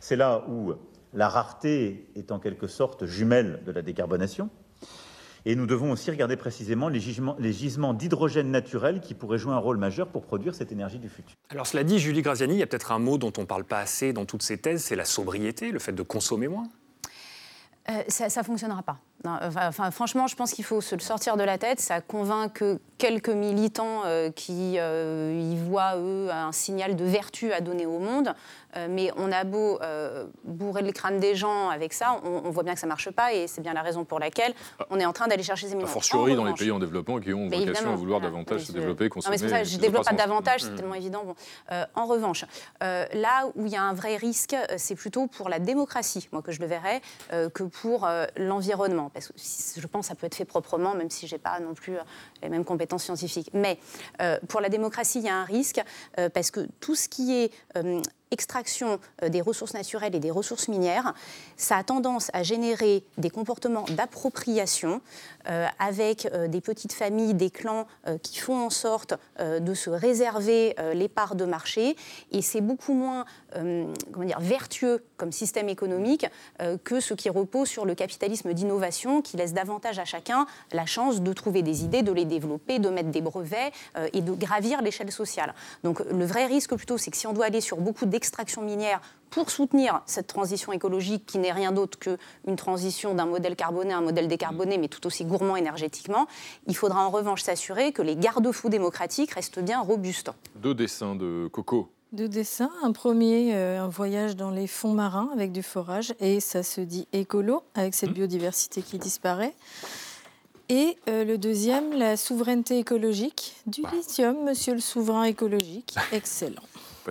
C'est 0.00 0.16
là 0.16 0.46
où 0.48 0.72
la 1.12 1.28
rareté 1.28 2.08
est 2.16 2.32
en 2.32 2.38
quelque 2.38 2.66
sorte 2.68 3.04
jumelle 3.04 3.62
de 3.66 3.72
la 3.72 3.82
décarbonation. 3.82 4.48
Et 5.44 5.56
nous 5.56 5.66
devons 5.66 5.92
aussi 5.92 6.10
regarder 6.10 6.36
précisément 6.36 6.88
les 6.88 7.00
gisements, 7.00 7.94
d'hydrogène 7.94 8.50
naturel 8.50 9.00
qui 9.00 9.14
pourraient 9.14 9.38
jouer 9.38 9.52
un 9.52 9.58
rôle 9.58 9.76
majeur 9.76 10.08
pour 10.08 10.22
produire 10.22 10.54
cette 10.54 10.72
énergie 10.72 10.98
du 10.98 11.08
futur. 11.08 11.36
Alors 11.50 11.66
cela 11.66 11.84
dit, 11.84 11.98
Julie 11.98 12.22
Graziani, 12.22 12.54
il 12.54 12.58
y 12.58 12.62
a 12.62 12.66
peut-être 12.66 12.92
un 12.92 12.98
mot 12.98 13.18
dont 13.18 13.32
on 13.36 13.42
ne 13.42 13.46
parle 13.46 13.64
pas 13.64 13.78
assez 13.78 14.12
dans 14.12 14.24
toutes 14.24 14.42
ces 14.42 14.58
thèses, 14.58 14.82
c'est 14.82 14.96
la 14.96 15.04
sobriété, 15.04 15.70
le 15.70 15.78
fait 15.78 15.92
de 15.92 16.02
consommer 16.02 16.48
moins. 16.48 16.66
Euh, 17.88 18.02
ça 18.08 18.26
ne 18.26 18.44
fonctionnera 18.44 18.82
pas. 18.82 18.98
franchement, 19.92 20.26
je 20.26 20.34
pense 20.34 20.52
qu'il 20.52 20.64
faut 20.64 20.80
se 20.80 20.94
le 20.94 21.00
sortir 21.00 21.36
de 21.36 21.44
la 21.44 21.56
tête. 21.56 21.80
Ça 21.80 22.00
convainc 22.00 22.52
que 22.52 22.80
quelques 22.98 23.28
militants 23.28 24.02
euh, 24.04 24.30
qui 24.30 24.76
euh, 24.78 25.38
y 25.40 25.56
voient, 25.56 25.96
eux, 25.96 26.28
un 26.30 26.52
signal 26.52 26.96
de 26.96 27.04
vertu 27.04 27.52
à 27.52 27.60
donner 27.60 27.86
au 27.86 27.98
monde. 27.98 28.34
Euh, 28.76 28.88
mais 28.90 29.10
on 29.16 29.32
a 29.32 29.44
beau 29.44 29.78
bourrer 30.44 30.82
le 30.82 30.92
crâne 30.92 31.18
des 31.18 31.34
gens 31.34 31.68
avec 31.68 31.92
ça, 31.92 32.20
on, 32.24 32.50
voit 32.50 32.62
bien 32.62 32.74
que 32.74 32.80
ça 32.80 32.86
ne 32.86 32.90
marche 32.90 33.10
pas 33.10 33.32
et 33.32 33.46
c'est 33.46 33.60
bien 33.60 33.74
la 33.74 33.82
raison 33.82 34.04
pour 34.04 34.18
laquelle 34.18 34.54
on 34.90 34.98
est 34.98 35.04
en 35.04 35.12
train 35.12 35.26
d'aller 35.28 35.42
chercher 35.42 35.68
ces 35.68 35.74
millions. 35.74 35.86
A 35.86 35.90
fortiori 35.90 36.34
dans 36.34 36.44
les 36.44 36.54
pays 36.54 36.70
en 36.70 36.78
développement 36.78 37.18
qui 37.18 37.32
ont 37.32 37.48
vocation 37.48 37.92
à 37.92 37.96
vouloir 37.96 38.20
davantage 38.20 38.64
se 38.64 38.72
développer, 38.72 39.08
consommer. 39.08 39.36
Non, 39.36 39.42
mais 39.42 39.48
ça, 39.48 39.64
je 39.64 39.76
ne 39.76 39.80
développe 39.80 40.04
pas 40.04 40.12
davantage, 40.12 40.62
c'est 40.62 40.74
tellement 40.74 40.94
évident. 40.94 41.24
Bon. 41.24 41.34
en 41.94 42.06
revanche, 42.06 42.44
là 42.80 43.46
où 43.54 43.66
il 43.66 43.72
y 43.72 43.76
a 43.76 43.82
un 43.82 43.94
vrai 43.94 44.16
risque, 44.16 44.56
c'est 44.76 44.94
plutôt 44.94 45.26
pour 45.26 45.48
la 45.48 45.58
démocratie, 45.58 46.28
moi, 46.32 46.42
que 46.42 46.52
je 46.52 46.60
le 46.60 46.66
verrais, 46.66 47.00
que 47.30 47.62
pour 47.62 48.08
l'environnement. 48.36 49.10
Parce 49.12 49.28
que 49.28 49.34
je 49.80 49.86
pense 49.86 50.06
que 50.06 50.08
ça 50.08 50.14
peut 50.14 50.26
être 50.26 50.34
fait 50.34 50.44
proprement, 50.44 50.94
même 50.94 51.10
si 51.10 51.26
je 51.26 51.34
n'ai 51.34 51.38
pas 51.38 51.58
non 51.60 51.74
plus 51.74 51.96
les 52.42 52.48
mêmes 52.48 52.64
compétences 52.64 53.04
scientifique. 53.04 53.50
Mais 53.54 53.78
euh, 54.20 54.38
pour 54.48 54.60
la 54.60 54.68
démocratie, 54.68 55.18
il 55.18 55.24
y 55.24 55.28
a 55.28 55.36
un 55.36 55.44
risque 55.44 55.80
euh, 56.18 56.28
parce 56.28 56.50
que 56.50 56.60
tout 56.80 56.94
ce 56.94 57.08
qui 57.08 57.34
est 57.34 57.52
euh, 57.76 58.00
extraction 58.30 58.98
des 59.26 59.40
ressources 59.40 59.74
naturelles 59.74 60.14
et 60.14 60.20
des 60.20 60.30
ressources 60.30 60.68
minières, 60.68 61.14
ça 61.56 61.76
a 61.76 61.84
tendance 61.84 62.30
à 62.32 62.42
générer 62.42 63.04
des 63.18 63.30
comportements 63.30 63.84
d'appropriation 63.90 65.00
avec 65.78 66.28
des 66.48 66.60
petites 66.60 66.92
familles, 66.92 67.34
des 67.34 67.50
clans 67.50 67.86
qui 68.22 68.38
font 68.38 68.56
en 68.66 68.70
sorte 68.70 69.14
de 69.38 69.74
se 69.74 69.90
réserver 69.90 70.74
les 70.94 71.08
parts 71.08 71.34
de 71.34 71.44
marché. 71.44 71.96
Et 72.32 72.42
c'est 72.42 72.60
beaucoup 72.60 72.94
moins 72.94 73.24
comment 73.52 74.26
dire, 74.26 74.40
vertueux 74.40 75.04
comme 75.16 75.32
système 75.32 75.68
économique 75.68 76.26
que 76.84 77.00
ce 77.00 77.14
qui 77.14 77.30
repose 77.30 77.68
sur 77.68 77.84
le 77.84 77.94
capitalisme 77.94 78.52
d'innovation 78.52 79.22
qui 79.22 79.36
laisse 79.36 79.52
davantage 79.52 79.98
à 79.98 80.04
chacun 80.04 80.46
la 80.72 80.86
chance 80.86 81.20
de 81.20 81.32
trouver 81.32 81.62
des 81.62 81.84
idées, 81.84 82.02
de 82.02 82.12
les 82.12 82.24
développer, 82.24 82.78
de 82.78 82.88
mettre 82.88 83.10
des 83.10 83.20
brevets 83.20 83.72
euh, 83.96 84.08
et 84.12 84.22
de 84.22 84.32
gravir 84.32 84.82
l'échelle 84.82 85.12
sociale. 85.12 85.54
Donc 85.84 86.00
le 86.00 86.24
vrai 86.24 86.46
risque 86.46 86.74
plutôt, 86.74 86.98
c'est 86.98 87.10
que 87.10 87.16
si 87.16 87.26
on 87.26 87.32
doit 87.32 87.46
aller 87.46 87.60
sur 87.60 87.78
beaucoup 87.78 88.06
d'extraction 88.06 88.62
minière 88.62 89.00
pour 89.30 89.50
soutenir 89.50 90.02
cette 90.06 90.26
transition 90.26 90.72
écologique 90.72 91.26
qui 91.26 91.38
n'est 91.38 91.52
rien 91.52 91.72
d'autre 91.72 91.98
qu'une 91.98 92.56
transition 92.56 93.14
d'un 93.14 93.26
modèle 93.26 93.56
carboné 93.56 93.92
à 93.92 93.98
un 93.98 94.02
modèle 94.02 94.28
décarboné, 94.28 94.78
mais 94.78 94.88
tout 94.88 95.06
aussi 95.06 95.24
gourmand 95.24 95.56
énergétiquement, 95.56 96.26
il 96.66 96.76
faudra 96.76 97.06
en 97.06 97.10
revanche 97.10 97.42
s'assurer 97.42 97.92
que 97.92 98.02
les 98.02 98.16
garde-fous 98.16 98.68
démocratiques 98.68 99.32
restent 99.32 99.60
bien 99.60 99.80
robustes. 99.80 100.30
Deux 100.56 100.74
dessins 100.74 101.14
de 101.14 101.48
Coco. 101.52 101.90
Deux 102.12 102.28
dessins. 102.28 102.70
Un 102.82 102.92
premier, 102.92 103.54
euh, 103.54 103.82
un 103.82 103.88
voyage 103.88 104.36
dans 104.36 104.50
les 104.50 104.66
fonds 104.66 104.92
marins 104.92 105.28
avec 105.34 105.52
du 105.52 105.62
forage, 105.62 106.14
et 106.20 106.40
ça 106.40 106.62
se 106.62 106.80
dit 106.80 107.08
écolo, 107.12 107.62
avec 107.74 107.94
cette 107.94 108.10
mmh. 108.10 108.14
biodiversité 108.14 108.82
qui 108.82 108.98
disparaît. 108.98 109.54
Et 110.68 110.96
euh, 111.08 111.24
le 111.24 111.38
deuxième, 111.38 111.92
la 111.92 112.16
souveraineté 112.16 112.78
écologique 112.78 113.56
du 113.66 113.82
bah. 113.82 113.90
lithium, 113.92 114.44
monsieur 114.44 114.74
le 114.74 114.80
souverain 114.80 115.24
écologique. 115.24 115.94
Excellent. 116.12 116.62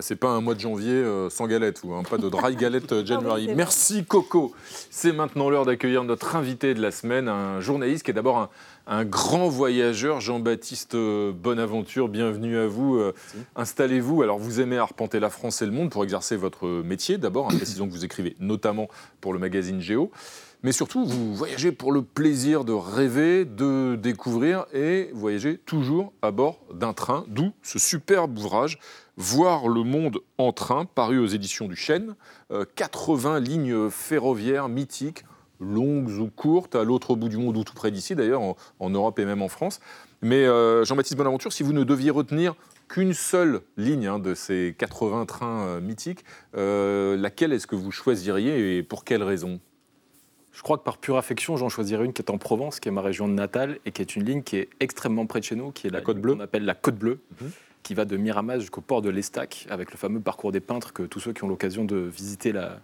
C'est 0.02 0.16
pas 0.16 0.28
un 0.28 0.40
mois 0.40 0.54
de 0.54 0.60
janvier 0.60 0.92
euh, 0.92 1.30
sans 1.30 1.46
galette 1.46 1.82
ou 1.84 1.94
hein, 1.94 2.02
pas 2.08 2.18
de 2.18 2.28
dry 2.28 2.54
galette 2.56 2.92
euh, 2.92 3.04
January. 3.06 3.48
Merci 3.54 4.04
Coco. 4.04 4.54
C'est 4.90 5.12
maintenant 5.12 5.50
l'heure 5.50 5.64
d'accueillir 5.64 6.04
notre 6.04 6.36
invité 6.36 6.74
de 6.74 6.82
la 6.82 6.90
semaine, 6.90 7.28
un 7.28 7.60
journaliste 7.60 8.04
qui 8.04 8.10
est 8.10 8.14
d'abord 8.14 8.38
un, 8.38 8.50
un, 8.86 9.04
grand 9.04 9.48
voyageur, 9.48 10.20
Jean-Baptiste 10.20 10.96
Bonaventure. 10.96 12.08
Bienvenue 12.08 12.58
à 12.58 12.66
vous. 12.66 13.00
Installez-vous. 13.56 14.22
Alors 14.22 14.38
vous 14.38 14.60
aimez 14.60 14.78
arpenter 14.78 15.20
la 15.20 15.30
France 15.30 15.62
et 15.62 15.66
le 15.66 15.72
monde 15.72 15.90
pour 15.90 16.04
exercer 16.04 16.36
votre 16.36 16.66
métier. 16.66 17.18
D'abord, 17.18 17.50
une 17.50 17.56
précision 17.56 17.86
que 17.86 17.92
vous 17.92 18.04
écrivez 18.04 18.36
notamment 18.38 18.88
pour 19.20 19.32
le 19.32 19.38
magazine 19.38 19.80
Géo 19.80 20.10
mais 20.62 20.72
surtout, 20.72 21.04
vous 21.04 21.34
voyagez 21.34 21.70
pour 21.70 21.92
le 21.92 22.02
plaisir 22.02 22.64
de 22.64 22.72
rêver, 22.72 23.44
de 23.44 23.96
découvrir 23.96 24.66
et 24.72 25.10
voyager 25.12 25.58
toujours 25.58 26.12
à 26.22 26.30
bord 26.30 26.60
d'un 26.72 26.92
train, 26.92 27.24
d'où 27.28 27.52
ce 27.62 27.78
superbe 27.78 28.36
ouvrage 28.38 28.78
Voir 29.18 29.68
le 29.68 29.82
monde 29.82 30.18
en 30.36 30.52
train, 30.52 30.84
paru 30.84 31.18
aux 31.18 31.26
éditions 31.26 31.68
du 31.68 31.76
Chêne. 31.76 32.16
80 32.74 33.36
euh, 33.36 33.40
lignes 33.40 33.90
ferroviaires 33.90 34.68
mythiques, 34.68 35.24
longues 35.58 36.10
ou 36.20 36.28
courtes, 36.28 36.74
à 36.74 36.84
l'autre 36.84 37.14
bout 37.14 37.30
du 37.30 37.38
monde 37.38 37.56
ou 37.56 37.64
tout 37.64 37.72
près 37.72 37.90
d'ici 37.90 38.14
d'ailleurs, 38.14 38.42
en, 38.78 38.90
Europe 38.90 39.18
et 39.18 39.24
même 39.24 39.40
en 39.40 39.48
France. 39.48 39.80
Mais 40.20 40.44
euh, 40.44 40.84
Jean-Baptiste 40.84 41.16
Bonaventure, 41.16 41.52
si 41.52 41.62
vous 41.62 41.72
ne 41.72 41.84
deviez 41.84 42.10
retenir 42.10 42.54
qu'une 42.88 43.14
seule 43.14 43.62
ligne 43.76 44.06
hein, 44.06 44.18
de 44.18 44.34
ces 44.34 44.74
80 44.78 45.24
trains 45.26 45.66
euh, 45.66 45.80
mythiques, 45.80 46.24
laquelle 46.52 47.52
est-ce 47.52 47.66
que 47.66 47.76
vous 47.76 47.90
choisiriez 47.90 48.76
et 48.76 48.82
pour 48.82 49.04
quelle 49.04 49.22
raison? 49.22 49.60
Je 50.56 50.62
crois 50.62 50.78
que 50.78 50.82
par 50.82 50.96
pure 50.96 51.18
affection, 51.18 51.58
j'en 51.58 51.68
choisirais 51.68 52.06
une 52.06 52.14
qui 52.14 52.22
est 52.22 52.30
en 52.30 52.38
Provence, 52.38 52.80
qui 52.80 52.88
est 52.88 52.90
ma 52.92 53.02
région 53.02 53.28
de 53.28 53.34
natale, 53.34 53.78
et 53.84 53.92
qui 53.92 54.00
est 54.00 54.16
une 54.16 54.24
ligne 54.24 54.42
qui 54.42 54.56
est 54.56 54.70
extrêmement 54.80 55.26
près 55.26 55.40
de 55.40 55.44
chez 55.44 55.54
nous, 55.54 55.70
qui 55.70 55.86
est 55.86 55.90
la, 55.90 56.00
côte 56.00 56.18
bleue. 56.18 56.34
qu'on 56.34 56.40
appelle 56.40 56.64
la 56.64 56.74
côte 56.74 56.96
bleue, 56.96 57.20
mhm. 57.42 57.50
qui 57.82 57.92
va 57.92 58.06
de 58.06 58.16
Miramas 58.16 58.60
jusqu'au 58.60 58.80
port 58.80 59.02
de 59.02 59.10
l'Estac, 59.10 59.66
avec 59.68 59.90
le 59.90 59.98
fameux 59.98 60.18
parcours 60.18 60.52
des 60.52 60.60
peintres 60.60 60.94
que 60.94 61.02
tous 61.02 61.20
ceux 61.20 61.34
qui 61.34 61.44
ont 61.44 61.48
l'occasion 61.48 61.84
de 61.84 61.96
visiter 61.96 62.52
la, 62.52 62.80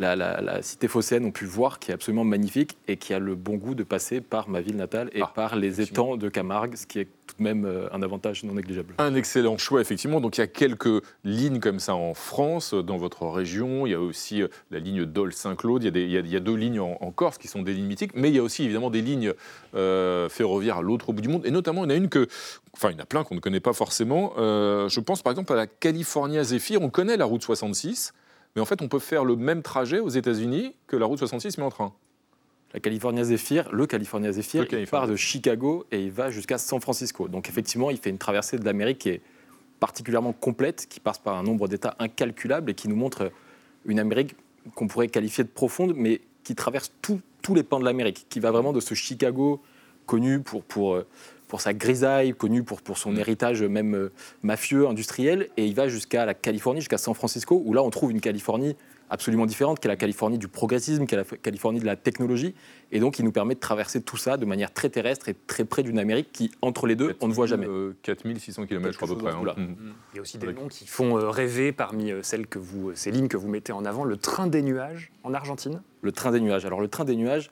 la, 0.00 0.62
cité 0.62 0.88
phocéenne 0.88 1.24
ont 1.24 1.30
pu 1.30 1.44
voir, 1.44 1.78
qui 1.78 1.90
est 1.90 1.94
absolument 1.94 2.24
magnifique 2.24 2.76
et 2.88 2.96
qui 2.96 3.14
a 3.14 3.18
le 3.18 3.34
bon 3.34 3.56
goût 3.56 3.74
de 3.74 3.82
passer 3.82 4.20
par 4.20 4.48
ma 4.48 4.60
ville 4.60 4.76
natale 4.76 5.10
et 5.12 5.22
ah, 5.22 5.30
par 5.34 5.56
les 5.56 5.80
étangs 5.80 6.16
de 6.16 6.28
Camargue, 6.28 6.76
ce 6.76 6.86
qui 6.86 7.00
est 7.00 7.08
tout 7.26 7.36
de 7.38 7.42
même 7.42 7.64
euh, 7.64 7.88
un 7.92 8.02
avantage 8.02 8.42
non 8.44 8.54
négligeable. 8.54 8.94
Un 8.98 9.14
excellent 9.14 9.58
choix, 9.58 9.80
effectivement. 9.80 10.20
Donc 10.20 10.38
il 10.38 10.40
y 10.40 10.44
a 10.44 10.46
quelques 10.46 11.02
lignes 11.24 11.60
comme 11.60 11.78
ça 11.78 11.94
en 11.94 12.14
France, 12.14 12.74
dans 12.74 12.96
votre 12.96 13.26
région. 13.26 13.86
Il 13.86 13.90
y 13.90 13.94
a 13.94 14.00
aussi 14.00 14.42
euh, 14.42 14.48
la 14.70 14.78
ligne 14.78 15.04
Dole-Saint-Claude. 15.04 15.84
Il, 15.84 15.96
il, 15.96 16.28
y 16.28 16.36
a 16.36 16.40
deux 16.40 16.54
lignes 16.54 16.80
en, 16.80 17.10
Corse 17.10 17.38
qui 17.38 17.48
sont 17.48 17.62
des 17.62 17.74
lignes 17.74 17.86
mythiques, 17.86 18.12
mais 18.14 18.30
il 18.30 18.36
y 18.36 18.38
a 18.38 18.42
aussi 18.42 18.64
évidemment 18.64 18.90
des 18.90 19.02
lignes 19.02 19.34
euh, 19.74 20.28
ferroviaires 20.28 20.78
à 20.78 20.82
l'autre 20.82 21.12
bout 21.12 21.20
du 21.20 21.28
monde. 21.28 21.44
Et 21.44 21.50
notamment, 21.50 21.84
il 21.84 21.90
y 21.90 21.92
en 21.92 21.94
a 21.94 21.98
une 21.98 22.08
que, 22.08 22.26
enfin, 22.72 22.90
il 22.90 22.94
y 22.94 22.96
en 22.96 23.02
a 23.02 23.06
plein 23.06 23.24
qu'on 23.24 23.34
ne 23.34 23.40
connaît 23.40 23.60
pas 23.60 23.72
forcément. 23.72 24.32
je 24.36 25.00
pense 25.00 25.22
par 25.22 25.32
exemple 25.32 25.52
à 25.52 25.56
la 25.56 25.66
California 25.66 26.42
Zephyr. 26.44 26.80
On 26.80 26.90
connaît 26.90 27.16
la 27.16 27.24
route 27.24 27.42
66. 27.42 28.12
Mais 28.54 28.62
en 28.62 28.64
fait, 28.64 28.82
on 28.82 28.88
peut 28.88 28.98
faire 28.98 29.24
le 29.24 29.36
même 29.36 29.62
trajet 29.62 30.00
aux 30.00 30.08
États-Unis 30.08 30.74
que 30.86 30.96
la 30.96 31.06
route 31.06 31.18
66, 31.18 31.58
mais 31.58 31.64
en 31.64 31.70
train. 31.70 31.92
La 32.72 32.80
California 32.80 33.24
Zephyr, 33.24 33.68
le 33.72 33.86
California 33.86 34.32
Zephyr, 34.32 34.66
il 34.72 34.86
part 34.86 35.08
de 35.08 35.16
Chicago 35.16 35.86
et 35.90 36.02
il 36.02 36.12
va 36.12 36.30
jusqu'à 36.30 36.56
San 36.58 36.80
Francisco. 36.80 37.26
Donc 37.26 37.48
effectivement, 37.48 37.90
il 37.90 37.98
fait 37.98 38.10
une 38.10 38.18
traversée 38.18 38.58
de 38.58 38.64
l'Amérique 38.64 38.98
qui 38.98 39.08
est 39.08 39.22
particulièrement 39.80 40.32
complète, 40.32 40.86
qui 40.88 41.00
passe 41.00 41.18
par 41.18 41.36
un 41.36 41.42
nombre 41.42 41.66
d'États 41.66 41.96
incalculables 41.98 42.70
et 42.70 42.74
qui 42.74 42.88
nous 42.88 42.94
montre 42.94 43.32
une 43.86 43.98
Amérique 43.98 44.36
qu'on 44.74 44.86
pourrait 44.86 45.08
qualifier 45.08 45.42
de 45.42 45.48
profonde, 45.48 45.94
mais 45.96 46.20
qui 46.44 46.54
traverse 46.54 46.92
tous 47.02 47.54
les 47.54 47.62
pans 47.62 47.80
de 47.80 47.84
l'Amérique, 47.84 48.26
qui 48.28 48.38
va 48.38 48.52
vraiment 48.52 48.72
de 48.72 48.80
ce 48.80 48.94
Chicago 48.94 49.60
connu 50.06 50.40
pour, 50.40 50.62
pour 50.62 50.94
euh, 50.94 51.06
pour 51.50 51.60
sa 51.60 51.74
grisaille, 51.74 52.32
connu 52.32 52.62
pour, 52.62 52.80
pour 52.80 52.96
son 52.96 53.12
mm. 53.12 53.18
héritage 53.18 53.62
même 53.62 53.94
euh, 53.94 54.12
mafieux, 54.42 54.86
industriel, 54.86 55.48
et 55.56 55.66
il 55.66 55.74
va 55.74 55.88
jusqu'à 55.88 56.24
la 56.24 56.32
Californie, 56.32 56.80
jusqu'à 56.80 56.96
San 56.96 57.12
Francisco, 57.12 57.60
où 57.64 57.74
là 57.74 57.82
on 57.82 57.90
trouve 57.90 58.12
une 58.12 58.20
Californie 58.20 58.76
absolument 59.10 59.44
différente, 59.44 59.80
qui 59.80 59.88
est 59.88 59.90
la 59.90 59.96
Californie 59.96 60.38
du 60.38 60.46
progressisme, 60.46 61.04
qui 61.04 61.16
est 61.16 61.18
la 61.18 61.24
Californie 61.24 61.80
de 61.80 61.84
la 61.84 61.96
technologie, 61.96 62.54
et 62.92 63.00
donc 63.00 63.18
il 63.18 63.24
nous 63.24 63.32
permet 63.32 63.56
de 63.56 63.60
traverser 63.60 64.00
tout 64.00 64.16
ça 64.16 64.36
de 64.36 64.46
manière 64.46 64.72
très 64.72 64.88
terrestre 64.88 65.28
et 65.28 65.34
très 65.34 65.64
près 65.64 65.82
d'une 65.82 65.98
Amérique 65.98 66.30
qui, 66.32 66.52
entre 66.62 66.86
les 66.86 66.94
deux, 66.94 67.16
on 67.20 67.26
ne 67.26 67.32
voit 67.32 67.46
jamais. 67.46 67.66
4600 68.02 68.66
km, 68.66 68.92
je 68.92 68.96
crois, 68.96 69.10
à 69.10 69.14
peu 69.14 69.18
près. 69.18 69.32
Hein. 69.32 69.54
Mm. 69.56 69.74
Il 70.12 70.16
y 70.16 70.18
a 70.20 70.22
aussi 70.22 70.38
des 70.38 70.52
noms 70.52 70.68
qui 70.68 70.86
font 70.86 71.18
euh, 71.18 71.28
rêver 71.28 71.72
parmi 71.72 72.12
euh, 72.12 72.22
celles 72.22 72.46
que 72.46 72.60
vous, 72.60 72.92
ces 72.94 73.10
lignes 73.10 73.28
que 73.28 73.36
vous 73.36 73.48
mettez 73.48 73.72
en 73.72 73.84
avant, 73.84 74.04
le 74.04 74.16
train 74.16 74.46
des 74.46 74.62
nuages 74.62 75.10
en 75.24 75.34
Argentine. 75.34 75.82
Le 76.02 76.12
train 76.12 76.30
des 76.30 76.40
nuages. 76.40 76.64
Alors 76.64 76.80
le 76.80 76.88
train 76.88 77.04
des 77.04 77.16
nuages, 77.16 77.50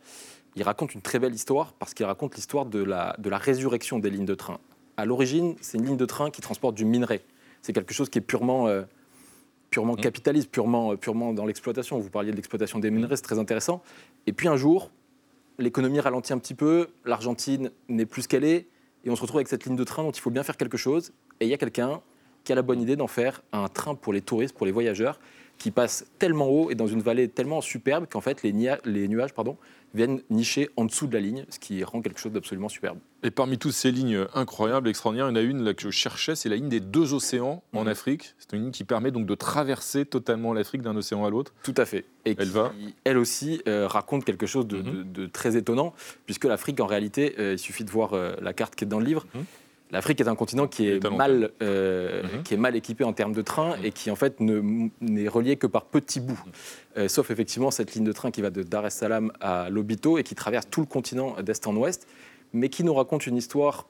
il 0.59 0.65
raconte 0.65 0.95
une 0.95 1.03
très 1.03 1.21
belle 1.21 1.35
histoire 1.35 1.73
parce 1.75 1.95
qu'il 1.95 2.05
raconte 2.05 2.35
l'histoire 2.35 2.67
de 2.67 2.83
la, 2.83 3.15
de 3.19 3.31
la 3.31 3.39
résurrection 3.39 4.01
des 4.01 4.11
lignes 4.11 4.25
de 4.25 4.35
train. 4.35 4.59
À 4.97 5.05
l'origine, 5.05 5.55
c'est 5.61 5.79
une 5.79 5.87
ligne 5.87 5.97
de 5.97 6.05
train 6.05 6.31
qui 6.31 6.41
transporte 6.41 6.75
du 6.75 6.85
minerai. 6.85 7.23
C'est 7.63 7.73
quelque 7.73 7.95
chose 7.95 8.09
qui 8.09 8.19
est 8.19 8.23
purement, 8.23 8.67
euh, 8.67 8.83
purement 9.71 9.93
mmh. 9.93 10.01
capitaliste, 10.01 10.51
purement, 10.51 10.93
euh, 10.93 10.97
purement 10.97 11.33
dans 11.33 11.47
l'exploitation. 11.47 12.01
Vous 12.01 12.11
parliez 12.11 12.33
de 12.33 12.37
l'exploitation 12.37 12.81
des 12.81 12.91
minerais, 12.91 13.15
c'est 13.15 13.23
très 13.23 13.39
intéressant. 13.39 13.83
Et 14.27 14.33
puis 14.33 14.49
un 14.49 14.57
jour, 14.57 14.91
l'économie 15.59 16.01
ralentit 16.01 16.33
un 16.33 16.39
petit 16.39 16.55
peu, 16.55 16.89
l'Argentine 17.05 17.71
n'est 17.89 18.07
plus 18.07 18.23
ce 18.23 18.29
qu'elle 18.29 18.45
est, 18.45 18.67
et 19.05 19.11
on 19.11 19.17
se 19.17 19.23
retrouve 19.23 19.39
avec 19.39 19.49
cette 19.49 19.65
ligne 19.65 19.77
de 19.77 19.85
train 19.85 20.03
dont 20.03 20.11
il 20.11 20.21
faut 20.21 20.31
bien 20.31 20.43
faire 20.43 20.57
quelque 20.57 20.77
chose. 20.77 21.13
Et 21.39 21.45
il 21.45 21.51
y 21.51 21.55
a 21.55 21.59
quelqu'un 21.59 22.01
qui 22.43 22.51
a 22.51 22.57
la 22.57 22.63
bonne 22.63 22.81
idée 22.81 22.97
d'en 22.97 23.07
faire 23.07 23.43
un 23.53 23.69
train 23.69 23.95
pour 23.95 24.13
les 24.13 24.23
touristes, 24.23 24.57
pour 24.57 24.67
les 24.67 24.73
voyageurs, 24.73 25.21
qui 25.59 25.71
passe 25.71 26.07
tellement 26.19 26.49
haut 26.49 26.71
et 26.71 26.75
dans 26.75 26.87
une 26.87 27.03
vallée 27.03 27.29
tellement 27.29 27.61
superbe 27.61 28.07
qu'en 28.11 28.21
fait 28.21 28.43
les, 28.43 28.53
les 28.85 29.09
nuages 29.09 29.35
pardon, 29.35 29.57
viennent 29.95 30.21
nicher 30.31 30.69
en 30.77 30.85
dessous 30.85 31.07
de 31.07 31.15
la 31.15 31.21
ligne, 31.21 31.45
ce 31.49 31.59
qui 31.59 31.83
rend 31.85 32.03
quelque 32.03 32.21
chose 32.21 32.33
d'absolument 32.33 32.69
superbe. 32.69 32.99
Et 33.25 33.31
parmi 33.31 33.59
toutes 33.59 33.73
ces 33.73 33.91
lignes 33.91 34.27
incroyables, 34.35 34.89
extraordinaires, 34.89 35.29
il 35.29 35.31
y 35.31 35.33
en 35.33 35.37
a 35.37 35.43
une 35.43 35.65
là, 35.65 35.75
que 35.75 35.83
je 35.83 35.91
cherchais, 35.91 36.37
c'est 36.37 36.49
la 36.49 36.57
ligne 36.57 36.69
des 36.69 36.81
deux 36.81 37.15
océans 37.15 37.63
en 37.73 37.83
mhm. 37.83 37.89
Afrique. 37.89 38.35
C'est 38.39 38.55
une 38.55 38.63
ligne 38.63 38.71
qui 38.71 38.85
permet 38.85 39.11
donc 39.11 39.27
de 39.27 39.35
traverser 39.35 40.05
totalement 40.05 40.53
l'Afrique 40.53 40.83
d'un 40.83 40.97
océan 40.97 41.25
à 41.25 41.31
l'autre. 41.31 41.53
Tout 41.65 41.75
à 41.77 41.85
fait. 41.85 42.05
Et 42.25 42.37
elle 42.39 42.47
qui, 42.47 42.53
va. 42.53 42.73
Elle 43.05 43.19
aussi 43.19 43.61
euh, 43.67 43.89
raconte 43.89 44.25
quelque 44.25 44.47
chose 44.47 44.67
de, 44.67 44.79
mhm. 44.79 45.31
très 45.31 45.57
étonnant, 45.57 45.95
puisque 46.27 46.45
l'Afrique, 46.45 46.79
en 46.81 46.87
réalité, 46.87 47.35
euh, 47.39 47.55
il 47.55 47.59
suffit 47.59 47.85
de 47.85 47.91
voir 47.91 48.13
euh, 48.13 48.37
la 48.41 48.53
carte 48.53 48.77
qui 48.77 48.85
est 48.85 48.89
dans 48.89 49.01
le 49.01 49.07
livre. 49.07 49.27
Mhm. 49.35 49.45
L'Afrique 49.91 50.21
est 50.21 50.29
un 50.29 50.35
continent 50.35 50.67
qui 50.67 50.89
est, 50.89 51.11
mal, 51.11 51.51
euh, 51.63 52.23
mhm. 52.23 52.43
qui 52.43 52.55
est 52.55 52.59
mal 52.59 52.77
équipé 52.77 53.05
en 53.05 53.13
termes 53.13 53.33
de 53.33 53.43
train 53.43 53.77
mhm. 53.77 53.85
et 53.85 53.93
qui 53.93 54.11
en 54.11 54.17
fait 54.17 54.37
n'est 54.41 55.29
relié 55.29 55.57
que 55.57 55.67
par 55.67 55.87
petits 55.87 56.21
bouts. 56.21 56.41
Euh, 56.97 57.09
sauf 57.09 57.31
effectivement 57.31 57.71
cette 57.71 57.95
ligne 57.95 58.05
de 58.05 58.13
train 58.13 58.31
qui 58.31 58.43
va 58.43 58.51
de 58.51 58.63
Dar 58.63 58.87
es 58.87 58.91
Salaam 58.91 59.33
à 59.41 59.71
Lobito 59.71 60.19
et 60.19 60.23
qui 60.23 60.35
traverse 60.35 60.69
tout 60.71 60.81
le 60.81 60.87
continent 60.87 61.37
d'est 61.43 61.67
en 61.67 61.75
ouest, 61.77 62.07
mais 62.53 62.69
qui 62.69 62.85
nous 62.85 62.95
raconte 62.95 63.27
une 63.27 63.37
histoire 63.37 63.87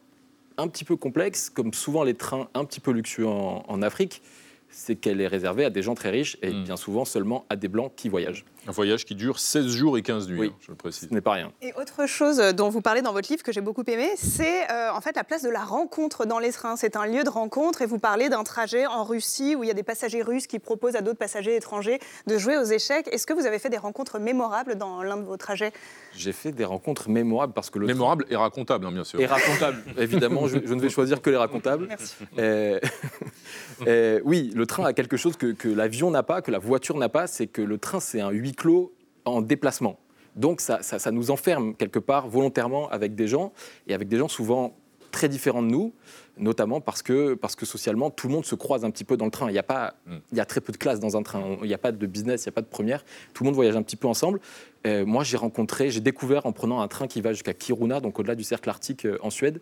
un 0.57 0.69
petit 0.69 0.85
peu 0.85 0.97
complexe, 0.97 1.51
comme 1.51 1.73
souvent 1.73 2.05
les 2.05 2.15
trains 2.15 2.49
un 2.55 2.65
petit 2.65 2.81
peu 2.81 2.91
luxueux 2.91 3.27
en 3.27 3.83
Afrique 3.83 4.23
c'est 4.71 4.97
qu'elle 4.97 5.21
est 5.21 5.27
réservée 5.27 5.65
à 5.65 5.71
des 5.71 5.83
gens 5.83 5.95
très 5.95 6.11
riches 6.11 6.37
et 6.43 6.51
hmm. 6.51 6.65
bien 6.65 6.77
souvent 6.77 7.05
seulement 7.05 7.45
à 7.49 7.57
des 7.57 7.69
blancs 7.69 7.93
qui 7.97 8.09
voyagent. 8.09 8.45
Un 8.67 8.73
voyage 8.73 9.05
qui 9.05 9.15
dure 9.15 9.39
16 9.39 9.69
jours 9.69 9.97
et 9.97 10.03
15 10.03 10.29
nuits, 10.29 10.39
oui, 10.39 10.53
hein, 10.53 10.59
je 10.61 10.71
le 10.71 10.77
précise. 10.77 11.09
Ce 11.09 11.15
n'est 11.15 11.23
pas 11.23 11.33
rien. 11.33 11.53
Et 11.63 11.73
autre 11.75 12.07
chose 12.07 12.39
dont 12.55 12.69
vous 12.69 12.83
parlez 12.83 13.01
dans 13.01 13.13
votre 13.13 13.31
livre 13.31 13.43
que 13.43 13.53
j'ai 13.53 13.63
beaucoup 13.63 13.85
aimé, 13.87 14.11
c'est 14.17 14.71
euh, 14.71 14.93
en 14.93 15.01
fait 15.01 15.17
la 15.17 15.25
place 15.25 15.43
de 15.43 15.49
la 15.49 15.65
rencontre 15.65 16.27
dans 16.27 16.39
les 16.39 16.53
trains. 16.53 16.77
C'est 16.77 16.97
un 16.97 17.07
lieu 17.07 17.25
de 17.25 17.31
rencontre 17.31 17.81
et 17.81 17.87
vous 17.87 17.99
parlez 17.99 18.29
d'un 18.29 18.45
trajet 18.45 18.87
en 18.87 19.05
Russie 19.05 19.57
où 19.57 19.65
il 19.65 19.69
y 19.69 19.71
a 19.71 19.75
des 19.75 19.83
passagers 19.83 20.23
russes 20.23 20.47
qui 20.47 20.59
proposent 20.59 20.97
à 20.97 21.01
d'autres 21.01 21.19
passagers 21.19 21.57
étrangers 21.57 21.99
de 22.27 22.37
jouer 22.37 22.59
aux 22.59 22.65
échecs. 22.65 23.09
Est-ce 23.11 23.27
que 23.27 23.33
vous 23.33 23.47
avez 23.47 23.59
fait 23.59 23.71
des 23.71 23.79
rencontres 23.79 24.19
mémorables 24.19 24.77
dans 24.77 25.03
l'un 25.03 25.17
de 25.17 25.25
vos 25.25 25.37
trajets? 25.37 25.73
J'ai 26.15 26.33
fait 26.33 26.53
des 26.53 26.65
rencontres 26.65 27.09
mémorables 27.09 27.53
parce 27.55 27.71
que 27.71 27.79
le 27.79 27.87
mémorable 27.87 28.27
et 28.29 28.37
racontable, 28.37 28.87
hein, 28.87 28.93
bien 28.93 29.05
sûr. 29.05 29.21
Et 29.21 29.27
racontable, 29.27 29.83
évidemment. 29.97 30.47
Je, 30.47 30.59
ne 30.59 30.81
vais 30.81 30.91
choisir 30.91 31.23
que 31.23 31.31
les 31.31 31.37
racontables. 31.37 31.87
Merci. 31.89 32.15
Euh, 32.39 32.81
euh, 33.87 34.21
oui, 34.25 34.51
le 34.55 34.67
train 34.67 34.85
a 34.85 34.93
quelque 34.93 35.17
chose 35.17 35.37
que, 35.37 35.69
l'avion 35.69 36.11
n'a 36.11 36.23
pas, 36.23 36.43
que 36.43 36.51
la 36.51 36.59
voiture 36.59 36.97
n'a 36.97 37.09
pas, 37.09 37.27
c'est 37.27 37.47
que 37.47 37.63
le 37.63 37.79
train, 37.79 38.01
c'est 38.01 38.21
un 38.21 38.31
huis 38.31 38.53
clos 38.53 38.93
en 39.25 39.43
déplacement. 39.43 39.99
Donc 40.37 40.61
ça, 40.61 40.81
nous 41.11 41.31
enferme 41.31 41.75
quelque 41.75 41.99
part 41.99 42.29
volontairement 42.29 42.89
avec 42.91 43.15
des 43.15 43.29
gens, 43.29 43.53
et 43.87 43.95
avec 43.95 44.09
des 44.09 44.19
gens 44.19 44.29
souvent 44.29 44.75
très 45.11 45.29
différents 45.29 45.63
de 45.63 45.69
nous, 45.69 45.95
notamment 46.37 46.81
parce 46.81 47.03
que, 47.03 47.35
parce 47.35 47.57
que 47.57 47.67
socialement, 47.67 48.11
tout 48.11 48.29
le 48.29 48.35
monde 48.35 48.45
se 48.45 48.55
croise 48.55 48.85
un 48.85 48.91
petit 48.91 49.05
peu 49.05 49.17
dans 49.17 49.25
le 49.25 49.31
train. 49.31 49.51
Il 49.51 49.55
y 49.55 49.59
a, 49.59 49.63
pas, 49.63 49.95
mm. 50.07 50.17
il 50.33 50.39
y 50.39 50.41
a 50.41 50.45
très 50.45 50.61
peu 50.61 50.71
de 50.73 50.77
classes 50.77 51.01
dans 51.01 51.17
un 51.17 51.23
train. 51.23 51.57
Il 51.63 51.67
n'y 51.67 51.75
a 51.75 51.79
pas 51.79 51.93
de 51.93 52.07
business, 52.07 52.45
il 52.45 52.49
n'y 52.49 52.53
a 52.53 52.55
pas 52.55 52.63
de 52.63 52.67
première. 52.67 53.05
Tout 53.35 53.43
le 53.43 53.49
monde 53.49 53.55
voyage 53.55 53.75
un 53.75 53.83
petit 53.83 53.97
peu 53.97 54.07
ensemble. 54.07 54.41
Euh, 54.87 55.05
moi, 55.05 55.25
j'ai 55.25 55.37
rencontré, 55.37 55.91
j'ai 55.91 56.01
découvert 56.01 56.47
en 56.47 56.53
prenant 56.53 56.81
un 56.81 56.89
train 56.89 57.07
qui 57.07 57.21
va 57.21 57.33
jusqu'à 57.33 57.55
Kiruna, 57.55 58.01
donc 58.01 58.19
au-delà 58.19 58.35
du 58.35 58.45
cercle 58.45 58.69
arctique 58.69 59.07
euh, 59.07 59.19
en 59.23 59.31
Suède, 59.31 59.61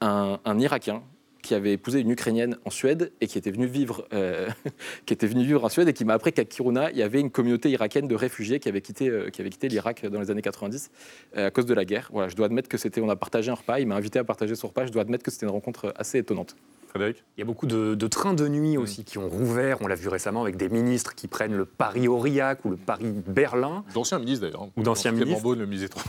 un, 0.00 0.40
un 0.44 0.58
Irakien 0.58 1.02
qui 1.42 1.54
avait 1.54 1.72
épousé 1.72 2.00
une 2.00 2.10
Ukrainienne 2.10 2.56
en 2.64 2.70
Suède 2.70 3.12
et 3.20 3.26
qui 3.26 3.36
était 3.36 3.50
venue 3.50 3.66
vivre, 3.66 4.06
euh, 4.12 4.48
qui 5.06 5.12
était 5.12 5.26
vivre 5.26 5.64
en 5.64 5.68
Suède 5.68 5.88
et 5.88 5.92
qui 5.92 6.04
m'a 6.04 6.14
appris 6.14 6.32
qu'à 6.32 6.44
Kiruna, 6.44 6.90
il 6.92 6.96
y 6.96 7.02
avait 7.02 7.20
une 7.20 7.30
communauté 7.30 7.70
irakienne 7.70 8.08
de 8.08 8.14
réfugiés 8.14 8.60
qui 8.60 8.68
avait 8.68 8.80
quitté, 8.80 9.08
euh, 9.08 9.28
quitté 9.30 9.68
l'Irak 9.68 10.06
dans 10.06 10.20
les 10.20 10.30
années 10.30 10.42
90 10.42 10.90
euh, 11.36 11.48
à 11.48 11.50
cause 11.50 11.66
de 11.66 11.74
la 11.74 11.84
guerre. 11.84 12.08
Voilà, 12.12 12.28
je 12.28 12.36
dois 12.36 12.46
admettre 12.46 12.68
que 12.68 12.78
c'était, 12.78 13.00
on 13.00 13.10
a 13.10 13.16
partagé 13.16 13.50
un 13.50 13.54
repas, 13.54 13.80
il 13.80 13.86
m'a 13.86 13.96
invité 13.96 14.18
à 14.18 14.24
partager 14.24 14.54
son 14.54 14.68
repas, 14.68 14.86
je 14.86 14.92
dois 14.92 15.02
admettre 15.02 15.24
que 15.24 15.30
c'était 15.30 15.46
une 15.46 15.52
rencontre 15.52 15.92
assez 15.96 16.18
étonnante. 16.18 16.56
Il 16.96 17.14
y 17.38 17.42
a 17.42 17.44
beaucoup 17.44 17.66
de, 17.66 18.06
trains 18.06 18.34
de 18.34 18.46
nuit 18.48 18.76
aussi 18.76 19.00
mm. 19.00 19.04
qui 19.04 19.18
ont 19.18 19.28
rouvert. 19.28 19.78
On 19.80 19.86
l'a 19.86 19.94
vu 19.94 20.08
récemment 20.08 20.42
avec 20.42 20.56
des 20.56 20.68
ministres 20.68 21.14
qui 21.14 21.28
prennent 21.28 21.54
le 21.54 21.64
Paris-Aurillac 21.64 22.64
ou 22.64 22.70
le 22.70 22.76
Paris-Berlin. 22.76 23.84
D'anciens 23.94 24.18
ministres 24.18 24.46
d'ailleurs. 24.46 24.68
Ou 24.76 24.82
d'anciens 24.82 25.12
ministres. 25.12 25.42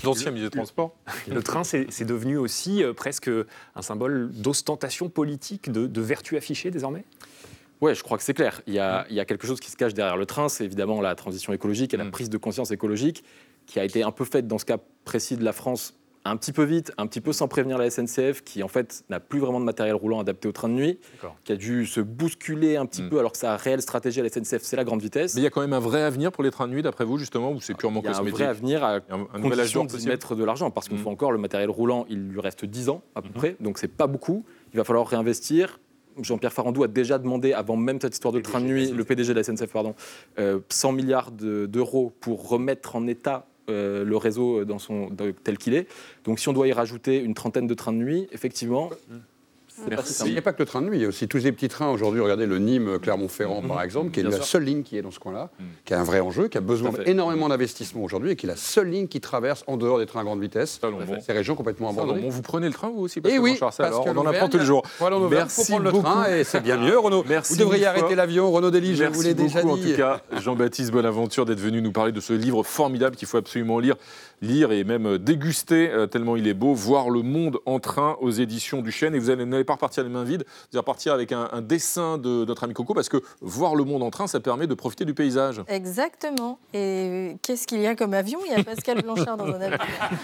D'anciens 0.03 0.31
ministres 0.31 0.51
des 0.51 0.57
Transports. 0.57 0.95
Le 1.27 1.41
train, 1.41 1.63
c'est 1.63 2.05
devenu 2.05 2.37
aussi 2.37 2.83
euh, 2.83 2.93
presque 2.93 3.29
un 3.75 3.81
symbole 3.81 4.31
d'ostentation 4.33 5.09
politique, 5.09 5.71
de, 5.71 6.01
vertu 6.01 6.35
affichée 6.37 6.69
désormais? 6.69 7.05
Oui, 7.81 7.95
je 7.95 8.03
crois 8.03 8.17
que 8.17 8.23
c'est 8.23 8.33
clair. 8.33 8.61
Il 8.67 8.73
y, 8.73 8.79
a, 8.79 9.05
il 9.09 9.15
y, 9.15 9.19
a, 9.19 9.25
quelque 9.25 9.47
chose 9.47 9.59
qui 9.59 9.71
se 9.71 9.77
cache 9.77 9.93
derrière 9.93 10.17
le 10.17 10.25
train, 10.25 10.49
c'est 10.49 10.65
évidemment 10.65 11.01
la 11.01 11.15
transition 11.15 11.53
écologique 11.53 11.93
et 11.93 11.97
la 11.97 12.05
mm. 12.05 12.11
prise 12.11 12.29
de 12.29 12.37
conscience 12.37 12.71
écologique 12.71 13.23
qui 13.65 13.79
a 13.79 13.85
été 13.85 14.03
un 14.03 14.11
peu 14.11 14.25
faite 14.25 14.47
dans 14.47 14.57
ce 14.57 14.65
cas 14.65 14.77
précis 15.05 15.37
de 15.37 15.43
la 15.43 15.53
France 15.53 15.95
un 16.25 16.37
petit 16.37 16.53
peu 16.53 16.63
vite, 16.63 16.93
un 16.97 17.05
petit 17.07 17.21
peu 17.21 17.33
sans 17.33 17.47
prévenir 17.47 17.77
la 17.77 17.89
SNCF, 17.89 18.43
qui 18.43 18.63
en 18.63 18.67
fait 18.67 19.03
n'a 19.09 19.19
plus 19.19 19.39
vraiment 19.39 19.59
de 19.59 19.65
matériel 19.65 19.95
roulant 19.95 20.21
adapté 20.21 20.47
au 20.47 20.51
train 20.51 20.69
de 20.69 20.73
nuit, 20.73 20.99
qui 21.43 21.51
a 21.51 21.55
dû 21.55 21.85
se 21.85 21.99
bousculer 21.99 22.77
un 22.77 22.85
petit 22.85 23.03
mm. 23.03 23.09
peu, 23.09 23.19
alors 23.19 23.33
que 23.33 23.37
sa 23.37 23.57
réelle 23.57 23.81
stratégie 23.81 24.21
à 24.21 24.23
la 24.23 24.29
SNCF, 24.29 24.61
c'est 24.61 24.75
la 24.75 24.85
grande 24.85 25.01
vitesse. 25.01 25.35
Mais 25.35 25.41
il 25.41 25.43
y 25.43 25.47
a 25.47 25.49
quand 25.49 25.61
même 25.61 25.73
un 25.73 25.79
vrai 25.79 26.01
avenir 26.01 26.31
pour 26.31 26.43
les 26.43 26.51
trains 26.51 26.67
de 26.67 26.73
nuit, 26.73 26.81
d'après 26.81 27.03
vous, 27.03 27.17
justement, 27.17 27.51
ou 27.51 27.59
c'est 27.59 27.73
purement 27.73 28.01
cosmétique 28.01 28.37
Il 28.37 28.41
y 28.41 28.43
a 28.43 28.49
un 28.49 28.53
vrai 28.53 28.57
avenir 28.57 28.83
à 28.83 28.95
un, 29.09 29.41
condition 29.41 29.83
d'y 29.83 30.07
mettre 30.07 30.35
de 30.35 30.43
l'argent, 30.43 30.71
parce 30.71 30.87
qu'une 30.87 30.97
mm. 30.97 31.01
fois 31.01 31.11
encore, 31.11 31.31
le 31.31 31.39
matériel 31.39 31.69
roulant, 31.69 32.05
il 32.09 32.29
lui 32.29 32.39
reste 32.39 32.65
10 32.65 32.89
ans 32.89 33.01
à 33.15 33.21
peu 33.21 33.27
mm-hmm. 33.27 33.31
près, 33.33 33.55
donc 33.59 33.77
c'est 33.77 33.89
pas 33.89 34.07
beaucoup. 34.07 34.45
Il 34.73 34.77
va 34.77 34.83
falloir 34.83 35.07
réinvestir. 35.07 35.79
Jean-Pierre 36.21 36.53
Farandou 36.53 36.83
a 36.83 36.87
déjà 36.87 37.17
demandé, 37.17 37.53
avant 37.53 37.75
même 37.75 37.99
cette 37.99 38.13
histoire 38.13 38.31
de 38.31 38.39
train 38.39 38.61
de 38.61 38.65
nuit, 38.65 38.91
le 38.91 39.03
PDG 39.03 39.33
de 39.33 39.39
la 39.39 39.43
SNCF, 39.43 39.71
pardon, 39.71 39.95
100 40.37 40.39
euh, 40.39 40.91
milliards 40.91 41.31
d'euros 41.31 42.13
pour 42.19 42.47
remettre 42.47 42.95
en 42.95 43.07
état 43.07 43.47
euh, 43.69 44.03
le 44.03 44.17
réseau 44.17 44.65
dans 44.65 44.79
son, 44.79 45.09
tel 45.43 45.57
qu'il 45.57 45.73
est. 45.73 45.87
Donc 46.25 46.39
si 46.39 46.49
on 46.49 46.53
doit 46.53 46.67
y 46.67 46.73
rajouter 46.73 47.19
une 47.19 47.33
trentaine 47.33 47.67
de 47.67 47.73
trains 47.73 47.93
de 47.93 47.97
nuit, 47.97 48.27
effectivement, 48.31 48.89
Il 50.25 50.31
n'y 50.31 50.37
a 50.37 50.41
pas 50.41 50.53
que 50.53 50.59
le 50.59 50.65
train 50.65 50.81
de 50.81 50.87
nuit, 50.87 50.97
il 50.97 51.01
y 51.01 51.05
a 51.05 51.07
aussi 51.07 51.27
tous 51.27 51.43
les 51.43 51.51
petits 51.51 51.67
trains 51.67 51.89
aujourd'hui. 51.89 52.21
Regardez 52.21 52.45
le 52.45 52.59
Nîmes-Clermont-Ferrand, 52.59 53.61
par 53.61 53.77
mmh. 53.77 53.83
exemple, 53.83 54.11
qui 54.11 54.19
est 54.19 54.23
la 54.23 54.41
seule 54.41 54.63
ligne 54.63 54.83
qui 54.83 54.97
est 54.97 55.01
dans 55.01 55.11
ce 55.11 55.19
coin-là, 55.19 55.49
mmh. 55.59 55.63
qui 55.85 55.93
a 55.93 55.99
un 55.99 56.03
vrai 56.03 56.19
enjeu, 56.19 56.47
qui 56.47 56.57
a 56.57 56.61
besoin 56.61 56.91
d'énormément 56.91 57.49
d'investissement 57.49 58.03
aujourd'hui 58.03 58.31
et 58.31 58.35
qui 58.35 58.45
est 58.45 58.49
la 58.49 58.55
seule 58.55 58.89
ligne 58.89 59.07
qui 59.07 59.21
traverse 59.21 59.63
en 59.67 59.77
dehors 59.77 59.99
des 59.99 60.05
trains 60.05 60.21
à 60.21 60.23
grande 60.23 60.41
vitesse 60.41 60.79
ces 61.25 61.33
régions 61.33 61.55
complètement 61.55 61.89
abandonnées. 61.89 62.29
vous 62.29 62.41
prenez 62.41 62.67
le 62.67 62.73
train 62.73 62.89
vous 62.89 63.01
aussi 63.01 63.21
parce 63.21 63.33
Et 63.33 63.37
eh 63.37 63.39
oui, 63.39 63.57
parce 63.59 63.79
alors, 63.79 64.05
on 64.07 64.17
en 64.17 64.25
apprend 64.25 64.49
tous 64.49 64.57
les 64.57 64.65
jours. 64.65 64.83
Voilà, 64.99 65.17
on 65.17 65.29
Merci 65.29 65.71
prendre 65.71 65.85
le 65.85 65.91
train 65.91 66.25
et 66.27 66.43
c'est 66.43 66.61
bien 66.61 66.77
mieux, 66.77 66.97
Renaud. 66.97 67.23
Merci 67.27 67.53
vous 67.53 67.59
devriez 67.59 67.85
arrêter 67.85 68.15
l'avion, 68.15 68.51
Renaud 68.51 68.71
Delis, 68.71 68.95
je 68.95 69.05
vous 69.05 69.21
l'ai 69.21 69.33
déjà 69.33 69.61
dit. 69.61 69.67
En 69.67 69.77
tout 69.77 69.95
cas, 69.95 70.21
Jean-Baptiste 70.39 70.91
Bonaventure 70.91 71.45
d'être 71.45 71.59
venu 71.59 71.81
nous 71.81 71.91
parler 71.91 72.11
de 72.11 72.19
ce 72.19 72.33
livre 72.33 72.63
formidable 72.63 73.15
qu'il 73.15 73.27
faut 73.27 73.37
absolument 73.37 73.79
lire 73.79 73.95
lire 74.43 74.71
et 74.71 74.83
même 74.83 75.17
déguster 75.17 75.89
euh, 75.89 76.05
tellement 76.05 76.35
il 76.35 76.47
est 76.47 76.53
beau, 76.53 76.73
voir 76.73 77.09
le 77.09 77.21
monde 77.21 77.59
en 77.65 77.79
train 77.79 78.17
aux 78.19 78.29
éditions 78.29 78.81
du 78.81 78.91
Chêne. 78.91 79.15
Et 79.15 79.19
vous 79.19 79.29
n'allez 79.63 79.65
pas 79.65 79.73
repartir 79.73 80.03
les 80.03 80.09
mains 80.09 80.23
vides, 80.23 80.43
vous 80.43 80.67
allez 80.73 80.79
repartir 80.79 81.13
avec 81.13 81.31
un, 81.31 81.61
dessin 81.61 82.17
de 82.17 82.45
notre 82.45 82.63
ami 82.63 82.73
Coco, 82.73 82.93
parce 82.93 83.09
que 83.09 83.17
voir 83.41 83.75
le 83.75 83.83
monde 83.83 84.03
en 84.03 84.09
train, 84.09 84.27
ça 84.27 84.39
permet 84.39 84.67
de 84.67 84.73
profiter 84.73 85.05
du 85.05 85.13
paysage. 85.13 85.61
Exactement. 85.67 86.59
Et 86.73 87.37
qu'est-ce 87.41 87.67
qu'il 87.67 87.81
y 87.81 87.87
a 87.87 87.95
comme 87.95 88.13
avion? 88.13 88.39
Il 88.45 88.51
y 88.51 88.55
a 88.55 88.63
Pascal 88.63 89.01
Blanchard 89.01 89.37
dans 89.37 89.45
un 89.45 89.61
avion. 89.61 89.77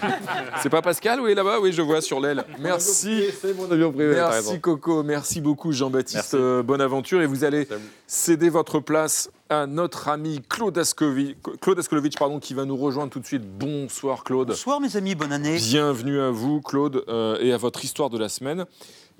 C'est 0.62 0.68
pas 0.68 0.82
Pascal, 0.82 1.20
oui, 1.20 1.34
là-bas 1.34 1.60
Oui, 1.60 1.72
je 1.72 1.82
vois 1.82 2.00
sur 2.00 2.20
l'aile. 2.20 2.44
Merci. 2.58 3.24
C'est 3.40 3.56
mon 3.56 3.70
avion 3.70 3.92
privé. 3.92 4.14
Merci 4.14 4.60
Coco, 4.60 5.02
merci 5.02 5.40
beaucoup 5.40 5.72
Jean-Baptiste 5.72 6.34
euh, 6.34 6.62
Bonaventure. 6.62 7.22
Et 7.22 7.26
vous 7.26 7.44
allez 7.44 7.66
céder 8.10 8.48
votre 8.48 8.80
place 8.80 9.30
à 9.50 9.68
notre 9.68 10.08
ami 10.08 10.42
Claude 10.48 10.76
Ascovitch, 10.76 11.36
Claude 11.60 11.80
pardon, 12.18 12.40
qui 12.40 12.54
va 12.54 12.64
nous 12.64 12.76
rejoindre 12.76 13.12
tout 13.12 13.20
de 13.20 13.26
suite. 13.26 13.44
Bonsoir 13.44 14.24
Claude. 14.24 14.48
Bonsoir 14.48 14.80
mes 14.80 14.96
amis, 14.96 15.14
bonne 15.14 15.32
année. 15.32 15.58
Bienvenue 15.58 16.20
à 16.20 16.30
vous 16.30 16.60
Claude 16.60 17.04
euh, 17.06 17.38
et 17.40 17.52
à 17.52 17.56
votre 17.56 17.84
histoire 17.84 18.10
de 18.10 18.18
la 18.18 18.28
semaine. 18.28 18.66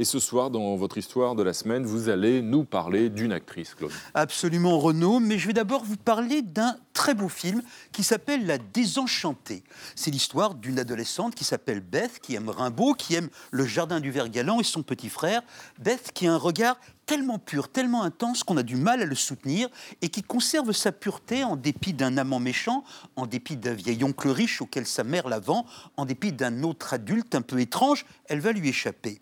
Et 0.00 0.04
ce 0.04 0.18
soir, 0.18 0.50
dans 0.50 0.76
votre 0.76 0.98
histoire 0.98 1.34
de 1.34 1.42
la 1.42 1.52
semaine, 1.52 1.84
vous 1.84 2.08
allez 2.08 2.42
nous 2.42 2.64
parler 2.64 3.10
d'une 3.10 3.32
actrice, 3.32 3.74
Claude. 3.74 3.92
Absolument, 4.14 4.78
Renaud. 4.78 5.20
Mais 5.20 5.38
je 5.38 5.46
vais 5.46 5.52
d'abord 5.52 5.84
vous 5.84 5.98
parler 5.98 6.42
d'un 6.42 6.74
très 6.94 7.14
beau 7.14 7.28
film 7.28 7.62
qui 7.92 8.02
s'appelle 8.02 8.46
La 8.46 8.56
Désenchantée. 8.56 9.62
C'est 9.94 10.10
l'histoire 10.10 10.54
d'une 10.54 10.78
adolescente 10.78 11.34
qui 11.34 11.44
s'appelle 11.44 11.80
Beth, 11.80 12.18
qui 12.20 12.34
aime 12.34 12.48
Rimbaud, 12.48 12.94
qui 12.94 13.14
aime 13.14 13.28
le 13.50 13.66
jardin 13.66 14.00
du 14.00 14.10
Vert 14.10 14.30
Galant 14.30 14.58
et 14.58 14.64
son 14.64 14.82
petit 14.82 15.10
frère. 15.10 15.42
Beth 15.78 16.12
qui 16.14 16.26
a 16.26 16.32
un 16.32 16.38
regard 16.38 16.76
tellement 17.10 17.40
pur, 17.40 17.68
tellement 17.68 18.04
intense 18.04 18.44
qu'on 18.44 18.56
a 18.56 18.62
du 18.62 18.76
mal 18.76 19.02
à 19.02 19.04
le 19.04 19.16
soutenir 19.16 19.68
et 20.00 20.10
qui 20.10 20.22
conserve 20.22 20.70
sa 20.70 20.92
pureté 20.92 21.42
en 21.42 21.56
dépit 21.56 21.92
d'un 21.92 22.16
amant 22.16 22.38
méchant, 22.38 22.84
en 23.16 23.26
dépit 23.26 23.56
d'un 23.56 23.74
vieil 23.74 24.04
oncle 24.04 24.28
riche 24.28 24.62
auquel 24.62 24.86
sa 24.86 25.02
mère 25.02 25.28
la 25.28 25.40
vend, 25.40 25.66
en 25.96 26.04
dépit 26.04 26.30
d'un 26.30 26.62
autre 26.62 26.94
adulte 26.94 27.34
un 27.34 27.42
peu 27.42 27.58
étrange, 27.58 28.06
elle 28.28 28.38
va 28.38 28.52
lui 28.52 28.68
échapper. 28.68 29.20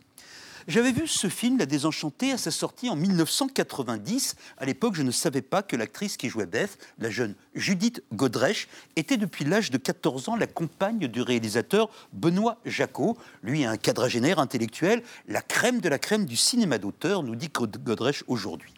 J'avais 0.69 0.93
vu 0.93 1.09
ce 1.09 1.29
film, 1.31 1.57
La 1.57 1.65
Désenchantée, 1.65 2.31
à 2.31 2.37
sa 2.37 2.51
sortie 2.51 2.91
en 2.91 2.97
1990. 2.97 4.37
À 4.59 4.67
l'époque, 4.67 4.97
je 4.97 5.03
ne 5.03 5.11
savais 5.11 5.41
pas 5.41 5.63
que 5.63 5.77
l'actrice 5.77 6.19
qui 6.19 6.29
jouait 6.29 6.45
Beth, 6.45 6.77
la 6.99 7.09
jeune 7.09 7.35
Judith 7.55 8.03
Godrèche, 8.13 8.69
était 8.95 9.17
depuis 9.17 9.47
l'âge 9.47 9.71
de 9.71 9.79
14 9.79 10.29
ans 10.29 10.37
la 10.37 10.47
compagne 10.47 11.09
du 11.09 11.23
réalisateur 11.23 11.89
Benoît 12.13 12.59
Jacot. 12.67 13.17
Lui, 13.43 13.65
un 13.65 13.79
quadragénaire 13.79 14.41
intellectuel, 14.41 15.03
la 15.27 15.41
crème 15.41 15.81
de 15.81 15.89
la 15.89 15.99
crème 15.99 16.27
du 16.27 16.37
cinéma 16.37 16.77
d'auteur, 16.77 17.23
nous 17.23 17.35
dit 17.35 17.49
Godrèche 17.49 18.23
aujourd'hui. 18.27 18.75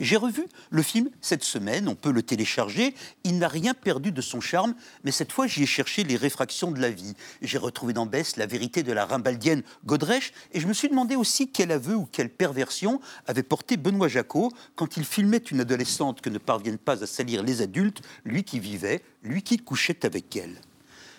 J'ai 0.00 0.16
revu 0.16 0.44
le 0.70 0.82
film 0.82 1.10
cette 1.20 1.44
semaine, 1.44 1.88
on 1.88 1.94
peut 1.94 2.12
le 2.12 2.22
télécharger. 2.22 2.94
Il 3.24 3.38
n'a 3.38 3.48
rien 3.48 3.74
perdu 3.74 4.12
de 4.12 4.20
son 4.20 4.40
charme, 4.40 4.74
mais 5.04 5.12
cette 5.12 5.32
fois 5.32 5.46
j'y 5.46 5.62
ai 5.62 5.66
cherché 5.66 6.04
les 6.04 6.16
réfractions 6.16 6.70
de 6.70 6.80
la 6.80 6.90
vie. 6.90 7.14
J'ai 7.40 7.58
retrouvé 7.58 7.92
dans 7.92 8.06
Bess 8.06 8.36
la 8.36 8.46
vérité 8.46 8.82
de 8.82 8.92
la 8.92 9.04
rimbaldienne 9.04 9.62
Godrèche, 9.86 10.32
et 10.52 10.60
je 10.60 10.66
me 10.66 10.72
suis 10.72 10.88
demandé 10.88 11.16
aussi 11.16 11.50
quel 11.50 11.72
aveu 11.72 11.94
ou 11.94 12.06
quelle 12.10 12.30
perversion 12.30 13.00
avait 13.26 13.42
porté 13.42 13.76
Benoît 13.76 14.08
Jacot 14.08 14.52
quand 14.76 14.96
il 14.96 15.04
filmait 15.04 15.38
une 15.38 15.60
adolescente 15.60 16.20
que 16.20 16.30
ne 16.30 16.38
parviennent 16.38 16.78
pas 16.78 17.02
à 17.02 17.06
salir 17.06 17.42
les 17.42 17.62
adultes, 17.62 18.02
lui 18.24 18.44
qui 18.44 18.60
vivait, 18.60 19.02
lui 19.22 19.42
qui 19.42 19.58
couchait 19.58 20.04
avec 20.04 20.36
elle. 20.36 20.56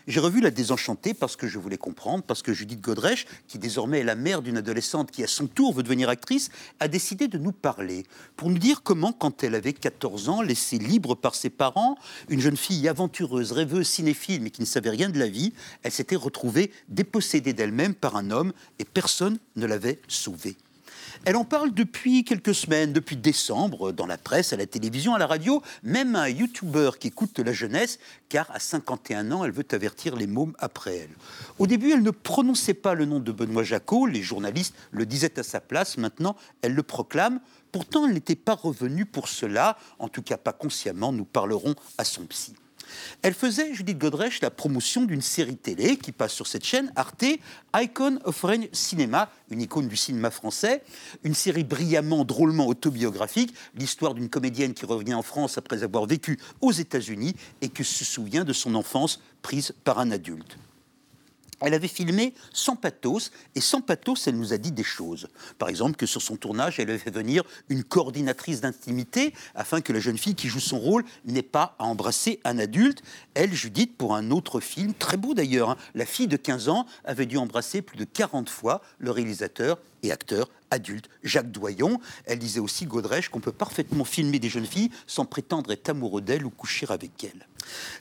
J'ai 0.06 0.20
revu 0.20 0.42
La 0.42 0.52
Désenchantée 0.52 1.14
parce 1.14 1.38
que 1.38 1.48
je 1.48 1.58
voulais 1.58 1.78
comprendre, 1.78 2.24
parce 2.24 2.42
que 2.42 2.52
Judith 2.52 2.82
Godrèche, 2.82 3.26
qui 3.48 3.58
désormais 3.58 4.00
est 4.00 4.04
la 4.04 4.16
mère 4.16 4.42
d'une 4.42 4.58
adolescente 4.58 5.12
qui 5.12 5.24
à 5.24 5.28
son 5.28 5.48
tour 5.48 5.74
veut 5.74 5.84
devenir 5.84 6.10
actrice, 6.10 6.50
a 6.82 6.90
décidé 6.90 7.30
de 7.30 7.38
nous 7.38 7.54
parler, 7.54 8.04
pour 8.36 8.50
nous 8.50 8.58
dire 8.58 8.84
comment, 8.84 9.14
quand 9.14 9.44
elle 9.44 9.56
avait 9.56 9.72
14 9.72 10.28
ans, 10.28 10.42
laissée 10.42 10.78
libre 10.78 11.16
par 11.16 11.36
ses 11.36 11.50
parents, 11.50 11.96
une 12.28 12.42
jeune 12.42 12.58
fille 12.58 12.90
aventureuse, 12.90 13.54
rêveuse, 13.54 13.88
cinéphile, 13.88 14.42
mais 14.42 14.50
qui 14.50 14.62
ne 14.62 14.66
savait 14.66 14.90
rien 14.90 15.10
de 15.10 15.20
la 15.20 15.28
vie, 15.28 15.54
elle 15.84 15.92
s'était 15.94 16.18
retrouvée 16.18 16.72
dépossédée 16.90 17.54
d'elle-même 17.54 17.96
par 17.96 18.18
un 18.18 18.30
homme 18.30 18.52
et 18.80 18.86
personne 18.86 19.40
ne 19.56 19.66
l'avait 19.66 20.00
sauvée. 20.10 20.58
Elle 21.26 21.38
en 21.38 21.46
parle 21.46 21.74
depuis 21.74 22.26
quelques 22.26 22.54
semaines, 22.54 22.92
depuis 22.92 23.16
décembre, 23.16 23.94
dans 23.94 24.06
la 24.06 24.18
presse, 24.18 24.52
à 24.52 24.58
la 24.58 24.66
télévision, 24.66 25.16
à 25.16 25.18
la 25.18 25.26
radio, 25.26 25.62
même 25.82 26.18
un 26.18 26.28
YouTuber 26.28 26.92
qui 27.00 27.08
écoute 27.08 27.40
la 27.40 27.54
jeunesse, 27.54 27.98
car 28.28 28.52
à 28.52 28.60
51 28.60 29.32
ans, 29.32 29.46
elle 29.46 29.54
veut 29.54 29.66
avertir 29.72 30.18
les 30.18 30.28
mômes 30.28 30.54
après 30.60 30.98
elle. 30.98 31.16
Au 31.60 31.68
début, 31.68 31.92
elle 31.92 32.04
ne 32.04 32.12
prononçait 32.12 32.74
pas 32.74 32.94
le 32.94 33.06
nom 33.06 33.22
de 33.22 33.32
Benoît 33.32 33.64
Jacot, 33.64 34.06
les 34.06 34.22
journalistes 34.22 34.76
le 34.92 35.06
disaient 35.06 35.40
à 35.40 35.44
sa 35.44 35.62
place, 35.62 35.98
maintenant, 35.98 36.36
elle 36.62 36.74
le 36.74 36.84
proclame. 36.84 37.40
Pourtant, 37.72 38.06
elle 38.06 38.16
n'était 38.16 38.36
pas 38.36 38.56
revenue 38.56 39.06
pour 39.06 39.30
cela, 39.30 39.78
en 40.00 40.10
tout 40.10 40.24
cas 40.24 40.36
pas 40.36 40.52
consciemment, 40.52 41.14
nous 41.14 41.26
parlerons 41.26 41.76
à 41.98 42.04
son 42.04 42.26
psy. 42.26 42.54
Elle 43.22 43.34
faisait, 43.34 43.74
Judith 43.74 43.98
Godrèche, 43.98 44.42
la 44.42 44.52
promotion 44.52 45.06
d'une 45.06 45.22
série 45.22 45.58
télé 45.58 45.98
qui 45.98 46.12
passe 46.12 46.34
sur 46.34 46.48
cette 46.48 46.66
chaîne, 46.66 46.92
Arte, 46.96 47.26
Icon 47.76 48.20
of 48.26 48.42
Rain 48.44 48.64
Cinema, 48.72 49.30
une 49.50 49.62
icône 49.62 49.88
du 49.88 49.96
cinéma 49.96 50.32
français, 50.32 50.84
une 51.24 51.34
série 51.34 51.64
brillamment, 51.64 52.26
drôlement 52.26 52.68
autobiographique, 52.68 53.54
l'histoire 53.76 54.14
d'une 54.14 54.30
comédienne 54.30 54.74
qui 54.74 54.86
revient 54.86 55.14
en 55.14 55.22
France 55.22 55.58
après 55.58 55.84
avoir 55.84 56.06
vécu 56.06 56.40
aux 56.62 56.72
États-Unis 56.72 57.36
et 57.62 57.70
qui 57.70 57.84
se 57.84 58.06
souvient 58.06 58.44
de 58.44 58.54
son 58.54 58.76
enfance 58.76 59.22
prise 59.42 59.74
par 59.84 60.00
un 60.00 60.12
adulte. 60.12 60.58
Elle 61.64 61.74
avait 61.74 61.88
filmé 61.88 62.34
sans 62.52 62.76
pathos, 62.76 63.32
et 63.56 63.62
sans 63.62 63.82
pathos, 63.82 64.28
elle 64.28 64.38
nous 64.38 64.54
a 64.54 64.58
dit 64.58 64.72
des 64.72 64.84
choses. 64.84 65.28
Par 65.58 65.70
exemple, 65.70 65.96
que 65.96 66.06
sur 66.06 66.22
son 66.22 66.36
tournage, 66.36 66.80
elle 66.80 66.90
avait 66.90 67.00
fait 67.00 67.10
venir 67.10 67.44
une 67.70 67.84
coordinatrice 67.84 68.62
d'intimité, 68.62 69.34
afin 69.56 69.82
que 69.82 69.94
la 69.94 70.00
jeune 70.00 70.18
fille 70.18 70.36
qui 70.36 70.50
joue 70.50 70.60
son 70.60 70.80
rôle 70.80 71.06
n'ait 71.26 71.42
pas 71.42 71.76
à 71.80 71.86
embrasser 71.86 72.40
un 72.44 72.60
adulte. 72.60 73.02
Elle, 73.34 73.54
Judith, 73.54 73.96
pour 73.98 74.16
un 74.16 74.30
autre 74.32 74.60
film, 74.60 74.94
très 74.94 75.18
beau 75.18 75.34
d'ailleurs, 75.34 75.72
hein, 75.72 75.78
la 75.96 76.06
fille 76.06 76.28
de 76.28 76.38
15 76.38 76.70
ans 76.70 76.86
avait 77.06 77.26
dû 77.26 77.38
embrasser 77.38 77.82
plus 77.82 77.98
de 77.98 78.04
40 78.04 78.50
fois 78.50 78.82
le 79.00 79.12
réalisateur 79.12 79.80
et 80.04 80.12
acteur 80.12 80.50
adulte, 80.74 81.10
Jacques 81.24 81.52
Doyon. 81.52 82.00
Elle 82.26 82.40
disait 82.40 82.60
aussi, 82.60 82.86
Godrèche, 82.86 83.30
qu'on 83.30 83.40
peut 83.40 83.52
parfaitement 83.52 84.04
filmer 84.04 84.40
des 84.40 84.50
jeunes 84.50 84.66
filles 84.66 84.92
sans 85.08 85.26
prétendre 85.26 85.72
être 85.72 85.90
amoureux 85.90 86.22
d'elles 86.22 86.46
ou 86.46 86.50
coucher 86.50 86.88
avec 86.90 87.24
elles. 87.24 87.48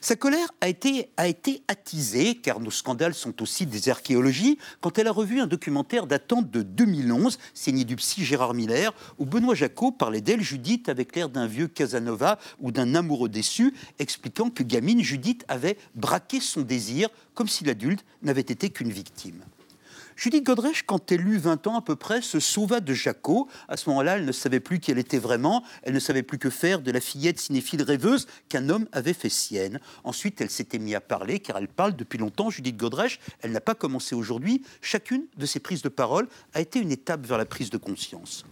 Sa 0.01 0.15
colère 0.15 0.51
a 0.61 0.67
été, 0.67 1.09
a 1.17 1.27
été 1.27 1.63
attisée, 1.67 2.35
car 2.35 2.59
nos 2.59 2.71
scandales 2.71 3.13
sont 3.13 3.41
aussi 3.41 3.65
des 3.65 3.89
archéologies, 3.89 4.57
quand 4.81 4.97
elle 4.97 5.07
a 5.07 5.11
revu 5.11 5.39
un 5.39 5.47
documentaire 5.47 6.07
datant 6.07 6.41
de 6.41 6.61
2011, 6.61 7.37
signé 7.53 7.85
du 7.85 7.95
psy 7.95 8.25
Gérard 8.25 8.53
Miller, 8.53 8.93
où 9.19 9.25
Benoît 9.25 9.55
Jacot 9.55 9.91
parlait 9.91 10.21
d'elle, 10.21 10.41
Judith, 10.41 10.89
avec 10.89 11.15
l'air 11.15 11.29
d'un 11.29 11.47
vieux 11.47 11.67
Casanova 11.67 12.39
ou 12.59 12.71
d'un 12.71 12.95
amoureux 12.95 13.29
déçu, 13.29 13.73
expliquant 13.99 14.49
que 14.49 14.63
gamine, 14.63 15.01
Judith 15.01 15.45
avait 15.47 15.77
braqué 15.95 16.39
son 16.39 16.61
désir, 16.61 17.09
comme 17.33 17.47
si 17.47 17.63
l'adulte 17.63 18.03
n'avait 18.21 18.41
été 18.41 18.69
qu'une 18.69 18.91
victime. 18.91 19.43
Judith 20.15 20.43
Godrèche, 20.43 20.83
quand 20.83 21.11
elle 21.11 21.27
eut 21.27 21.37
20 21.37 21.67
ans 21.67 21.77
à 21.77 21.81
peu 21.81 21.95
près, 21.95 22.21
se 22.21 22.39
sauva 22.39 22.79
de 22.79 22.93
Jaco. 22.93 23.47
À 23.67 23.77
ce 23.77 23.89
moment-là, 23.89 24.17
elle 24.17 24.25
ne 24.25 24.31
savait 24.31 24.59
plus 24.59 24.79
qui 24.79 24.91
elle 24.91 24.99
était 24.99 25.17
vraiment. 25.17 25.63
Elle 25.83 25.93
ne 25.93 25.99
savait 25.99 26.23
plus 26.23 26.37
que 26.37 26.49
faire 26.49 26.81
de 26.81 26.91
la 26.91 26.99
fillette 26.99 27.39
cinéphile 27.39 27.81
rêveuse 27.81 28.27
qu'un 28.49 28.69
homme 28.69 28.87
avait 28.91 29.13
fait 29.13 29.29
sienne. 29.29 29.79
Ensuite, 30.03 30.41
elle 30.41 30.49
s'était 30.49 30.79
mise 30.79 30.95
à 30.95 31.01
parler, 31.01 31.39
car 31.39 31.57
elle 31.57 31.67
parle 31.67 31.95
depuis 31.95 32.17
longtemps, 32.17 32.49
Judith 32.49 32.77
Godrèche. 32.77 33.19
Elle 33.41 33.51
n'a 33.51 33.61
pas 33.61 33.75
commencé 33.75 34.15
aujourd'hui. 34.15 34.63
Chacune 34.81 35.25
de 35.37 35.45
ses 35.45 35.59
prises 35.59 35.81
de 35.81 35.89
parole 35.89 36.27
a 36.53 36.61
été 36.61 36.79
une 36.79 36.91
étape 36.91 37.25
vers 37.25 37.37
la 37.37 37.45
prise 37.45 37.69
de 37.69 37.77
conscience. 37.77 38.45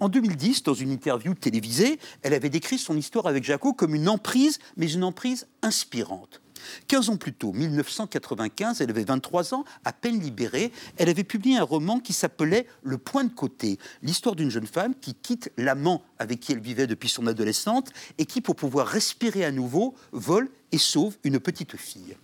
En 0.00 0.08
2010, 0.08 0.62
dans 0.62 0.74
une 0.74 0.90
interview 0.90 1.34
télévisée, 1.34 1.98
elle 2.22 2.34
avait 2.34 2.50
décrit 2.50 2.78
son 2.78 2.96
histoire 2.96 3.26
avec 3.26 3.44
Jaco 3.44 3.72
comme 3.72 3.94
une 3.94 4.08
emprise, 4.08 4.58
mais 4.76 4.90
une 4.90 5.04
emprise 5.04 5.46
inspirante. 5.62 6.40
15 6.88 7.10
ans 7.10 7.16
plus 7.16 7.32
tôt, 7.32 7.52
1995, 7.52 8.80
elle 8.80 8.90
avait 8.90 9.04
23 9.04 9.54
ans, 9.54 9.64
à 9.84 9.92
peine 9.92 10.20
libérée, 10.20 10.72
elle 10.96 11.08
avait 11.08 11.24
publié 11.24 11.58
un 11.58 11.64
roman 11.64 12.00
qui 12.00 12.12
s'appelait 12.12 12.66
Le 12.82 12.98
point 12.98 13.24
de 13.24 13.32
côté, 13.32 13.78
l'histoire 14.02 14.34
d'une 14.34 14.50
jeune 14.50 14.66
femme 14.66 14.94
qui 15.00 15.14
quitte 15.14 15.52
l'amant 15.56 16.02
avec 16.18 16.40
qui 16.40 16.52
elle 16.52 16.60
vivait 16.60 16.86
depuis 16.86 17.08
son 17.08 17.26
adolescente 17.26 17.92
et 18.18 18.26
qui, 18.26 18.40
pour 18.40 18.56
pouvoir 18.56 18.86
respirer 18.86 19.44
à 19.44 19.52
nouveau, 19.52 19.94
vole 20.12 20.50
et 20.72 20.78
sauve 20.78 21.16
une 21.24 21.40
petite 21.40 21.76
fille. 21.76 22.16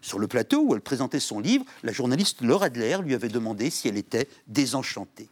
Sur 0.00 0.18
le 0.18 0.28
plateau 0.28 0.62
où 0.62 0.74
elle 0.74 0.80
présentait 0.80 1.20
son 1.20 1.40
livre, 1.40 1.64
la 1.82 1.92
journaliste 1.92 2.42
Laura 2.42 2.66
Adler 2.66 2.98
lui 3.02 3.14
avait 3.14 3.28
demandé 3.28 3.70
si 3.70 3.88
elle 3.88 3.96
était 3.96 4.28
désenchantée. 4.46 5.28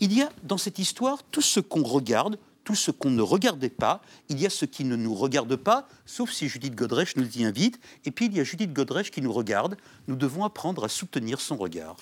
Il 0.00 0.12
y 0.12 0.22
a 0.22 0.30
dans 0.44 0.58
cette 0.58 0.78
histoire 0.78 1.22
tout 1.30 1.42
ce 1.42 1.60
qu'on 1.60 1.82
regarde, 1.82 2.38
tout 2.68 2.74
ce 2.74 2.90
qu'on 2.90 3.08
ne 3.08 3.22
regardait 3.22 3.70
pas, 3.70 4.02
il 4.28 4.38
y 4.38 4.44
a 4.44 4.50
ce 4.50 4.66
qui 4.66 4.84
ne 4.84 4.94
nous 4.94 5.14
regarde 5.14 5.56
pas, 5.56 5.88
sauf 6.04 6.30
si 6.30 6.50
Judith 6.50 6.74
Godrèche 6.74 7.16
nous 7.16 7.26
y 7.38 7.42
invite, 7.42 7.80
et 8.04 8.10
puis 8.10 8.26
il 8.26 8.36
y 8.36 8.40
a 8.40 8.44
Judith 8.44 8.74
Godrèche 8.74 9.10
qui 9.10 9.22
nous 9.22 9.32
regarde, 9.32 9.78
nous 10.06 10.16
devons 10.16 10.44
apprendre 10.44 10.84
à 10.84 10.90
soutenir 10.90 11.40
son 11.40 11.56
regard. 11.56 11.96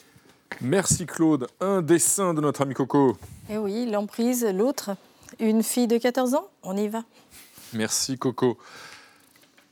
Merci 0.60 1.06
Claude. 1.06 1.46
Un 1.60 1.82
dessin 1.82 2.34
de 2.34 2.40
notre 2.40 2.62
ami 2.62 2.74
Coco. 2.74 3.16
Eh 3.48 3.58
oui, 3.58 3.88
l'emprise, 3.88 4.44
l'autre. 4.44 4.96
Une 5.38 5.62
fille 5.62 5.86
de 5.86 5.98
14 5.98 6.34
ans, 6.34 6.48
on 6.64 6.76
y 6.76 6.88
va. 6.88 7.04
Merci 7.72 8.18
Coco. 8.18 8.58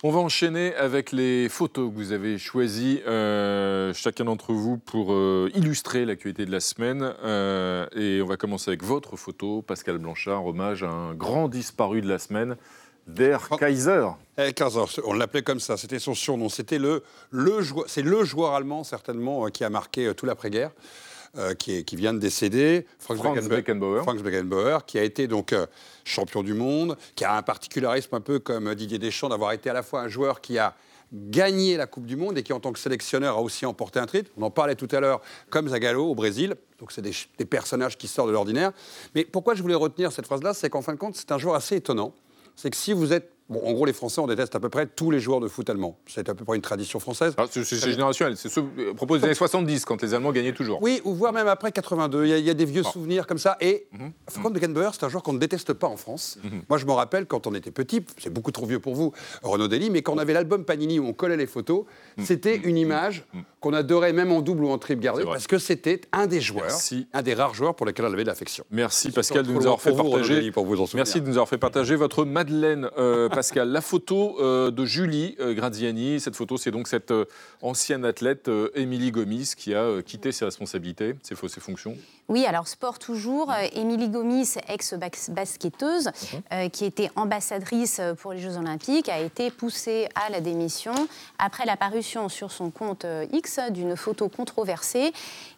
On 0.07 0.11
va 0.11 0.21
enchaîner 0.21 0.75
avec 0.75 1.13
les 1.13 1.49
photos 1.49 1.89
que 1.89 1.95
vous 1.95 2.13
avez 2.13 2.37
choisies, 2.37 3.01
euh, 3.07 3.95
chacun 3.95 4.27
d'entre 4.27 4.53
vous, 4.53 4.77
pour 4.77 5.15
euh, 5.15 5.51
illustrer 5.55 6.05
l'actualité 6.05 6.45
de 6.45 6.51
la 6.51 6.61
semaine. 6.61 7.15
Euh, 7.25 7.87
et 7.97 8.21
on 8.21 8.27
va 8.27 8.37
commencer 8.37 8.69
avec 8.69 8.83
votre 8.83 9.17
photo, 9.17 9.63
Pascal 9.63 9.97
Blanchard, 9.97 10.45
hommage 10.45 10.83
à 10.83 10.91
un 10.91 11.15
grand 11.15 11.49
disparu 11.49 12.03
de 12.03 12.09
la 12.11 12.19
semaine, 12.19 12.57
Der 13.07 13.49
Kaiser. 13.59 14.09
Eh, 14.37 14.53
Kaiser, 14.53 14.85
on 15.07 15.15
l'appelait 15.15 15.41
comme 15.41 15.59
ça, 15.59 15.79
c'était 15.79 15.99
son 15.99 16.13
surnom. 16.13 16.51
C'était 16.51 16.79
le, 16.79 17.03
le 17.31 17.63
joueur, 17.63 17.87
c'est 17.89 18.03
le 18.03 18.25
joueur 18.25 18.53
allemand 18.53 18.85
certainement 18.85 19.47
qui 19.47 19.65
a 19.65 19.71
marqué 19.71 20.13
tout 20.15 20.27
l'après-guerre. 20.27 20.73
Euh, 21.37 21.55
qui, 21.55 21.97
vient 21.97 22.15
de 22.15 22.21
décéder, 22.21 22.87
Franz, 23.01 23.49
Beckenbauer. 23.49 24.03
Franz 24.03 24.23
Beckenbauer, 24.23 24.87
qui 24.87 25.01
a 25.01 25.03
été 25.03 25.27
donc 25.27 25.53
euh, 25.53 25.67
champion 26.05 26.45
du 26.45 26.55
monde, 26.55 26.97
qui 27.17 27.25
a 27.25 27.37
un 27.37 27.43
particularisme 27.43 28.15
un 28.15 28.21
peu 28.21 28.39
comme 28.39 28.73
Didier 28.77 29.01
Deschamps 29.01 29.29
d'avoir 29.29 29.51
été 29.51 29.69
à 29.69 29.73
la 29.73 29.83
fois 29.83 30.03
un 30.03 30.09
joueur 30.09 30.41
qui 30.41 30.59
a 30.59 30.77
gagné 31.13 31.77
la 31.77 31.89
Coupe 31.89 32.07
du 32.07 32.15
Monde 32.15 32.39
et 32.39 32.45
qui, 32.45 32.53
en 32.53 32.61
tant 32.61 32.73
que 32.73 32.79
sélectionneur, 32.79 33.37
a 33.37 33.43
aussi 33.43 33.67
emporté 33.67 33.99
un 33.99 34.07
titre. 34.07 34.31
On 34.37 34.43
en 34.43 34.51
parlait 34.53 34.77
tout 34.77 34.87
à 34.93 35.01
l'heure, 35.01 35.21
comme 35.51 35.69
Zagallo 35.69 36.07
au 36.07 36.15
Brésil. 36.15 36.55
Donc, 36.79 36.93
c'est 36.93 37.03
des, 37.03 37.13
des, 37.37 37.45
personnages 37.45 37.99
qui 37.99 38.07
sortent 38.07 38.29
de 38.29 38.33
l'ordinaire. 38.33 38.71
Mais 39.17 39.25
pourquoi 39.25 39.57
je 39.57 39.63
voulais 39.63 39.75
retenir 39.75 40.13
cette 40.13 40.27
phrase-là 40.27 40.55
C'est 40.55 40.71
qu'en 40.71 40.83
fin 40.83 40.93
de 40.93 40.99
compte, 40.99 41.17
c'est 41.17 41.33
un 41.33 41.39
joueur 41.39 41.57
assez 41.57 41.75
étonnant. 41.75 42.15
C'est 42.55 42.71
que 42.71 42.77
si 42.77 42.93
vous 42.93 43.13
êtes 43.13 43.34
Bon, 43.51 43.61
en 43.65 43.73
gros, 43.73 43.85
les 43.85 43.93
Français, 43.93 44.21
on 44.21 44.27
déteste 44.27 44.55
à 44.55 44.61
peu 44.61 44.71
près 44.71 44.87
tous 44.87 45.11
les 45.11 45.21
joueurs 45.21 45.41
de 45.41 45.49
foot 45.49 45.69
allemands. 45.69 45.99
C'est 46.07 46.29
à 46.29 46.35
peu 46.35 46.45
près 46.45 46.57
une 46.57 46.63
tradition 46.63 46.99
française. 46.99 47.35
Ah, 47.37 47.45
c'est 47.51 47.65
générationnel. 47.77 48.37
C'est 48.37 48.49
ce 48.49 48.61
à 48.61 48.95
propos 48.95 49.19
des 49.19 49.25
années 49.25 49.35
70, 49.35 49.85
quand 49.85 50.01
les 50.03 50.15
Allemands 50.15 50.33
gagnaient 50.33 50.55
toujours. 50.55 50.83
Oui, 50.83 51.03
ou 51.05 51.15
voire 51.15 51.33
même 51.33 51.49
après 51.49 51.71
82. 51.71 52.25
Il 52.27 52.39
y, 52.39 52.51
a, 52.51 52.55
des 52.55 52.65
vieux 52.65 52.83
souvenirs 52.83 53.27
comme 53.27 53.39
ça. 53.39 53.57
Et 53.61 53.87
mm 53.93 54.11
-hmm. 54.29 54.53
Beckenbauer, 54.53 54.91
c'est 54.95 55.05
un 55.05 55.09
joueur 55.09 55.23
qu'on 55.23 55.35
ne 55.35 55.39
déteste 55.39 55.73
pas 55.75 55.89
en 55.89 55.97
France. 55.97 56.39
Mhm. 56.43 56.63
Moi, 56.69 56.79
je 56.79 56.87
me 56.87 56.93
rappelle 56.93 57.27
quand 57.27 57.47
on 57.47 57.55
était 57.55 57.71
petit, 57.71 58.05
c'est 58.19 58.33
beaucoup 58.33 58.53
trop 58.53 58.67
vieux 58.67 58.81
pour 58.81 58.95
vous, 58.95 59.13
Renaud 59.43 59.69
Dely, 59.69 59.91
mais 59.91 60.03
quand 60.03 60.15
on 60.15 60.19
avait 60.19 60.33
l'album 60.33 60.65
Panini 60.65 60.99
où 60.99 61.07
on 61.07 61.13
collait 61.13 61.37
les 61.37 61.47
photos, 61.47 61.85
mhm. 62.17 62.25
c'était 62.25 62.57
une 62.57 62.79
image 62.79 63.25
mhm. 63.35 63.43
qu'on 63.61 63.73
adorait 63.75 64.13
même 64.13 64.33
en 64.33 64.41
double 64.41 64.65
ou 64.65 64.71
en 64.71 64.79
triple 64.79 65.03
garder 65.03 65.25
parce 65.25 65.47
que 65.47 65.59
c'était 65.59 66.01
un 66.13 66.27
des 66.27 66.41
joueurs, 66.41 66.79
un 67.13 67.23
des 67.23 67.35
rares 67.35 67.55
joueurs 67.55 67.75
pour 67.75 67.87
lesquels 67.87 68.07
on 68.07 68.13
avait 68.13 68.23
de 68.23 68.29
l'affection. 68.29 68.65
Merci 68.71 69.11
Pascal 69.11 69.47
de 69.47 69.53
nous 69.53 69.67
avoir 69.67 69.81
fait 69.81 69.93
partager. 69.93 70.53
Merci 70.95 71.21
de 71.21 71.27
nous 71.27 71.33
avoir 71.33 71.49
fait 71.49 71.59
partager 71.59 71.97
votre 71.97 72.25
Madeleine, 72.25 72.89
euh, 72.99 73.29
Pascal. 73.35 73.69
La 73.71 73.81
photo 73.81 74.37
euh, 74.41 74.71
de 74.71 74.85
Julie 74.85 75.37
euh, 75.41 75.55
Graziani. 75.55 76.21
Cette 76.21 76.37
photo, 76.37 76.57
c'est 76.57 76.71
donc 76.71 76.89
cette 76.89 77.11
euh, 77.11 77.25
ancienne 77.63 78.05
athlète, 78.05 78.51
Émilie 78.75 79.11
Gomis, 79.11 79.53
qui 79.57 79.75
a 79.75 80.03
quitté 80.03 80.33
ses 80.33 80.45
responsabilités, 80.45 81.15
ses, 81.23 81.35
ses 81.49 81.61
fonctions. 81.61 81.97
Oui, 82.29 82.47
alors 82.47 82.69
sport 82.69 82.99
toujours. 82.99 83.53
Émilie 83.75 84.09
Gomis, 84.09 84.55
ex-basketteuse, 84.69 86.11
mhm. 86.51 86.71
qui 86.71 86.85
était 86.85 87.11
ambassadrice 87.17 88.01
pour 88.21 88.33
les 88.33 88.41
Jeux 88.41 88.57
Olympiques, 88.57 89.09
a 89.09 89.21
été 89.21 89.51
poussée 89.51 90.09
à 90.15 90.31
la 90.31 90.41
démission 90.41 90.95
après 91.39 91.67
l'apparition 91.67 92.29
sur 92.29 92.51
son 92.51 92.71
compte 92.71 93.07
X 93.33 93.61
d'une 93.71 93.97
photo 93.97 94.29
controversée 94.29 95.13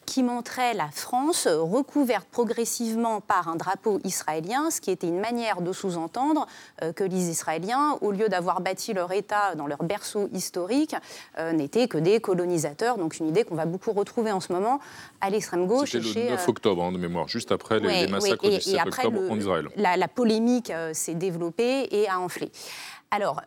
qui 0.05 0.23
montrait 0.23 0.73
la 0.73 0.89
France 0.89 1.47
recouverte 1.47 2.27
progressivement 2.29 3.19
par 3.19 3.49
un 3.49 3.57
drapeau 3.57 3.99
israélien, 4.05 4.71
ce 4.71 4.79
qui 4.79 4.91
était 4.91 5.07
une 5.07 5.19
manière 5.19 5.61
de 5.61 5.73
sous-entendre 5.73 6.47
que 6.95 7.03
les 7.03 7.29
Israéliens, 7.29 7.66
au 8.01 8.11
lieu 8.11 8.29
d'avoir 8.29 8.47
avoir 8.47 8.61
bâti 8.61 8.93
leur 8.93 9.11
État 9.11 9.55
dans 9.55 9.67
leur 9.67 9.83
berceau 9.83 10.29
historique 10.31 10.95
euh, 11.37 11.51
n'étaient 11.51 11.89
que 11.89 11.97
des 11.97 12.21
colonisateurs. 12.21 12.97
Donc 12.97 13.17
une 13.19 13.27
idée 13.27 13.43
qu'on 13.43 13.55
va 13.55 13.65
beaucoup 13.65 13.91
retrouver 13.91 14.31
en 14.31 14.39
ce 14.39 14.53
moment 14.53 14.79
à 15.19 15.29
l'extrême 15.29 15.67
gauche. 15.67 15.91
C'était 15.91 16.21
le 16.23 16.29
9 16.29 16.39
euh, 16.47 16.49
octobre, 16.49 16.83
hein, 16.83 16.91
de 16.93 16.97
mémoire, 16.97 17.27
juste 17.27 17.51
après 17.51 17.79
les, 17.79 18.07
massacres 18.07 18.49
du 18.49 18.61
7 18.61 18.87
octobre 18.87 19.19
en 19.29 19.37
Israël. 19.37 19.67
La, 19.75 20.07
polémique 20.07 20.69
euh, 20.69 20.93
s'est 20.93 21.15
développée 21.15 21.87
et 21.91 22.07
a 22.07 22.19
enflé. 22.19 22.49
Alors, 23.09 23.41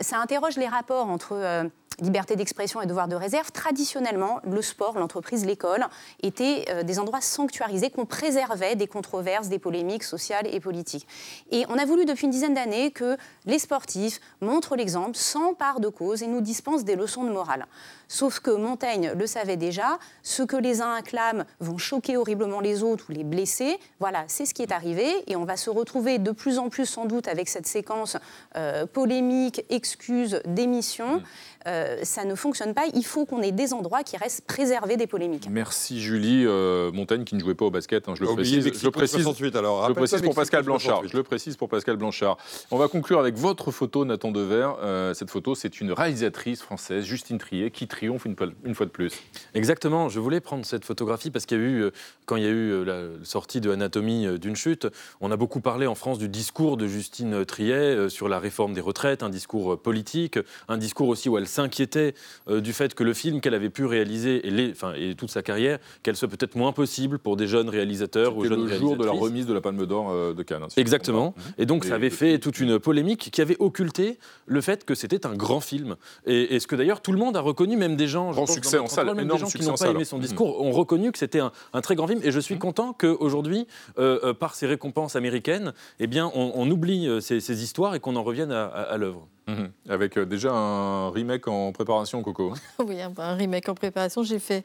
ça 0.00 0.18
interroge 0.18 0.56
les 0.56 0.68
rapports 0.68 1.08
entre 1.08 1.70
liberté 2.00 2.36
d'expression 2.36 2.80
et 2.80 2.86
devoir 2.86 3.08
de 3.08 3.16
réserve, 3.16 3.52
traditionnellement, 3.52 4.40
le 4.44 4.62
sport, 4.62 4.98
l'entreprise, 4.98 5.44
l'école 5.44 5.86
étaient 6.22 6.64
euh, 6.68 6.82
des 6.82 6.98
endroits 6.98 7.20
sanctuarisés 7.20 7.90
qu'on 7.90 8.06
préservait 8.06 8.76
des 8.76 8.86
controverses, 8.86 9.48
des 9.48 9.58
polémiques 9.58 10.04
sociales 10.04 10.46
et 10.52 10.60
politiques. 10.60 11.06
Et 11.50 11.64
on 11.68 11.78
a 11.78 11.84
voulu 11.84 12.04
depuis 12.04 12.24
une 12.24 12.30
dizaine 12.30 12.54
d'années 12.54 12.90
que 12.90 13.16
les 13.46 13.58
sportifs 13.58 14.20
montrent 14.40 14.76
l'exemple 14.76 15.18
part 15.58 15.80
de 15.80 15.88
cause 15.88 16.22
et 16.22 16.26
nous 16.26 16.40
dispensent 16.40 16.84
des 16.84 16.96
leçons 16.96 17.24
de 17.24 17.30
morale. 17.30 17.66
Sauf 18.12 18.40
que 18.40 18.50
Montaigne 18.50 19.14
le 19.16 19.26
savait 19.26 19.56
déjà, 19.56 19.98
ce 20.22 20.42
que 20.42 20.56
les 20.56 20.82
uns 20.82 20.92
acclament 20.92 21.46
vont 21.60 21.78
choquer 21.78 22.18
horriblement 22.18 22.60
les 22.60 22.82
autres 22.82 23.06
ou 23.08 23.12
les 23.12 23.24
blesser. 23.24 23.78
Voilà, 24.00 24.24
c'est 24.26 24.44
ce 24.44 24.52
qui 24.52 24.60
est 24.60 24.70
arrivé 24.70 25.08
et 25.28 25.34
on 25.34 25.46
va 25.46 25.56
se 25.56 25.70
retrouver 25.70 26.18
de 26.18 26.30
plus 26.30 26.58
en 26.58 26.68
plus 26.68 26.84
sans 26.84 27.06
doute 27.06 27.26
avec 27.26 27.48
cette 27.48 27.66
séquence 27.66 28.18
euh, 28.54 28.84
polémique, 28.84 29.64
excuse, 29.70 30.42
démission. 30.44 31.20
Mmh. 31.20 31.22
Euh, 31.66 31.98
ça 32.02 32.24
ne 32.24 32.34
fonctionne 32.34 32.74
pas. 32.74 32.82
Il 32.94 33.04
faut 33.04 33.24
qu'on 33.24 33.42
ait 33.42 33.52
des 33.52 33.72
endroits 33.72 34.02
qui 34.02 34.16
restent 34.16 34.44
préservés 34.46 34.96
des 34.96 35.06
polémiques. 35.06 35.48
Merci 35.50 36.00
Julie. 36.00 36.44
Euh, 36.46 36.90
Montaigne 36.92 37.24
qui 37.24 37.34
ne 37.34 37.40
jouait 37.40 37.54
pas 37.54 37.64
au 37.64 37.70
basket, 37.70 38.08
hein, 38.08 38.14
je 38.16 38.22
le 38.22 38.34
précise. 38.34 38.64
Je 38.64 38.84
le 38.84 38.90
précise, 38.90 39.26
alors, 39.54 39.84
je 39.84 39.88
le 39.88 39.94
précise 39.94 40.22
pour 40.22 40.34
Pascal 40.34 40.64
Blanchard. 40.64 41.02
Je 41.06 41.16
le 41.16 41.22
précise 41.22 41.56
pour 41.56 41.68
Pascal 41.68 41.96
Blanchard. 41.96 42.36
On 42.70 42.78
va 42.78 42.88
conclure 42.88 43.20
avec 43.20 43.36
votre 43.36 43.70
photo, 43.70 44.04
Nathan 44.04 44.30
Dever. 44.30 44.70
Euh, 44.82 45.14
cette 45.14 45.30
photo, 45.30 45.54
c'est 45.54 45.80
une 45.80 45.92
réalisatrice 45.92 46.62
française, 46.62 47.04
Justine 47.04 47.38
Trier, 47.38 47.70
qui 47.70 47.86
triomphe 47.86 48.24
une, 48.24 48.36
une, 48.64 48.74
fois 48.74 48.86
de 48.86 48.90
plus. 48.90 49.12
Exactement. 49.54 50.08
Je 50.08 50.20
voulais 50.20 50.40
prendre 50.40 50.64
cette 50.64 50.84
photographie 50.84 51.30
parce 51.30 51.46
qu'il 51.46 51.58
y 51.58 51.60
a 51.60 51.64
eu, 51.64 51.90
quand 52.26 52.36
il 52.36 52.42
y 52.42 52.46
a 52.46 52.50
eu 52.50 52.84
la 52.84 53.02
sortie 53.22 53.60
de 53.60 53.70
Anatomie 53.70 54.38
d'une 54.38 54.56
chute, 54.56 54.86
on 55.20 55.30
a 55.30 55.36
beaucoup 55.36 55.60
parlé 55.60 55.86
en 55.86 55.94
France 55.94 56.18
du 56.18 56.28
discours 56.28 56.76
de 56.76 56.86
Justine 56.86 57.44
Trier 57.44 58.08
sur 58.08 58.28
la 58.28 58.38
réforme 58.38 58.74
des 58.74 58.80
retraites, 58.80 59.22
un 59.22 59.30
discours 59.30 59.80
politique, 59.80 60.38
un 60.68 60.78
discours 60.78 61.08
aussi 61.08 61.28
où 61.28 61.38
elle 61.38 61.46
s'inquiétait 61.52 62.14
euh, 62.48 62.60
du 62.60 62.72
fait 62.72 62.94
que 62.94 63.04
le 63.04 63.14
film 63.14 63.40
qu'elle 63.40 63.54
avait 63.54 63.70
pu 63.70 63.84
réaliser 63.84 64.46
et, 64.46 64.50
les, 64.50 64.70
enfin, 64.70 64.94
et 64.96 65.14
toute 65.14 65.30
sa 65.30 65.42
carrière, 65.42 65.78
qu'elle 66.02 66.16
soit 66.16 66.28
peut-être 66.28 66.56
moins 66.56 66.72
possible 66.72 67.18
pour 67.18 67.36
des 67.36 67.46
jeunes 67.46 67.68
réalisateurs 67.68 68.36
ou 68.36 68.44
jeunes 68.44 68.66
le 68.66 68.76
jour 68.76 68.96
de 68.96 69.04
la 69.04 69.12
remise 69.12 69.46
de 69.46 69.52
la 69.52 69.60
Palme 69.60 69.86
d'Or 69.86 70.10
euh, 70.10 70.34
de 70.34 70.42
Cannes. 70.42 70.64
Hein, 70.64 70.68
Exactement. 70.76 71.34
Et 71.58 71.66
donc 71.66 71.84
ça 71.84 71.94
avait 71.94 72.10
fait 72.10 72.38
toute 72.38 72.58
une 72.58 72.78
polémique 72.78 73.30
qui 73.30 73.40
avait 73.40 73.56
occulté 73.58 74.18
le 74.46 74.60
fait 74.60 74.84
que 74.84 74.94
c'était 74.94 75.26
un 75.26 75.34
grand 75.34 75.60
film. 75.60 75.96
Et, 76.26 76.58
ce 76.58 76.66
que 76.66 76.76
d'ailleurs 76.76 77.00
tout 77.00 77.12
le 77.12 77.18
monde 77.18 77.36
a 77.36 77.40
reconnu, 77.40 77.76
même 77.76 77.96
des 77.96 78.08
gens, 78.08 78.30
grand 78.30 78.46
succès 78.46 78.78
en 78.78 78.86
salle, 78.86 79.14
même 79.14 79.28
des 79.28 79.38
gens 79.38 79.46
qui 79.46 79.62
n'ont 79.62 79.74
pas 79.74 79.90
aimé 79.90 80.04
son 80.04 80.18
discours, 80.18 80.60
ont 80.60 80.72
reconnu 80.72 81.12
que 81.12 81.18
c'était 81.18 81.40
un, 81.40 81.80
très 81.82 81.94
grand 81.94 82.06
film. 82.06 82.20
Et 82.22 82.30
je 82.30 82.40
suis 82.40 82.54
mmh. 82.54 82.58
content 82.58 82.92
qu'aujourd'hui, 82.92 83.66
euh, 83.98 84.32
par 84.32 84.54
ces 84.54 84.66
récompenses 84.66 85.16
américaines, 85.16 85.72
eh 86.00 86.06
bien, 86.06 86.30
on, 86.34 86.70
oublie 86.70 87.08
ces, 87.20 87.62
histoires 87.62 87.94
et 87.94 88.00
qu'on 88.00 88.16
en 88.16 88.22
revienne 88.22 88.52
à 88.52 88.96
l'œuvre. 88.96 89.28
Mhm. 89.46 89.70
Avec 89.88 90.16
euh, 90.18 90.24
déjà 90.24 90.52
un 90.52 91.10
remake 91.10 91.48
en 91.48 91.72
préparation, 91.72 92.22
Coco. 92.22 92.54
oui, 92.86 92.98
un, 93.00 93.34
remake 93.34 93.68
en 93.68 93.74
préparation. 93.74 94.22
J'ai 94.22 94.38
fait 94.38 94.64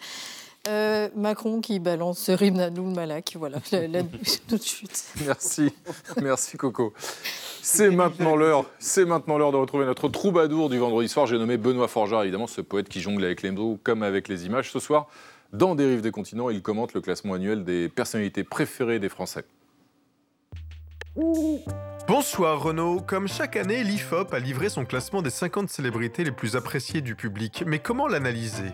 euh, 0.68 1.10
Macron 1.16 1.62
qui 1.62 1.80
balance 1.80 2.30
Rimnanoul 2.30 2.94
Malak. 2.94 3.36
Voilà, 3.38 3.58
la, 3.72 4.04
tout 4.48 4.58
de 4.58 4.62
suite. 4.62 5.14
Merci, 5.26 5.74
merci 6.22 6.58
Coco. 6.58 6.94
C'est 7.62 7.90
maintenant 7.90 8.36
l'heure, 8.36 8.66
c'est 8.80 9.06
maintenant 9.06 9.38
l'heure 9.38 9.52
de 9.52 9.58
retrouver 9.58 9.86
notre 9.86 10.08
troubadour 10.08 10.70
du 10.70 10.78
vendredi 10.78 11.10
soir. 11.10 11.28
J'ai 11.28 11.38
nommé 11.38 11.58
Benoît 11.58 11.88
Forgeard, 11.88 12.24
évidemment, 12.24 12.48
ce 12.48 12.62
poète 12.62 12.88
qui 12.88 13.02
jongle 13.02 13.26
avec 13.26 13.42
les 13.42 13.52
mots 13.52 13.80
comme 13.84 14.04
avec 14.04 14.28
les 14.28 14.46
images. 14.46 14.72
Ce 14.72 14.80
soir, 14.80 15.08
dans 15.54 15.76
Dérive 15.76 16.02
des 16.02 16.12
continents, 16.12 16.50
il 16.50 16.62
commente 16.62 16.94
le 16.94 17.02
classement 17.02 17.34
annuel 17.34 17.64
des 17.64 17.90
personnalités 17.90 18.44
préférées 18.44 19.00
des 19.00 19.10
Français. 19.10 19.44
Bonsoir 22.08 22.62
Renaud, 22.62 23.02
comme 23.02 23.28
chaque 23.28 23.56
année, 23.56 23.84
l'IFOP 23.84 24.34
a 24.34 24.40
livré 24.40 24.70
son 24.70 24.86
classement 24.86 25.24
des 25.24 25.32
50 25.32 25.68
célébrités 25.68 26.24
les 26.24 26.32
plus 26.32 26.56
appréciées 26.56 27.02
du 27.02 27.16
public, 27.16 27.64
mais 27.66 27.80
comment 27.80 28.08
l'analyser? 28.08 28.72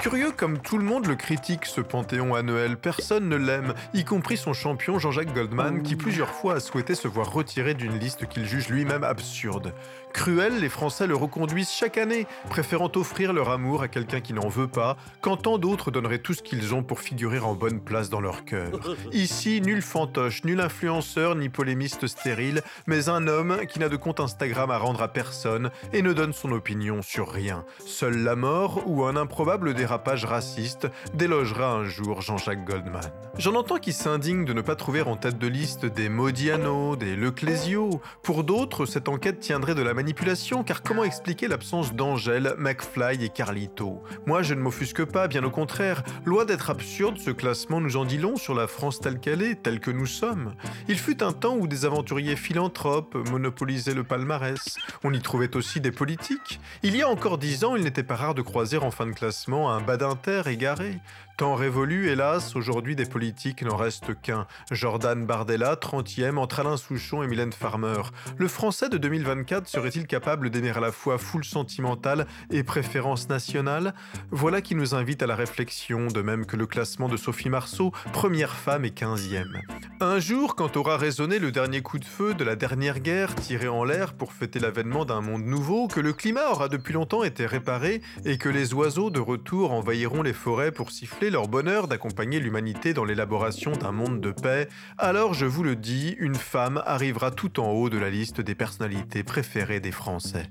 Curieux 0.00 0.32
comme 0.32 0.58
tout 0.58 0.78
le 0.78 0.84
monde 0.84 1.06
le 1.06 1.14
critique, 1.14 1.64
ce 1.64 1.80
panthéon 1.80 2.34
annuel, 2.34 2.76
personne 2.76 3.28
ne 3.28 3.36
l'aime, 3.36 3.74
y 3.94 4.04
compris 4.04 4.36
son 4.36 4.52
champion 4.52 4.98
Jean-Jacques 4.98 5.32
Goldman, 5.32 5.82
qui 5.82 5.96
plusieurs 5.96 6.30
fois 6.30 6.54
a 6.54 6.60
souhaité 6.60 6.94
se 6.94 7.08
voir 7.08 7.32
retiré 7.32 7.74
d'une 7.74 7.98
liste 7.98 8.28
qu'il 8.28 8.44
juge 8.44 8.68
lui-même 8.68 9.04
absurde. 9.04 9.72
Cruel, 10.16 10.60
les 10.60 10.70
Français 10.70 11.06
le 11.06 11.14
reconduisent 11.14 11.70
chaque 11.70 11.98
année, 11.98 12.26
préférant 12.48 12.90
offrir 12.96 13.34
leur 13.34 13.50
amour 13.50 13.82
à 13.82 13.88
quelqu'un 13.88 14.22
qui 14.22 14.32
n'en 14.32 14.48
veut 14.48 14.66
pas, 14.66 14.96
quand 15.20 15.36
tant 15.36 15.58
d'autres 15.58 15.90
donneraient 15.90 16.20
tout 16.20 16.32
ce 16.32 16.42
qu'ils 16.42 16.74
ont 16.74 16.82
pour 16.82 17.00
figurer 17.00 17.38
en 17.38 17.54
bonne 17.54 17.80
place 17.80 18.08
dans 18.08 18.22
leur 18.22 18.46
cœur. 18.46 18.96
Ici, 19.12 19.60
nul 19.60 19.82
fantoche, 19.82 20.42
nul 20.44 20.62
influenceur, 20.62 21.34
ni 21.34 21.50
polémiste 21.50 22.06
stérile, 22.06 22.62
mais 22.86 23.10
un 23.10 23.28
homme 23.28 23.58
qui 23.68 23.78
n'a 23.78 23.90
de 23.90 23.96
compte 23.96 24.18
Instagram 24.18 24.70
à 24.70 24.78
rendre 24.78 25.02
à 25.02 25.08
personne 25.08 25.70
et 25.92 26.00
ne 26.00 26.14
donne 26.14 26.32
son 26.32 26.50
opinion 26.50 27.02
sur 27.02 27.30
rien. 27.30 27.66
Seule 27.84 28.16
la 28.16 28.36
mort 28.36 28.84
ou 28.86 29.04
un 29.04 29.16
improbable 29.16 29.74
dérapage 29.74 30.24
raciste, 30.24 30.88
délogera 31.12 31.72
un 31.72 31.84
jour 31.84 32.22
Jean-Jacques 32.22 32.64
Goldman. 32.64 33.12
J'en 33.36 33.54
entends 33.54 33.76
qui 33.76 33.92
s'indignent 33.92 34.46
de 34.46 34.54
ne 34.54 34.62
pas 34.62 34.76
trouver 34.76 35.02
en 35.02 35.16
tête 35.18 35.36
de 35.36 35.46
liste 35.46 35.84
des 35.84 36.08
Modiano, 36.08 36.96
des 36.96 37.16
Leclésio. 37.16 38.00
Pour 38.22 38.44
d'autres, 38.44 38.86
cette 38.86 39.10
enquête 39.10 39.40
tiendrait 39.40 39.74
de 39.74 39.82
la 39.82 39.92
manipulation, 40.06 40.62
car 40.62 40.84
comment 40.84 41.02
expliquer 41.02 41.48
l'absence 41.48 41.92
d'Angèle, 41.92 42.54
McFly 42.58 43.24
et 43.24 43.28
Carlito? 43.28 44.04
Moi, 44.24 44.42
je 44.42 44.54
ne 44.54 44.60
m'offusque 44.60 45.04
pas, 45.04 45.26
bien 45.26 45.42
au 45.42 45.50
contraire. 45.50 46.04
Loin 46.24 46.44
d'être 46.44 46.70
absurde, 46.70 47.18
ce 47.18 47.32
classement 47.32 47.80
nous 47.80 47.96
en 47.96 48.04
dit 48.04 48.16
long 48.16 48.36
sur 48.36 48.54
la 48.54 48.68
France 48.68 49.00
telle 49.00 49.18
qu'elle 49.18 49.42
est, 49.42 49.64
telle 49.64 49.80
que 49.80 49.90
nous 49.90 50.06
sommes. 50.06 50.54
Il 50.86 50.96
fut 50.96 51.24
un 51.24 51.32
temps 51.32 51.56
où 51.56 51.66
des 51.66 51.86
aventuriers 51.86 52.36
philanthropes 52.36 53.16
monopolisaient 53.32 53.94
le 53.94 54.04
palmarès. 54.04 54.76
On 55.02 55.12
y 55.12 55.20
trouvait 55.20 55.56
aussi 55.56 55.80
des 55.80 55.90
politiques. 55.90 56.60
Il 56.84 56.94
y 56.94 57.02
a 57.02 57.08
encore 57.08 57.36
dix 57.36 57.64
ans, 57.64 57.74
il 57.74 57.82
n'était 57.82 58.04
pas 58.04 58.14
rare 58.14 58.36
de 58.36 58.42
croiser 58.42 58.76
en 58.76 58.92
fin 58.92 59.06
de 59.06 59.12
classement 59.12 59.72
un 59.72 59.80
badinter 59.80 60.42
égaré. 60.46 61.00
Temps 61.36 61.54
révolu, 61.54 62.08
hélas, 62.08 62.56
aujourd'hui 62.56 62.96
des 62.96 63.04
politiques 63.04 63.62
n'en 63.62 63.76
reste 63.76 64.18
qu'un. 64.22 64.46
Jordan 64.70 65.26
Bardella, 65.26 65.74
30e, 65.74 66.38
entre 66.38 66.60
Alain 66.60 66.78
Souchon 66.78 67.22
et 67.22 67.26
Mylène 67.26 67.52
Farmer. 67.52 68.00
Le 68.38 68.48
français 68.48 68.88
de 68.88 68.96
2024 68.96 69.68
serait-il 69.68 70.06
capable 70.06 70.48
d'aimer 70.48 70.70
à 70.70 70.80
la 70.80 70.92
fois 70.92 71.18
foule 71.18 71.44
sentimentale 71.44 72.26
et 72.50 72.62
préférence 72.62 73.28
nationale? 73.28 73.92
Voilà 74.30 74.62
qui 74.62 74.74
nous 74.74 74.94
invite 74.94 75.22
à 75.22 75.26
la 75.26 75.36
réflexion, 75.36 76.06
de 76.06 76.22
même 76.22 76.46
que 76.46 76.56
le 76.56 76.66
classement 76.66 77.10
de 77.10 77.18
Sophie 77.18 77.50
Marceau, 77.50 77.92
première 78.14 78.56
femme 78.56 78.86
et 78.86 78.90
15e. 78.90 79.60
Un 80.00 80.18
jour, 80.18 80.56
quand 80.56 80.78
aura 80.78 80.96
résonné 80.96 81.38
le 81.38 81.52
dernier 81.52 81.82
coup 81.82 81.98
de 81.98 82.06
feu 82.06 82.32
de 82.32 82.44
la 82.44 82.56
dernière 82.56 83.00
guerre 83.00 83.34
tiré 83.34 83.68
en 83.68 83.84
l'air 83.84 84.14
pour 84.14 84.32
fêter 84.32 84.58
l'avènement 84.58 85.04
d'un 85.04 85.20
monde 85.20 85.44
nouveau, 85.44 85.86
que 85.86 86.00
le 86.00 86.14
climat 86.14 86.50
aura 86.50 86.70
depuis 86.70 86.94
longtemps 86.94 87.24
été 87.24 87.44
réparé 87.44 88.00
et 88.24 88.38
que 88.38 88.48
les 88.48 88.72
oiseaux 88.72 89.10
de 89.10 89.20
retour 89.20 89.72
envahiront 89.72 90.22
les 90.22 90.32
forêts 90.32 90.72
pour 90.72 90.90
siffler 90.90 91.25
leur 91.30 91.48
bonheur 91.48 91.88
d'accompagner 91.88 92.40
l'humanité 92.40 92.94
dans 92.94 93.04
l'élaboration 93.04 93.72
d'un 93.72 93.92
monde 93.92 94.20
de 94.20 94.30
paix, 94.30 94.68
alors 94.98 95.34
je 95.34 95.46
vous 95.46 95.62
le 95.62 95.76
dis, 95.76 96.16
une 96.18 96.34
femme 96.34 96.82
arrivera 96.86 97.30
tout 97.30 97.60
en 97.60 97.70
haut 97.70 97.90
de 97.90 97.98
la 97.98 98.10
liste 98.10 98.40
des 98.40 98.54
personnalités 98.54 99.22
préférées 99.22 99.80
des 99.80 99.92
Français. 99.92 100.46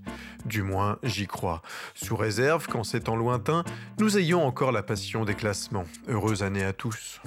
Du 0.45 0.63
moins, 0.63 0.97
j'y 1.03 1.27
crois. 1.27 1.61
Sous 1.93 2.15
réserve 2.15 2.67
qu'en 2.67 2.83
ces 2.83 3.01
temps 3.01 3.15
lointains, 3.15 3.63
nous 3.99 4.17
ayons 4.17 4.45
encore 4.45 4.71
la 4.71 4.83
passion 4.83 5.25
des 5.25 5.35
classements. 5.35 5.85
Heureuse 6.07 6.43
année 6.43 6.63
à 6.63 6.73
tous. 6.73 7.21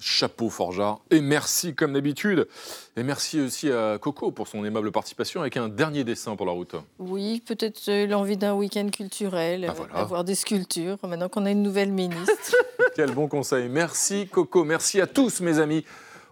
Chapeau 0.00 0.50
Forgeard. 0.50 1.00
Et 1.10 1.20
merci 1.20 1.74
comme 1.74 1.92
d'habitude. 1.92 2.48
Et 2.96 3.02
merci 3.02 3.40
aussi 3.40 3.70
à 3.70 3.98
Coco 3.98 4.30
pour 4.30 4.48
son 4.48 4.64
aimable 4.64 4.92
participation 4.92 5.40
avec 5.40 5.56
un 5.56 5.68
dernier 5.68 6.04
dessin 6.04 6.36
pour 6.36 6.46
la 6.46 6.52
route. 6.52 6.76
Oui, 6.98 7.42
peut-être 7.46 7.80
euh, 7.88 8.06
l'envie 8.06 8.36
d'un 8.36 8.54
week-end 8.54 8.88
culturel, 8.90 9.70
ah, 9.92 10.00
avoir 10.00 10.24
des 10.24 10.34
sculptures, 10.34 10.98
maintenant 11.02 11.28
qu'on 11.28 11.46
a 11.46 11.50
une 11.50 11.62
nouvelle 11.62 11.92
ministre. 11.92 12.56
Quel 12.96 13.12
bon 13.12 13.28
conseil. 13.28 13.68
Merci 13.68 14.28
Coco, 14.28 14.64
merci 14.64 15.00
à 15.00 15.06
tous 15.06 15.40
mes 15.40 15.58
amis. 15.58 15.84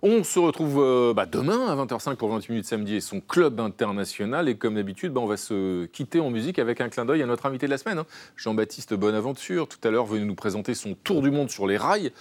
On 0.07 0.23
se 0.23 0.39
retrouve 0.39 0.83
euh, 0.83 1.15
bah, 1.15 1.25
demain 1.25 1.67
à 1.67 1.75
20h05 1.83 2.17
pour 2.17 2.29
28 2.29 2.51
minutes 2.51 2.67
samedi 2.67 2.97
et 2.97 3.01
son 3.01 3.23
club 3.23 3.59
international. 3.59 4.51
Et 4.51 4.55
comme 4.55 4.75
d'habitude, 4.75 5.15
bah, 5.15 5.23
on 5.23 5.27
va 5.27 5.39
se 5.39 5.87
quitter 5.87 6.21
en 6.21 6.29
musique 6.29 6.59
avec 6.59 6.83
un 6.83 6.91
clin 6.91 7.07
d'œil 7.07 7.23
à 7.23 7.27
notre 7.27 7.47
invité 7.47 7.65
de 7.65 7.71
la 7.71 7.79
semaine, 7.79 7.97
hein. 7.97 8.07
Jean-Baptiste 8.37 8.93
Bonaventure. 8.93 9.67
Tout 9.67 9.79
à 9.83 9.91
l'heure, 9.91 10.05
venu 10.05 10.27
nous 10.27 10.35
présenter 10.35 10.75
son 10.75 10.93
tour 10.93 11.23
du 11.23 11.31
monde 11.31 11.49
sur 11.49 11.67
les 11.67 11.79
rails. 11.79 12.13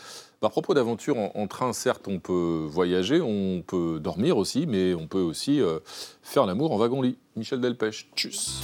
À 0.44 0.50
propos 0.50 0.74
d'aventure 0.74 1.16
en, 1.18 1.48
train, 1.48 1.72
certes, 1.72 2.10
on 2.10 2.20
peut 2.20 2.66
voyager, 2.68 3.22
on 3.22 3.64
peut 3.66 4.02
dormir 4.02 4.36
aussi, 4.36 4.66
mais 4.68 4.94
on 4.94 5.08
peut 5.08 5.22
aussi 5.22 5.62
euh, 5.62 5.80
faire 6.22 6.46
l'amour 6.46 6.74
en 6.74 6.78
wagon-lit. 6.78 7.18
Michel 7.38 7.62
Delpech, 7.62 8.10
tchuss. 8.14 8.64